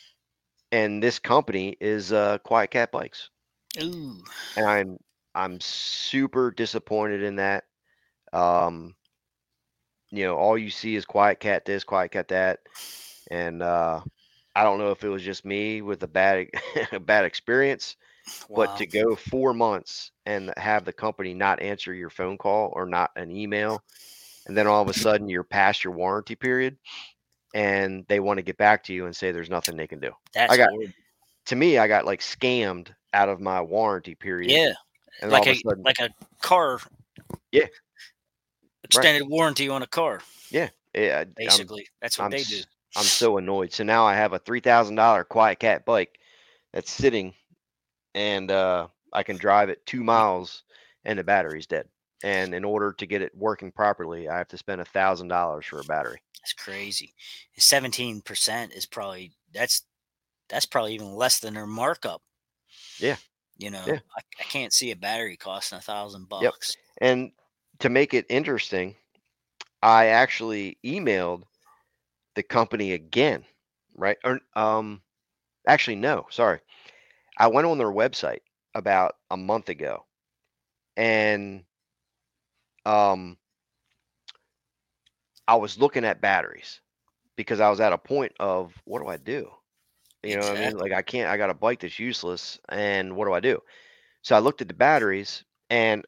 and 0.73 1.03
this 1.03 1.19
company 1.19 1.77
is 1.81 2.13
uh, 2.13 2.39
QuietKat 2.47 2.91
Bikes, 2.91 3.31
Ooh. 3.81 4.25
and 4.57 4.67
I'm 4.67 4.99
I'm 5.35 5.61
super 5.61 6.51
disappointed 6.51 7.23
in 7.23 7.37
that. 7.37 7.65
Um, 8.33 8.95
you 10.11 10.25
know, 10.25 10.37
all 10.37 10.57
you 10.57 10.71
see 10.71 10.97
is 10.97 11.05
QuietKat 11.05 11.65
this, 11.65 11.85
QuietKat 11.85 12.29
that, 12.29 12.61
and 13.31 13.63
uh, 13.63 14.01
I 14.55 14.63
don't 14.63 14.79
know 14.79 14.91
if 14.91 15.05
it 15.05 15.09
was 15.09 15.23
just 15.23 15.45
me 15.45 15.83
with 15.83 16.03
a 16.03 16.09
bad 16.09 16.49
a 16.93 17.01
bad 17.01 17.25
experience 17.25 17.97
but 18.55 18.77
to 18.77 18.87
go 18.87 19.15
four 19.15 19.55
months 19.55 20.11
and 20.25 20.53
have 20.57 20.85
the 20.85 20.93
company 20.93 21.35
not 21.35 21.63
answer 21.63 21.95
your 21.95 22.11
phone 22.11 22.37
call 22.37 22.73
or 22.75 22.87
not 22.87 23.11
an 23.17 23.31
email, 23.31 23.83
and 24.47 24.57
then 24.57 24.67
all 24.67 24.83
of 24.83 24.89
a 24.89 24.95
sudden 24.95 25.29
you're 25.29 25.45
past 25.45 25.85
your 25.85 25.93
warranty 25.93 26.35
period, 26.35 26.77
and 27.55 28.05
they 28.09 28.21
want 28.21 28.39
to 28.39 28.43
get 28.43 28.57
back 28.57 28.83
to 28.85 28.93
you 28.93 29.07
and 29.07 29.15
say 29.15 29.31
there's 29.31 29.51
nothing 29.51 29.77
they 29.77 29.87
can 29.87 30.01
do. 30.01 30.11
That's 30.35 30.57
got- 30.57 30.71
horrible. 30.71 30.93
To 31.47 31.55
me, 31.55 31.79
I 31.79 31.87
got 31.87 32.05
like 32.05 32.21
scammed 32.21 32.89
out 33.15 33.29
of 33.29 33.41
my 33.41 33.61
warranty 33.61 34.17
period. 34.17 34.51
Yeah. 34.51 34.73
Like 35.23 35.47
a 35.47 35.51
a 35.51 35.55
sudden, 35.55 35.85
like 35.85 36.01
a 36.01 36.11
car. 36.43 36.81
Yeah. 37.53 37.67
Extended 38.87 39.29
warranty 39.29 39.69
on 39.69 39.83
a 39.83 39.87
car, 39.87 40.21
yeah, 40.51 40.69
I'm, 40.95 41.33
basically. 41.37 41.87
That's 42.01 42.19
what 42.19 42.27
I'm 42.27 42.31
they 42.31 42.43
do. 42.43 42.61
I'm 42.97 43.05
so 43.05 43.37
annoyed. 43.37 43.73
So 43.73 43.85
now 43.85 44.07
I 44.07 44.15
have 44.15 44.33
a 44.33 44.39
three 44.39 44.61
thousand 44.61 44.97
dollar 44.97 45.25
QuietKat 45.25 45.85
bike 45.85 46.19
that's 46.73 46.91
sitting, 46.91 47.35
and 48.15 48.51
uh, 48.51 48.89
I 49.13 49.23
can 49.23 49.37
drive 49.37 49.69
it 49.69 49.85
two 49.87 50.03
miles, 50.03 50.63
and 51.05 51.19
the 51.19 51.25
battery's 51.25 51.67
dead. 51.67 51.87
And 52.25 52.55
in 52.55 52.65
order 52.65 52.93
to 52.95 53.07
get 53.07 53.21
it 53.21 53.33
working 53.37 53.71
properly, 53.71 54.29
I 54.29 54.39
have 54.39 54.49
to 54.49 54.59
spend 54.59 54.81
a 54.81 54.87
thousand 54.87 55.29
dollars 55.29 55.67
for 55.67 55.81
a 55.81 55.85
battery. 55.85 56.21
That's 56.41 56.55
crazy. 56.55 57.15
Seventeen 57.59 58.23
percent 58.23 58.73
is 58.73 58.87
probably 58.87 59.33
that's 59.53 59.83
that's 60.49 60.67
probably 60.67 60.95
even 60.95 61.13
less 61.15 61.41
than 61.41 61.55
their 61.55 61.67
markup. 61.67 62.23
Yeah. 62.99 63.17
You 63.59 63.71
know, 63.71 63.83
Yeah. 63.87 63.99
I, 64.17 64.21
I 64.41 64.43
can't 64.45 64.73
see 64.73 64.91
a 64.91 64.97
battery 64.97 65.37
costing 65.37 65.79
a 65.79 65.83
thousand 65.83 66.29
bucks. 66.29 66.43
Yep. 66.43 66.53
bucks. 66.53 66.77
And 66.99 67.33
to 67.81 67.89
make 67.89 68.15
it 68.15 68.27
interesting, 68.29 68.97
I 69.83 70.07
actually 70.07 70.79
emailed 70.85 71.45
the 72.35 72.43
company 72.43 72.93
again, 72.93 73.45
right? 73.95 74.19
Or 74.25 74.41
um 74.55 75.03
actually 75.67 75.97
no, 75.97 76.27
sorry. 76.31 76.61
I 77.39 77.49
went 77.49 77.67
on 77.67 77.79
their 77.79 77.91
website 77.93 78.41
about 78.75 79.17
a 79.31 79.37
month 79.37 79.69
ago 79.69 80.05
and 80.97 81.65
um 82.85 83.37
I 85.49 85.57
was 85.57 85.79
looking 85.79 86.05
at 86.05 86.21
batteries 86.21 86.81
because 87.37 87.61
I 87.61 87.69
was 87.71 87.81
at 87.81 87.93
a 87.93 87.99
point 87.99 88.33
of 88.39 88.75
what 88.85 89.01
do 89.01 89.09
I 89.09 89.17
do? 89.17 89.51
You 90.23 90.37
know 90.37 90.45
what 90.45 90.53
I 90.53 90.57
mean? 90.57 90.77
Like 90.77 90.93
I 90.93 91.03
can't 91.03 91.29
I 91.31 91.37
got 91.37 91.51
a 91.51 91.55
bike 91.55 91.81
that's 91.81 91.99
useless 91.99 92.59
and 92.69 93.17
what 93.17 93.27
do 93.27 93.33
I 93.33 93.41
do? 93.41 93.63
So 94.23 94.35
I 94.37 94.41
looked 94.41 94.61
at 94.63 94.69
the 94.69 94.75
batteries 94.75 95.45
and 95.71 96.05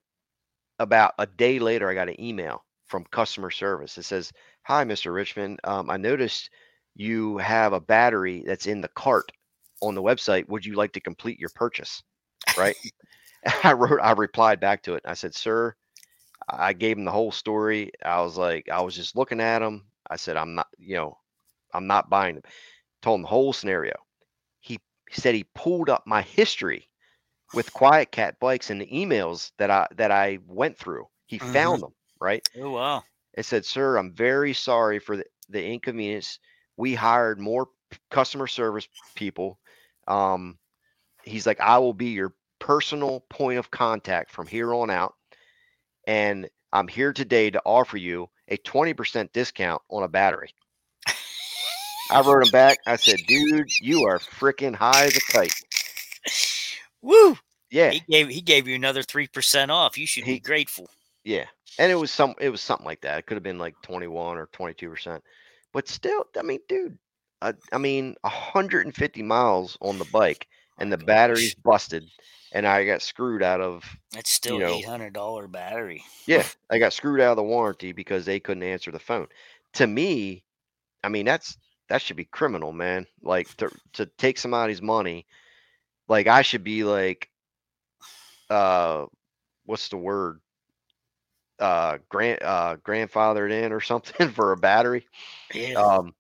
about 0.79 1.15
a 1.19 1.27
day 1.27 1.59
later 1.59 1.89
I 1.91 1.95
got 1.95 2.09
an 2.09 2.21
email 2.21 2.65
from 2.87 3.05
customer 3.11 3.51
service. 3.51 3.99
It 3.99 4.05
says, 4.05 4.33
"Hi 4.65 4.85
Mr. 4.85 5.13
Richmond, 5.15 5.61
um, 5.65 5.91
I 5.91 5.97
noticed 5.97 6.51
you 6.95 7.39
have 7.39 7.73
a 7.73 7.81
battery 7.81 8.43
that's 8.47 8.67
in 8.67 8.81
the 8.81 8.89
cart 8.89 9.31
on 9.83 9.95
the 9.95 10.03
website. 10.03 10.49
Would 10.49 10.67
you 10.67 10.75
like 10.77 10.93
to 10.95 11.01
complete 11.01 11.39
your 11.39 11.51
purchase?" 11.51 12.03
Right? 12.57 12.77
I 13.65 13.73
wrote 13.73 14.01
I 14.03 14.13
replied 14.13 14.61
back 14.61 14.83
to 14.85 14.95
it. 14.95 15.03
I 15.07 15.15
said, 15.15 15.35
"Sir, 15.35 15.75
I 16.51 16.73
gave 16.73 16.97
him 16.97 17.05
the 17.05 17.11
whole 17.13 17.33
story. 17.33 17.91
I 18.05 18.21
was 18.23 18.37
like, 18.39 18.69
I 18.71 18.81
was 18.81 18.95
just 18.95 19.17
looking 19.17 19.41
at 19.41 19.63
him. 19.63 19.85
I 20.11 20.17
said, 20.17 20.37
I'm 20.37 20.55
not, 20.55 20.69
you 20.79 20.97
know, 20.97 21.19
I'm 21.75 21.87
not 21.87 22.11
buying 22.11 22.37
them. 22.37 22.45
Told 23.03 23.19
him 23.19 23.23
the 23.23 23.29
whole 23.29 23.53
scenario. 23.53 23.95
He, 24.61 24.79
he 25.11 25.21
said 25.21 25.35
he 25.35 25.45
pulled 25.55 25.91
up 25.91 26.05
my 26.07 26.23
history 26.23 26.89
with 27.53 27.73
QuietKat 27.73 28.39
bikes 28.41 28.71
and 28.71 28.81
the 28.81 28.87
emails 28.87 29.53
that 29.59 29.71
I 29.71 29.87
that 29.97 30.11
I 30.11 30.39
went 30.47 30.79
through. 30.79 31.09
He 31.27 31.39
Mhm. 31.39 31.53
found 31.53 31.83
them, 31.83 31.95
right? 32.21 32.45
Oh 32.57 32.71
wow. 32.73 33.05
It 33.35 33.45
said, 33.45 33.65
Sir, 33.65 33.97
I'm 33.97 34.13
very 34.13 34.53
sorry 34.55 34.99
for 34.99 35.17
the, 35.17 35.25
the 35.49 35.65
inconvenience. 35.65 36.39
We 36.77 36.95
hired 36.95 37.39
more 37.41 37.69
customer 38.11 38.47
service 38.47 38.89
people. 39.15 39.59
Um, 40.07 40.59
he's 41.25 41.47
like, 41.47 41.61
I 41.61 41.79
will 41.79 41.95
be 41.95 42.11
your 42.11 42.35
personal 42.59 43.21
point 43.31 43.59
of 43.59 43.71
contact 43.71 44.31
from 44.31 44.47
here 44.47 44.75
on 44.75 44.91
out. 44.91 45.15
And 46.07 46.49
I'm 46.73 46.89
here 46.89 47.13
today 47.13 47.51
to 47.51 47.63
offer 47.65 47.97
you 47.97 48.29
a 48.49 48.57
20% 48.59 49.33
discount 49.33 49.83
on 49.91 50.03
a 50.03 50.09
battery. 50.09 50.55
I 52.11 52.21
wrote 52.21 52.43
him 52.43 52.51
back. 52.51 52.81
I 52.87 52.97
said, 52.97 53.27
dude, 53.27 53.73
you 53.79 54.05
are 54.05 54.19
freaking 54.19 54.75
high 54.75 55.07
as 55.07 55.17
a 55.17 55.21
kite. 55.23 55.55
Woo! 57.03 57.37
Yeah. 57.71 57.91
He 57.91 58.01
gave 58.09 58.29
he 58.29 58.41
gave 58.41 58.67
you 58.69 58.75
another 58.75 59.03
three 59.03 59.27
percent 59.27 59.71
off. 59.71 59.99
You 59.99 60.07
should 60.07 60.25
He- 60.25 60.35
be 60.35 60.41
grateful. 60.41 60.89
Yeah. 61.25 61.45
And 61.79 61.93
it 61.93 61.97
was 61.97 62.11
some 62.11 62.35
it 62.41 62.49
was 62.51 62.61
something 62.61 62.87
like 62.87 63.03
that. 63.03 63.19
It 63.19 63.27
could 63.27 63.37
have 63.37 63.43
been 63.43 63.59
like 63.59 63.75
21 63.83 64.37
or 64.39 64.47
22%. 64.49 65.21
But 65.73 65.87
still, 65.89 66.25
I 66.39 66.43
mean, 66.43 66.61
dude, 66.69 66.97
I, 67.43 67.53
I 67.73 67.79
mean, 67.79 68.17
150 68.23 69.23
miles 69.23 69.77
on 69.83 69.99
the 69.99 70.07
bike 70.07 70.47
and 70.79 70.91
the 70.93 70.97
gosh. 70.97 71.07
battery's 71.07 71.55
busted 71.55 72.05
and 72.53 72.67
I 72.67 72.87
got 72.87 73.03
screwed 73.03 73.43
out 73.43 73.61
of 73.61 73.85
That's 74.13 74.33
still 74.33 74.59
know- 74.59 74.75
eight 74.75 74.87
hundred 74.87 75.13
dollar 75.13 75.47
battery. 75.47 76.03
yeah, 76.27 76.45
I 76.71 76.79
got 76.79 76.95
screwed 76.95 77.21
out 77.21 77.33
of 77.33 77.37
the 77.37 77.43
warranty 77.43 77.93
because 77.93 78.25
they 78.25 78.41
couldn't 78.41 78.63
answer 78.63 78.91
the 78.91 78.99
phone. 78.99 79.27
To 79.75 79.87
me, 79.87 80.45
I 81.05 81.11
mean, 81.11 81.27
that's 81.27 81.59
that 81.91 82.01
should 82.01 82.17
be 82.17 82.25
criminal, 82.25 82.73
man. 82.73 83.07
Like 83.23 83.55
to 83.59 83.71
to 83.95 84.07
take 84.17 84.39
somebody's 84.39 84.81
money, 84.81 85.27
like 86.09 86.27
I 86.27 86.43
should 86.43 86.65
be 86.65 86.85
like 86.85 87.31
uh 88.51 89.07
what's 89.65 89.89
the 89.89 89.97
word? 89.97 90.41
Uh 91.59 91.99
grand 92.09 92.43
uh 92.43 92.77
grandfathered 92.77 93.51
in 93.51 93.73
or 93.73 93.81
something 93.83 94.31
for 94.31 94.53
a 94.53 94.57
battery. 94.57 95.07
Yeah, 95.53 95.77
Um 95.77 96.15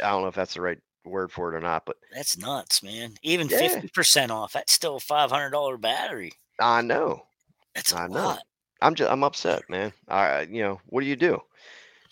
I 0.00 0.10
don't 0.10 0.22
know 0.22 0.28
if 0.28 0.34
that's 0.34 0.54
the 0.54 0.60
right 0.60 0.78
word 1.04 1.32
for 1.32 1.52
it 1.52 1.56
or 1.56 1.60
not, 1.60 1.84
but 1.86 1.96
that's 2.12 2.36
nuts, 2.36 2.82
man. 2.82 3.16
Even 3.22 3.48
Yeah. 3.48 3.48
fifty 3.48 3.88
percent 3.88 4.30
off. 4.30 4.52
That's 4.52 4.72
still 4.72 4.96
a 4.96 5.00
five 5.00 5.30
hundred 5.30 5.50
dollar 5.50 5.76
battery. 5.78 6.32
I 6.60 6.82
know. 6.82 7.26
That's 7.74 7.92
a 7.92 7.96
I 7.96 8.06
know. 8.08 8.36
lot. 8.36 8.42
I'm 8.80 8.94
just 8.94 9.10
I'm 9.10 9.24
upset, 9.24 9.68
man. 9.68 9.92
I 10.08 10.42
you 10.42 10.62
know, 10.62 10.80
what 10.86 11.00
do 11.02 11.06
you 11.06 11.16
do? 11.16 11.40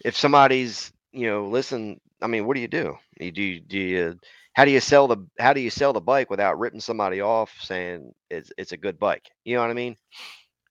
If 0.05 0.17
somebody's, 0.17 0.93
you 1.13 1.27
know, 1.29 1.49
listen, 1.49 2.01
I 2.23 2.27
mean, 2.27 2.47
what 2.47 2.55
do 2.55 2.61
you 2.61 2.69
do? 2.69 2.97
You 3.21 3.33
do 3.33 3.61
do 3.61 3.79
you 3.79 4.19
how 4.57 4.65
do 4.65 4.71
you 4.71 4.81
sell 4.81 5.07
the 5.07 5.19
how 5.39 5.53
do 5.53 5.61
you 5.61 5.69
sell 5.69 5.93
the 5.93 6.01
bike 6.01 6.31
without 6.31 6.59
ripping 6.59 6.81
somebody 6.81 7.21
off 7.21 7.53
saying 7.61 8.11
it's 8.31 8.51
it's 8.57 8.73
a 8.73 8.79
good 8.79 8.99
bike? 8.99 9.29
You 9.45 9.55
know 9.55 9.61
what 9.61 9.71
I 9.71 9.75
mean? 9.75 9.97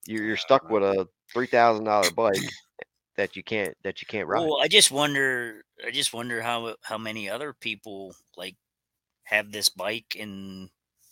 You're 0.08 0.24
you're 0.24 0.38
stuck 0.38 0.70
with 0.72 0.82
a 0.82 1.08
three 1.32 1.46
thousand 1.46 1.86
dollar 1.86 2.10
bike 2.10 2.42
that 3.16 3.36
you 3.36 3.44
can't 3.44 3.76
that 3.84 4.02
you 4.02 4.08
can't 4.08 4.28
ride. 4.28 4.42
Well, 4.42 4.58
I 4.60 4.68
just 4.68 4.90
wonder. 4.90 5.64
I 5.86 5.92
just 5.92 6.16
wonder 6.16 6.42
how 6.42 6.76
how 6.82 6.98
many 6.98 7.30
other 7.30 7.54
people 7.54 8.16
like 8.36 8.56
have 9.26 9.52
this 9.52 9.70
bike 9.70 10.18
and 10.20 10.70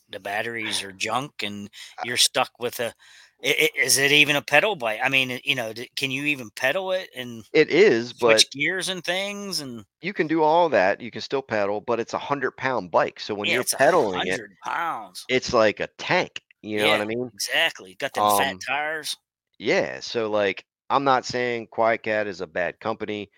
the 0.10 0.20
batteries 0.20 0.82
are 0.82 0.92
junk, 0.92 1.44
and 1.44 1.70
you're 2.04 2.18
stuck 2.18 2.52
with 2.60 2.80
a. 2.80 2.96
i- 3.44 3.70
i- 3.76 3.80
Is 3.80 3.98
it 3.98 4.12
even 4.12 4.36
a 4.36 4.42
pedal 4.42 4.76
bike? 4.76 5.00
I 5.04 5.10
mean, 5.10 5.40
you 5.44 5.56
know, 5.56 5.74
d- 5.74 5.90
can 5.96 6.12
you 6.12 6.26
even 6.26 6.50
pedal 6.52 6.92
it 6.92 7.10
and 7.16 7.44
It 7.54 7.70
is, 7.70 8.12
but 8.14 8.46
gears 8.52 8.90
and 8.90 9.04
things? 9.04 9.60
And 9.60 9.86
you 10.02 10.14
can 10.14 10.28
do 10.28 10.44
all 10.44 10.70
that. 10.70 11.02
You 11.02 11.12
can 11.12 11.22
still 11.22 11.42
pedal, 11.42 11.82
but 11.82 12.00
it's 12.00 12.14
a 12.14 12.20
hundred 12.20 12.52
pound 12.58 12.92
bike. 12.92 13.20
So 13.20 13.34
when 13.34 13.50
yeah, 13.50 13.56
you're 13.56 13.64
pedaling 13.78 14.28
it, 14.28 14.42
pounds. 14.64 15.26
it's 15.30 15.54
like 15.54 15.80
a 15.80 15.88
tank. 15.98 16.44
You 16.62 16.80
know 16.82 16.90
what 16.92 17.02
I 17.02 17.06
mean? 17.06 17.32
Exactly. 17.34 17.96
Got 17.96 18.14
them 18.14 18.24
Um, 18.24 18.30
fat 18.30 18.58
tires. 18.66 19.16
Yeah, 19.60 20.00
so 20.00 20.30
like 20.30 20.66
I'm 20.90 21.04
not 21.04 21.26
saying 21.26 21.68
QuietKat 21.68 22.28
is 22.28 22.42
a 22.42 22.48
bad 22.48 22.80
company. 22.80 23.32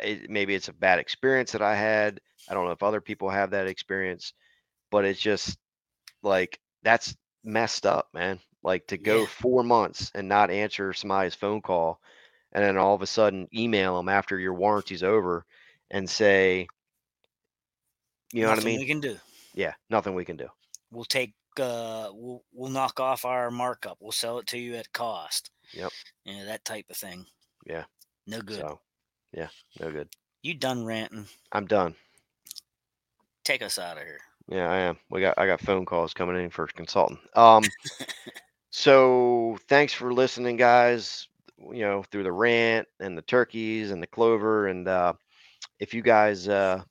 It, 0.00 0.30
maybe 0.30 0.54
it's 0.54 0.68
a 0.68 0.72
bad 0.72 0.98
experience 0.98 1.52
that 1.52 1.62
I 1.62 1.74
had. 1.76 2.20
I 2.48 2.54
don't 2.54 2.66
know 2.66 2.72
if 2.72 2.82
other 2.82 3.00
people 3.00 3.30
have 3.30 3.50
that 3.52 3.66
experience, 3.68 4.32
but 4.90 5.04
it's 5.06 5.20
just 5.20 5.58
like 6.22 6.60
that's 6.82 7.16
messed 7.44 7.86
up, 7.86 8.08
man. 8.14 8.40
Like 8.62 8.86
to 8.88 8.98
go 8.98 9.20
Yeah. 9.20 9.26
four 9.26 9.62
months 9.62 10.10
and 10.14 10.28
not 10.28 10.50
answer 10.50 10.92
somebody's 10.92 11.34
phone 11.34 11.62
call, 11.62 12.00
and 12.52 12.62
then 12.64 12.76
all 12.76 12.94
of 12.94 13.02
a 13.02 13.06
sudden 13.06 13.48
email 13.54 13.96
them 13.96 14.08
after 14.08 14.38
your 14.38 14.54
warranty's 14.54 15.02
over 15.02 15.44
and 15.90 16.08
say, 16.08 16.66
you 18.32 18.42
know 18.42 18.48
Nothing 18.48 18.64
what 18.64 18.68
I 18.68 18.72
mean? 18.72 18.80
we 18.80 18.86
can 18.86 19.00
do. 19.00 19.16
Yeah, 19.54 19.74
nothing 19.90 20.14
we 20.14 20.24
can 20.24 20.36
do. 20.36 20.48
We'll 20.90 21.04
take. 21.04 21.34
Uh, 21.58 22.10
we'll 22.12 22.44
we'll 22.52 22.70
knock 22.70 23.00
off 23.00 23.24
our 23.24 23.50
markup. 23.50 23.98
We'll 24.00 24.12
sell 24.12 24.38
it 24.38 24.46
to 24.48 24.58
you 24.58 24.74
at 24.76 24.92
cost. 24.92 25.50
Yep. 25.72 25.90
You 26.24 26.36
know 26.36 26.44
that 26.46 26.64
type 26.64 26.86
of 26.90 26.96
thing. 26.96 27.26
Yeah. 27.66 27.84
No 28.26 28.40
good. 28.40 28.58
So, 28.60 28.80
yeah, 29.32 29.48
no 29.80 29.90
good. 29.90 30.08
You 30.42 30.54
done 30.54 30.84
ranting? 30.84 31.26
I'm 31.52 31.66
done. 31.66 31.94
Take 33.44 33.62
us 33.62 33.78
out 33.78 33.96
of 33.96 34.04
here. 34.04 34.20
Yeah, 34.48 34.70
I 34.70 34.76
am. 34.78 34.98
We 35.10 35.20
got 35.20 35.34
I 35.38 35.46
got 35.46 35.60
phone 35.60 35.84
calls 35.84 36.14
coming 36.14 36.42
in 36.42 36.50
for 36.50 36.66
consulting. 36.68 37.18
Um 37.34 37.64
so 38.78 39.58
thanks 39.68 39.92
for 39.92 40.12
listening 40.12 40.56
guys, 40.56 41.28
you 41.72 41.80
know, 41.82 42.02
through 42.04 42.22
the 42.24 42.32
rant 42.32 42.86
and 43.00 43.16
the 43.16 43.22
turkeys 43.22 43.90
and 43.90 44.02
the 44.02 44.06
clover 44.06 44.68
and 44.68 44.86
uh 44.88 45.12
if 45.80 45.94
you 45.94 46.02
guys 46.02 46.48
uh 46.48 46.82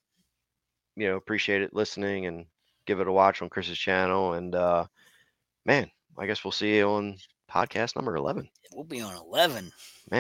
you 0.95 1.07
know, 1.07 1.15
appreciate 1.15 1.61
it 1.61 1.73
listening 1.73 2.25
and 2.25 2.45
give 2.85 2.99
it 2.99 3.07
a 3.07 3.11
watch 3.11 3.41
on 3.41 3.49
Chris's 3.49 3.77
channel 3.77 4.33
and 4.33 4.55
uh 4.55 4.85
man, 5.65 5.89
I 6.17 6.25
guess 6.25 6.43
we'll 6.43 6.51
see 6.51 6.77
you 6.77 6.87
on 6.89 7.17
podcast 7.51 7.95
number 7.95 8.15
11. 8.15 8.49
We'll 8.71 8.83
be 8.83 9.01
on 9.01 9.15
eleven. 9.15 9.71
Man, 10.09 10.15